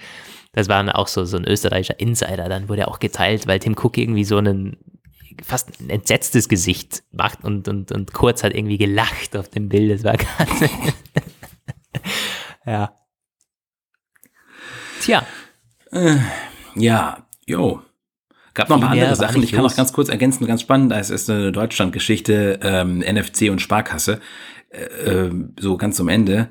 das 0.51 0.67
war 0.67 0.97
auch 0.97 1.07
so, 1.07 1.23
so 1.23 1.37
ein 1.37 1.47
österreichischer 1.47 1.99
Insider, 1.99 2.49
dann 2.49 2.67
wurde 2.67 2.89
auch 2.89 2.99
geteilt, 2.99 3.47
weil 3.47 3.59
Tim 3.59 3.75
Cook 3.77 3.97
irgendwie 3.97 4.25
so 4.25 4.37
einen 4.37 4.77
fast 5.43 5.79
ein 5.79 5.89
entsetztes 5.89 6.49
Gesicht 6.49 7.03
macht 7.11 7.43
und, 7.43 7.67
und, 7.67 7.91
und 7.91 8.13
Kurz 8.13 8.43
hat 8.43 8.53
irgendwie 8.53 8.77
gelacht 8.77 9.35
auf 9.35 9.49
dem 9.49 9.69
Bild. 9.69 9.91
Das 9.91 10.03
war 10.03 10.17
ganz. 10.37 10.71
ja. 12.65 12.95
Tja, 15.01 15.25
ja, 16.75 17.27
jo. 17.45 17.81
Gab 18.53 18.69
noch 18.69 18.77
ein 18.77 18.81
paar 18.81 18.91
andere 18.91 19.15
Sachen. 19.15 19.41
Ich 19.41 19.51
kann 19.51 19.63
noch 19.63 19.75
ganz 19.75 19.93
kurz 19.93 20.09
ergänzen, 20.09 20.45
ganz 20.45 20.61
spannend. 20.61 20.91
Das 20.91 21.09
ist 21.09 21.29
eine 21.29 21.51
Deutschlandgeschichte, 21.51 22.59
ähm, 22.61 22.99
NFC 22.99 23.49
und 23.49 23.61
Sparkasse. 23.61 24.19
Äh, 24.69 24.83
ähm, 25.05 25.55
so 25.59 25.77
ganz 25.77 25.97
zum 25.97 26.07
Ende. 26.07 26.49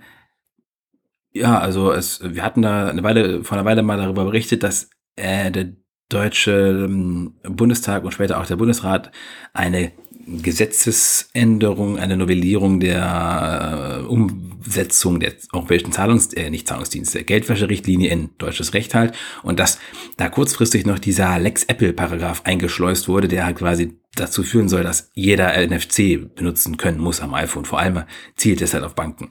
Ja, 1.33 1.59
also 1.59 1.93
es, 1.93 2.21
wir 2.23 2.43
hatten 2.43 2.63
da 2.63 2.89
eine 2.89 3.03
Weile, 3.03 3.45
vor 3.45 3.57
einer 3.57 3.65
Weile 3.65 3.83
mal 3.83 3.97
darüber 3.97 4.25
berichtet, 4.25 4.63
dass 4.63 4.91
äh, 5.17 5.51
der 5.51 5.73
deutsche 6.13 6.87
ähm, 6.89 7.35
Bundestag 7.43 8.05
und 8.05 8.13
später 8.13 8.41
auch 8.41 8.47
der 8.47 8.57
Bundesrat 8.57 9.11
eine 9.53 9.93
Gesetzesänderung, 10.27 11.99
eine 11.99 12.17
Novellierung 12.17 12.79
der 12.79 14.03
äh, 14.03 14.07
Umsetzung 14.07 15.19
der 15.19 15.33
europäischen 15.53 15.91
Zahlungs, 15.93 16.33
äh, 16.33 16.49
nicht 16.49 16.69
Zahlungsdienste, 16.69 17.25
Geldwäscherichtlinie 17.25 18.11
in 18.11 18.31
deutsches 18.39 18.73
Recht 18.75 18.95
halt 18.95 19.15
und 19.43 19.59
dass 19.59 19.79
da 20.17 20.29
kurzfristig 20.29 20.87
noch 20.87 20.99
dieser 20.99 21.39
Lex 21.39 21.65
Apple 21.65 21.93
Paragraph 21.93 22.43
eingeschleust 22.45 23.09
wurde, 23.09 23.29
der 23.29 23.45
halt 23.45 23.59
quasi 23.59 23.99
dazu 24.15 24.43
führen 24.43 24.69
soll, 24.69 24.85
dass 24.85 25.11
jeder 25.15 25.55
NFC 25.67 26.35
benutzen 26.35 26.77
können 26.77 26.99
muss 26.99 27.21
am 27.21 27.35
iPhone. 27.35 27.65
Vor 27.65 27.81
allem 27.81 28.05
zielt 28.37 28.61
es 28.63 28.75
halt 28.75 28.85
auf 28.85 28.95
Banken. 28.95 29.31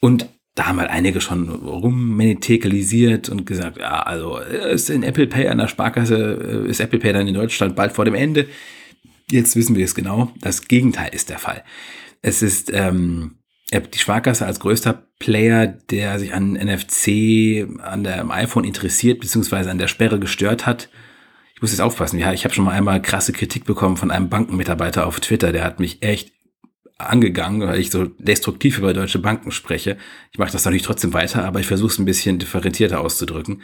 Und 0.00 0.28
da 0.54 0.66
haben 0.66 0.80
halt 0.80 0.90
einige 0.90 1.20
schon 1.20 1.48
rummenitekalisiert 1.48 3.28
und 3.28 3.46
gesagt, 3.46 3.78
ja, 3.78 4.02
also 4.02 4.38
äh, 4.40 4.74
ist 4.74 4.90
in 4.90 5.02
Apple 5.02 5.26
Pay 5.26 5.48
an 5.48 5.58
der 5.58 5.68
Sparkasse, 5.68 6.64
äh, 6.66 6.70
ist 6.70 6.80
Apple 6.80 6.98
Pay 6.98 7.12
dann 7.12 7.28
in 7.28 7.34
Deutschland 7.34 7.76
bald 7.76 7.92
vor 7.92 8.04
dem 8.04 8.14
Ende. 8.14 8.46
Jetzt 9.30 9.54
wissen 9.54 9.76
wir 9.76 9.84
es 9.84 9.94
genau. 9.94 10.32
Das 10.40 10.66
Gegenteil 10.66 11.10
ist 11.14 11.30
der 11.30 11.38
Fall. 11.38 11.62
Es 12.20 12.42
ist 12.42 12.70
ähm, 12.74 13.36
die 13.72 13.98
Sparkasse 13.98 14.44
als 14.44 14.58
größter 14.58 15.06
Player, 15.20 15.68
der 15.68 16.18
sich 16.18 16.34
an 16.34 16.54
NFC, 16.54 17.68
an 17.80 18.02
dem 18.02 18.32
iPhone 18.32 18.64
interessiert, 18.64 19.20
beziehungsweise 19.20 19.70
an 19.70 19.78
der 19.78 19.86
Sperre 19.86 20.18
gestört 20.18 20.66
hat. 20.66 20.88
Ich 21.54 21.62
muss 21.62 21.70
jetzt 21.70 21.80
aufpassen. 21.80 22.18
Ja, 22.18 22.32
ich 22.32 22.44
habe 22.44 22.54
schon 22.54 22.64
mal 22.64 22.72
einmal 22.72 23.00
krasse 23.00 23.32
Kritik 23.32 23.64
bekommen 23.64 23.96
von 23.96 24.10
einem 24.10 24.28
Bankenmitarbeiter 24.28 25.06
auf 25.06 25.20
Twitter. 25.20 25.52
Der 25.52 25.62
hat 25.62 25.78
mich 25.78 26.02
echt 26.02 26.32
angegangen, 27.08 27.66
weil 27.66 27.80
ich 27.80 27.90
so 27.90 28.06
destruktiv 28.18 28.78
über 28.78 28.92
deutsche 28.92 29.18
Banken 29.18 29.50
spreche. 29.50 29.96
Ich 30.32 30.38
mache 30.38 30.52
das 30.52 30.64
natürlich 30.64 30.82
trotzdem 30.82 31.12
weiter, 31.12 31.44
aber 31.44 31.60
ich 31.60 31.66
versuche 31.66 31.92
es 31.92 31.98
ein 31.98 32.04
bisschen 32.04 32.38
differenzierter 32.38 33.00
auszudrücken. 33.00 33.62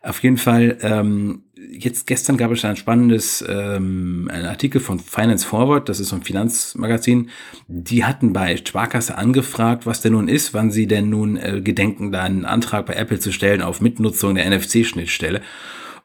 Auf 0.00 0.22
jeden 0.22 0.36
Fall, 0.36 0.78
ähm, 0.82 1.42
jetzt 1.72 2.06
gestern 2.06 2.36
gab 2.36 2.52
es 2.52 2.64
ein 2.64 2.76
spannendes 2.76 3.44
ähm, 3.48 4.30
ein 4.32 4.46
Artikel 4.46 4.80
von 4.80 5.00
Finance 5.00 5.44
Forward, 5.44 5.88
das 5.88 5.98
ist 5.98 6.10
so 6.10 6.16
ein 6.16 6.22
Finanzmagazin. 6.22 7.30
Die 7.66 8.04
hatten 8.04 8.32
bei 8.32 8.56
Sparkasse 8.56 9.18
angefragt, 9.18 9.86
was 9.86 10.00
denn 10.00 10.12
nun 10.12 10.28
ist, 10.28 10.54
wann 10.54 10.70
sie 10.70 10.86
denn 10.86 11.10
nun 11.10 11.36
äh, 11.36 11.60
gedenken, 11.62 12.12
da 12.12 12.22
einen 12.22 12.44
Antrag 12.44 12.86
bei 12.86 12.94
Apple 12.94 13.18
zu 13.18 13.32
stellen 13.32 13.60
auf 13.60 13.80
Mitnutzung 13.80 14.36
der 14.36 14.48
NFC-Schnittstelle. 14.48 15.42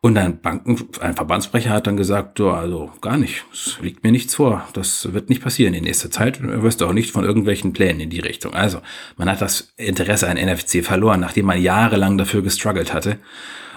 Und 0.06 0.18
ein 0.18 0.42
Banken, 0.42 0.90
ein 1.00 1.16
Verbandssprecher 1.16 1.70
hat 1.70 1.88
dann 1.88 1.96
gesagt, 1.96 2.38
so, 2.38 2.52
also 2.52 2.92
gar 3.00 3.16
nicht, 3.16 3.46
es 3.54 3.78
liegt 3.82 4.04
mir 4.04 4.12
nichts 4.12 4.36
vor, 4.36 4.68
das 4.74 5.14
wird 5.14 5.30
nicht 5.30 5.42
passieren 5.42 5.74
in 5.74 5.86
nächster 5.86 6.12
Zeit, 6.12 6.42
du 6.42 6.62
wirst 6.62 6.84
auch 6.84 6.92
nicht 6.92 7.12
von 7.12 7.24
irgendwelchen 7.24 7.72
Plänen 7.72 8.02
in 8.02 8.10
die 8.10 8.20
Richtung. 8.20 8.54
Also, 8.54 8.82
man 9.16 9.30
hat 9.30 9.40
das 9.40 9.72
Interesse 9.78 10.28
an 10.28 10.36
NFC 10.36 10.84
verloren, 10.84 11.22
nachdem 11.22 11.46
man 11.46 11.62
jahrelang 11.62 12.18
dafür 12.18 12.42
gestruggelt 12.42 12.94
hatte. 12.94 13.20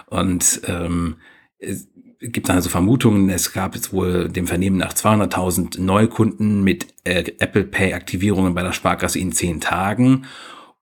Und 0.06 0.62
ähm, 0.66 1.14
es 1.60 1.86
gibt 2.20 2.50
also 2.50 2.70
Vermutungen, 2.70 3.30
es 3.30 3.52
gab 3.52 3.76
jetzt 3.76 3.92
wohl 3.92 4.28
dem 4.28 4.48
Vernehmen 4.48 4.78
nach 4.78 4.94
200.000 4.94 5.80
Neukunden 5.80 6.64
mit 6.64 6.88
äh, 7.04 7.22
Apple 7.38 7.62
Pay 7.62 7.92
Aktivierungen 7.92 8.52
bei 8.52 8.64
der 8.64 8.72
Sparkasse 8.72 9.20
in 9.20 9.30
zehn 9.30 9.60
Tagen. 9.60 10.26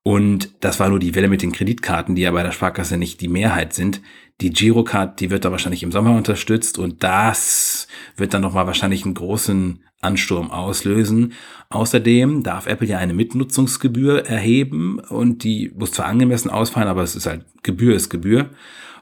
Und 0.06 0.54
das 0.60 0.80
war 0.80 0.90
nur 0.90 0.98
die 0.98 1.14
Welle 1.14 1.28
mit 1.28 1.42
den 1.42 1.52
Kreditkarten, 1.52 2.14
die 2.14 2.22
ja 2.22 2.30
bei 2.30 2.42
der 2.42 2.52
Sparkasse 2.52 2.98
nicht 2.98 3.22
die 3.22 3.28
Mehrheit 3.28 3.72
sind. 3.72 4.02
Die 4.40 4.50
Girocard, 4.50 5.20
die 5.20 5.30
wird 5.30 5.44
da 5.44 5.52
wahrscheinlich 5.52 5.82
im 5.82 5.92
Sommer 5.92 6.16
unterstützt 6.16 6.78
und 6.78 7.04
das 7.04 7.86
wird 8.16 8.34
dann 8.34 8.42
nochmal 8.42 8.66
wahrscheinlich 8.66 9.04
einen 9.04 9.14
großen 9.14 9.84
Ansturm 10.00 10.50
auslösen. 10.50 11.32
Außerdem 11.70 12.42
darf 12.42 12.66
Apple 12.66 12.88
ja 12.88 12.98
eine 12.98 13.14
Mitnutzungsgebühr 13.14 14.26
erheben 14.26 14.98
und 14.98 15.44
die 15.44 15.72
muss 15.74 15.92
zwar 15.92 16.06
angemessen 16.06 16.50
ausfallen, 16.50 16.88
aber 16.88 17.02
es 17.02 17.16
ist 17.16 17.26
halt 17.26 17.44
Gebühr 17.62 17.94
ist 17.94 18.10
Gebühr. 18.10 18.50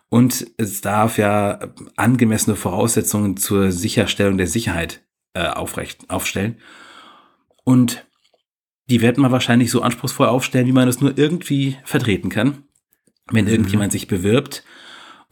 Und 0.09 0.47
es 0.59 0.83
darf 0.83 1.16
ja 1.16 1.59
angemessene 1.97 2.55
Voraussetzungen 2.55 3.39
zur 3.39 3.72
Sicherstellung 3.72 4.37
der 4.37 4.47
Sicherheit 4.47 5.03
äh, 5.33 5.47
aufrecht, 5.47 6.11
aufstellen. 6.11 6.59
Und 7.64 8.07
die 8.91 9.01
werden 9.01 9.22
wir 9.22 9.30
wahrscheinlich 9.30 9.70
so 9.70 9.80
anspruchsvoll 9.80 10.26
aufstellen, 10.26 10.66
wie 10.66 10.72
man 10.72 10.89
es 10.89 11.01
nur 11.01 11.16
irgendwie 11.16 11.78
vertreten 11.85 12.28
kann, 12.28 12.64
wenn 13.30 13.49
irgendjemand 13.49 13.91
sich 13.93 14.07
bewirbt. 14.07 14.64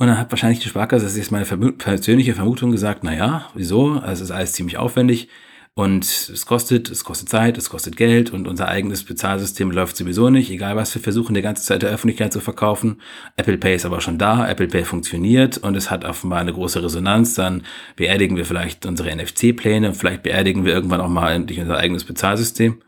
Und 0.01 0.07
dann 0.07 0.17
hat 0.17 0.33
wahrscheinlich 0.33 0.61
die 0.61 0.69
Sparkasse, 0.71 1.05
das 1.05 1.13
ist 1.13 1.19
jetzt 1.19 1.31
meine 1.31 1.45
persönliche 1.45 2.33
Vermutung, 2.35 2.73
gesagt, 2.73 3.05
na 3.05 3.15
ja, 3.15 3.51
wieso? 3.55 4.01
Es 4.01 4.23
ist 4.23 4.31
alles 4.31 4.55
ziemlich 4.55 4.79
aufwendig 4.79 5.29
und 5.75 6.05
es 6.05 6.47
kostet, 6.47 6.89
es 6.91 7.05
kostet 7.05 7.29
Zeit, 7.29 7.59
es 7.59 7.69
kostet 7.69 7.99
Geld 7.99 8.31
und 8.31 8.49
unser 8.49 8.69
eigenes 8.69 9.05
Bezahlsystem 9.05 9.71
läuft 9.71 9.99
sowieso 9.99 10.31
nicht, 10.31 10.51
egal 10.51 10.75
was 10.75 10.95
wir 10.95 11.03
versuchen, 11.03 11.35
die 11.35 11.43
ganze 11.43 11.65
Zeit 11.65 11.83
der 11.83 11.91
Öffentlichkeit 11.91 12.33
zu 12.33 12.41
verkaufen. 12.41 13.03
Apple 13.37 13.59
Pay 13.59 13.75
ist 13.75 13.85
aber 13.85 14.01
schon 14.01 14.17
da, 14.17 14.49
Apple 14.49 14.69
Pay 14.69 14.87
funktioniert 14.87 15.59
und 15.59 15.77
es 15.77 15.91
hat 15.91 16.07
offenbar 16.07 16.41
eine 16.41 16.55
große 16.55 16.83
Resonanz. 16.83 17.35
Dann 17.35 17.65
beerdigen 17.97 18.39
wir 18.39 18.47
vielleicht 18.47 18.87
unsere 18.87 19.15
NFC-Pläne, 19.15 19.93
vielleicht 19.93 20.23
beerdigen 20.23 20.65
wir 20.65 20.73
irgendwann 20.73 21.03
auch 21.03 21.11
mal 21.11 21.33
endlich 21.33 21.61
unser 21.61 21.77
eigenes 21.77 22.05
Bezahlsystem. 22.05 22.81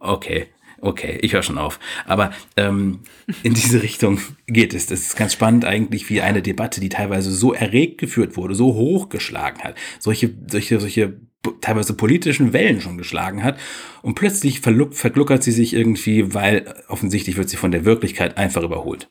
Okay, 0.00 0.48
okay, 0.80 1.18
ich 1.22 1.32
höre 1.32 1.42
schon 1.42 1.58
auf. 1.58 1.78
Aber 2.06 2.32
ähm, 2.56 3.00
in 3.42 3.54
diese 3.54 3.82
Richtung 3.82 4.20
geht 4.46 4.74
es. 4.74 4.86
Das 4.86 5.00
ist 5.00 5.16
ganz 5.16 5.32
spannend 5.32 5.64
eigentlich, 5.64 6.08
wie 6.10 6.20
eine 6.20 6.42
Debatte, 6.42 6.80
die 6.80 6.88
teilweise 6.88 7.30
so 7.32 7.52
erregt 7.52 7.98
geführt 7.98 8.36
wurde, 8.36 8.54
so 8.54 8.74
hochgeschlagen 8.74 9.62
hat, 9.62 9.76
solche, 9.98 10.34
solche, 10.48 10.80
solche 10.80 11.20
teilweise 11.60 11.94
politischen 11.94 12.52
Wellen 12.52 12.80
schon 12.80 12.98
geschlagen 12.98 13.44
hat 13.44 13.58
und 14.02 14.14
plötzlich 14.14 14.60
vergluckert 14.60 15.42
sie 15.42 15.52
sich 15.52 15.74
irgendwie, 15.74 16.34
weil 16.34 16.74
offensichtlich 16.88 17.36
wird 17.36 17.48
sie 17.48 17.56
von 17.56 17.70
der 17.70 17.84
Wirklichkeit 17.84 18.36
einfach 18.36 18.62
überholt. 18.62 19.08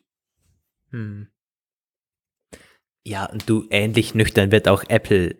Hm. 0.91 1.27
Ja, 3.05 3.25
und 3.25 3.49
du 3.49 3.67
ähnlich 3.69 4.15
nüchtern 4.15 4.51
wird 4.51 4.67
auch 4.67 4.83
Apple 4.87 5.37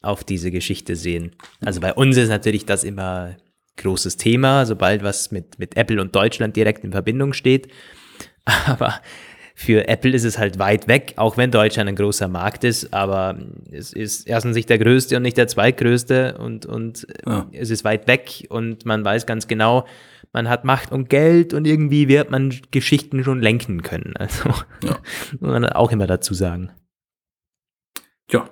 auf 0.00 0.22
diese 0.22 0.50
Geschichte 0.50 0.94
sehen. 0.94 1.34
Also 1.60 1.80
bei 1.80 1.92
uns 1.92 2.16
ist 2.16 2.28
natürlich 2.28 2.64
das 2.64 2.84
immer 2.84 3.36
großes 3.78 4.16
Thema, 4.16 4.66
sobald 4.66 5.02
was 5.02 5.30
mit, 5.30 5.58
mit 5.58 5.76
Apple 5.76 6.00
und 6.00 6.14
Deutschland 6.14 6.56
direkt 6.56 6.84
in 6.84 6.92
Verbindung 6.92 7.32
steht. 7.32 7.68
Aber 8.66 9.00
für 9.54 9.88
Apple 9.88 10.12
ist 10.12 10.22
es 10.24 10.38
halt 10.38 10.60
weit 10.60 10.86
weg, 10.86 11.14
auch 11.16 11.36
wenn 11.36 11.50
Deutschland 11.50 11.88
ein 11.88 11.96
großer 11.96 12.28
Markt 12.28 12.62
ist, 12.62 12.94
aber 12.94 13.36
es 13.72 13.92
ist 13.92 14.28
erstens 14.28 14.54
nicht 14.54 14.70
der 14.70 14.78
größte 14.78 15.16
und 15.16 15.22
nicht 15.22 15.36
der 15.36 15.48
zweitgrößte 15.48 16.38
und, 16.38 16.64
und 16.64 17.08
Ja. 17.26 17.48
es 17.50 17.70
ist 17.70 17.82
weit 17.82 18.06
weg 18.06 18.46
und 18.50 18.86
man 18.86 19.04
weiß 19.04 19.26
ganz 19.26 19.48
genau, 19.48 19.84
man 20.32 20.48
hat 20.48 20.64
Macht 20.64 20.92
und 20.92 21.10
Geld 21.10 21.54
und 21.54 21.66
irgendwie 21.66 22.06
wird 22.06 22.30
man 22.30 22.54
Geschichten 22.70 23.24
schon 23.24 23.40
lenken 23.42 23.82
können. 23.82 24.14
Also 24.18 24.48
Ja. 24.84 24.98
muss 25.40 25.50
man 25.50 25.66
auch 25.66 25.90
immer 25.90 26.06
dazu 26.06 26.34
sagen. 26.34 26.70
Ja, 28.30 28.48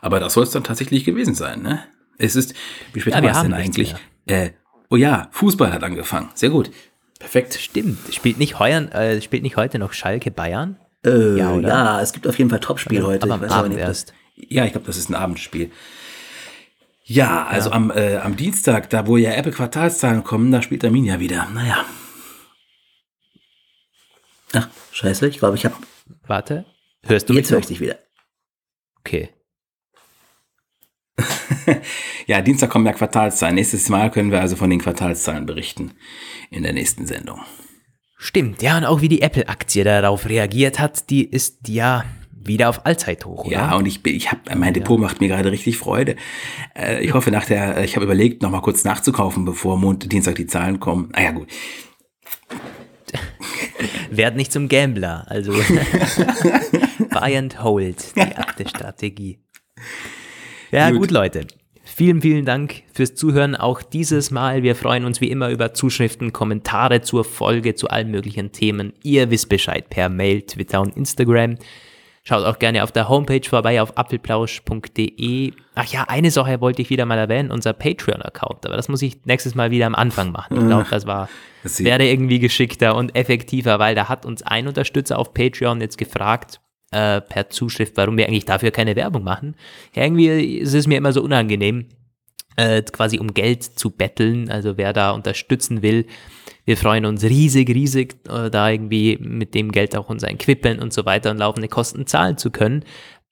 aber 0.00 0.20
das 0.20 0.32
soll 0.32 0.44
es 0.44 0.52
dann 0.52 0.64
tatsächlich 0.64 1.04
gewesen 1.04 1.34
sein, 1.34 1.60
ne? 1.60 1.84
Es 2.16 2.34
ist, 2.34 2.54
wie 2.94 3.00
spät 3.00 3.12
Ja, 3.12 3.18
haben 3.18 3.24
wir 3.24 3.32
es 3.32 3.42
denn 3.42 3.52
eigentlich? 3.52 3.94
Äh, 4.24 4.52
oh 4.90 4.96
ja, 4.96 5.28
Fußball 5.32 5.72
hat 5.72 5.82
angefangen. 5.82 6.30
Sehr 6.34 6.50
gut. 6.50 6.70
Perfekt. 7.18 7.54
Stimmt. 7.54 7.98
Spielt 8.14 8.38
nicht, 8.38 8.58
heuer, 8.58 8.92
äh, 8.94 9.20
spielt 9.22 9.42
nicht 9.42 9.56
heute 9.56 9.78
noch 9.78 9.92
Schalke 9.92 10.30
Bayern? 10.30 10.76
Äh, 11.04 11.36
Ja, 11.38 11.56
ja, 11.58 12.00
es 12.00 12.12
gibt 12.12 12.26
auf 12.26 12.36
jeden 12.38 12.50
Fall 12.50 12.60
Topspiel 12.60 13.02
heute. 13.04 13.22
Aber 13.22 13.26
Ich 13.26 13.32
am 13.34 13.40
weiß 13.42 13.50
aber 13.50 13.60
Abend 13.60 13.74
nicht, 13.76 13.82
erst. 13.82 14.12
Ja, 14.36 14.64
ich 14.64 14.72
glaube, 14.72 14.86
das 14.86 14.96
ist 14.98 15.08
ein 15.08 15.14
Abendspiel. 15.14 15.70
Ja, 17.04 17.46
also 17.46 17.70
Am, 17.70 17.90
äh, 17.90 18.16
am 18.16 18.36
Dienstag, 18.36 18.90
da 18.90 19.06
wo 19.06 19.16
ja 19.16 19.30
Apple 19.32 19.52
Quartalszahlen 19.52 20.24
kommen, 20.24 20.50
da 20.50 20.60
spielt 20.60 20.84
Armin 20.84 21.04
ja 21.04 21.20
wieder. 21.20 21.48
Naja. 21.54 21.84
Ach, 24.52 24.68
scheiße, 24.92 25.26
ich 25.28 25.38
glaube, 25.38 25.56
ich 25.56 25.64
habe. 25.64 25.74
Warte, 26.26 26.64
hörst 27.04 27.28
du 27.28 27.34
Jetzt 27.34 27.44
mich 27.44 27.50
höre 27.50 27.56
noch? 27.58 27.62
ich 27.62 27.68
dich 27.68 27.80
wieder. 27.80 27.98
Okay. 29.00 29.30
Ja, 32.26 32.40
Dienstag 32.40 32.70
kommen 32.70 32.86
ja 32.86 32.92
Quartalszahlen. 32.92 33.54
Nächstes 33.54 33.88
Mal 33.88 34.10
können 34.10 34.32
wir 34.32 34.40
also 34.40 34.56
von 34.56 34.68
den 34.68 34.80
Quartalszahlen 34.80 35.46
berichten 35.46 35.92
in 36.50 36.64
der 36.64 36.72
nächsten 36.72 37.06
Sendung. 37.06 37.40
Stimmt, 38.18 38.62
ja, 38.62 38.76
und 38.76 38.84
auch 38.84 39.00
wie 39.00 39.08
die 39.08 39.22
Apple-Aktie 39.22 39.84
darauf 39.84 40.28
reagiert 40.28 40.80
hat, 40.80 41.10
die 41.10 41.24
ist 41.24 41.68
ja 41.68 42.04
wieder 42.32 42.68
auf 42.68 42.86
Allzeithoch, 42.86 43.44
oder? 43.44 43.52
Ja, 43.52 43.76
und 43.76 43.86
ich 43.86 44.04
ich 44.06 44.30
habe, 44.30 44.40
mein 44.56 44.72
Depot 44.72 44.98
macht 44.98 45.20
mir 45.20 45.28
gerade 45.28 45.52
richtig 45.52 45.76
Freude. 45.76 46.16
Äh, 46.74 47.04
ich 47.04 47.12
hoffe 47.12 47.30
nach 47.30 47.44
der, 47.44 47.84
ich 47.84 47.96
habe 47.96 48.04
überlegt, 48.04 48.42
noch 48.42 48.50
mal 48.50 48.60
kurz 48.60 48.84
nachzukaufen, 48.84 49.44
bevor 49.44 49.76
Mond, 49.76 50.10
Dienstag 50.10 50.36
die 50.36 50.46
Zahlen 50.46 50.80
kommen. 50.80 51.10
Ah 51.12 51.22
ja, 51.22 51.30
gut. 51.32 51.48
Werd 54.10 54.36
nicht 54.36 54.52
zum 54.52 54.68
Gambler, 54.68 55.26
also 55.28 55.52
buy 57.10 57.36
and 57.36 57.62
hold, 57.62 58.16
die 58.16 58.36
achte 58.36 58.68
Strategie. 58.68 59.40
Ja, 60.76 60.90
Gut. 60.90 61.00
gut. 61.00 61.10
Leute. 61.10 61.46
Vielen, 61.84 62.20
vielen 62.20 62.44
Dank 62.44 62.82
fürs 62.92 63.14
Zuhören 63.14 63.54
auch 63.54 63.80
dieses 63.80 64.30
Mal. 64.30 64.62
Wir 64.62 64.74
freuen 64.74 65.04
uns 65.04 65.20
wie 65.20 65.30
immer 65.30 65.48
über 65.50 65.72
Zuschriften, 65.72 66.32
Kommentare 66.32 67.00
zur 67.00 67.24
Folge, 67.24 67.74
zu 67.74 67.88
allen 67.88 68.10
möglichen 68.10 68.52
Themen. 68.52 68.92
Ihr 69.02 69.30
wisst 69.30 69.48
Bescheid 69.48 69.88
per 69.88 70.08
Mail, 70.08 70.42
Twitter 70.42 70.80
und 70.82 70.96
Instagram. 70.96 71.54
Schaut 72.24 72.44
auch 72.44 72.58
gerne 72.58 72.82
auf 72.82 72.90
der 72.90 73.08
Homepage 73.08 73.48
vorbei 73.48 73.80
auf 73.80 73.96
apfelplausch.de. 73.96 75.52
Ach 75.76 75.84
ja, 75.86 76.04
eine 76.08 76.30
Sache 76.32 76.60
wollte 76.60 76.82
ich 76.82 76.90
wieder 76.90 77.06
mal 77.06 77.16
erwähnen, 77.18 77.52
unser 77.52 77.72
Patreon-Account. 77.72 78.66
Aber 78.66 78.76
das 78.76 78.88
muss 78.88 79.00
ich 79.00 79.24
nächstes 79.24 79.54
Mal 79.54 79.70
wieder 79.70 79.86
am 79.86 79.94
Anfang 79.94 80.32
machen. 80.32 80.58
Ich 80.58 80.66
glaube, 80.66 80.86
das 80.90 81.06
war, 81.06 81.28
Das 81.62 81.82
wäre 81.84 82.04
irgendwie 82.04 82.40
geschickter 82.40 82.96
und 82.96 83.14
effektiver, 83.16 83.78
weil 83.78 83.94
da 83.94 84.08
hat 84.08 84.26
uns 84.26 84.42
ein 84.42 84.66
Unterstützer 84.66 85.18
auf 85.20 85.32
Patreon 85.34 85.80
jetzt 85.80 85.98
gefragt, 85.98 86.60
äh, 86.90 87.20
per 87.20 87.50
Zuschrift, 87.50 87.96
warum 87.96 88.16
wir 88.16 88.26
eigentlich 88.26 88.44
dafür 88.44 88.70
keine 88.70 88.96
Werbung 88.96 89.24
machen. 89.24 89.56
Ja, 89.94 90.04
irgendwie 90.04 90.58
ist 90.58 90.74
es 90.74 90.86
mir 90.86 90.98
immer 90.98 91.12
so 91.12 91.22
unangenehm, 91.22 91.86
äh, 92.56 92.82
quasi 92.82 93.18
um 93.18 93.34
Geld 93.34 93.62
zu 93.62 93.90
betteln. 93.90 94.50
Also 94.50 94.76
wer 94.76 94.92
da 94.92 95.10
unterstützen 95.10 95.82
will, 95.82 96.06
wir 96.64 96.76
freuen 96.76 97.06
uns 97.06 97.22
riesig, 97.22 97.68
riesig, 97.68 98.16
äh, 98.28 98.50
da 98.50 98.70
irgendwie 98.70 99.18
mit 99.20 99.54
dem 99.54 99.72
Geld 99.72 99.96
auch 99.96 100.08
unser 100.08 100.30
Equipment 100.30 100.80
und 100.80 100.92
so 100.92 101.04
weiter 101.04 101.30
und 101.30 101.38
laufende 101.38 101.68
Kosten 101.68 102.06
zahlen 102.06 102.38
zu 102.38 102.50
können. 102.50 102.84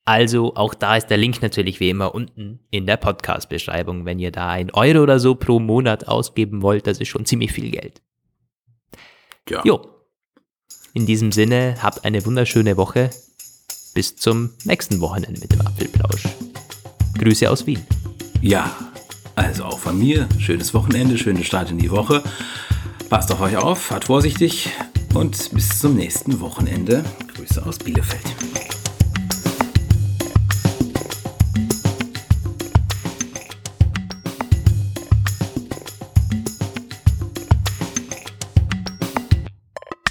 Also 0.04 0.54
auch 0.54 0.74
da 0.74 0.96
ist 0.96 1.06
der 1.06 1.16
Link 1.16 1.40
natürlich 1.40 1.80
wie 1.80 1.88
immer 1.88 2.14
unten 2.14 2.60
in 2.70 2.84
der 2.84 2.98
Podcast-Beschreibung. 2.98 4.04
Wenn 4.04 4.18
ihr 4.18 4.30
da 4.30 4.50
ein 4.50 4.70
Euro 4.72 5.02
oder 5.02 5.18
so 5.18 5.34
pro 5.34 5.58
Monat 5.58 6.06
ausgeben 6.06 6.60
wollt, 6.60 6.86
das 6.86 6.98
ist 6.98 7.08
schon 7.08 7.24
ziemlich 7.24 7.52
viel 7.52 7.70
Geld. 7.70 8.02
Ja. 9.48 9.62
Jo. 9.64 9.80
In 10.92 11.06
diesem 11.06 11.32
Sinne, 11.32 11.76
habt 11.82 12.04
eine 12.04 12.24
wunderschöne 12.24 12.76
Woche. 12.76 13.10
Bis 13.94 14.16
zum 14.16 14.50
nächsten 14.64 15.00
Wochenende 15.00 15.40
mit 15.40 15.52
dem 15.52 15.60
Apfelplausch. 15.60 16.24
Grüße 17.16 17.48
aus 17.48 17.64
Wien. 17.64 17.80
Ja, 18.42 18.76
also 19.36 19.64
auch 19.64 19.78
von 19.78 19.96
mir. 19.96 20.28
Schönes 20.38 20.74
Wochenende, 20.74 21.16
schöne 21.16 21.44
Start 21.44 21.70
in 21.70 21.78
die 21.78 21.92
Woche. 21.92 22.22
Passt 23.08 23.30
auf 23.30 23.40
euch 23.40 23.56
auf, 23.56 23.80
fahrt 23.80 24.06
vorsichtig 24.06 24.70
und 25.14 25.50
bis 25.52 25.78
zum 25.78 25.94
nächsten 25.94 26.40
Wochenende. 26.40 27.04
Grüße 27.36 27.64
aus 27.64 27.78
Bielefeld. 27.78 28.20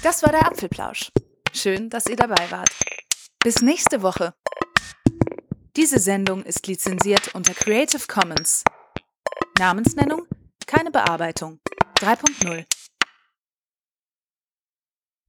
Das 0.02 0.22
war 0.22 0.32
der 0.32 0.46
Apfelplausch. 0.46 1.10
Schön, 1.52 1.90
dass 1.90 2.06
ihr 2.06 2.16
dabei 2.16 2.50
wart. 2.50 2.70
Bis 3.44 3.60
nächste 3.60 4.00
Woche. 4.00 4.32
Diese 5.76 5.98
Sendung 5.98 6.44
ist 6.44 6.66
lizenziert 6.66 7.34
unter 7.34 7.52
Creative 7.52 8.00
Commons. 8.08 8.64
Namensnennung, 9.58 10.26
keine 10.66 10.90
Bearbeitung. 10.90 11.60
3.0. 11.96 12.64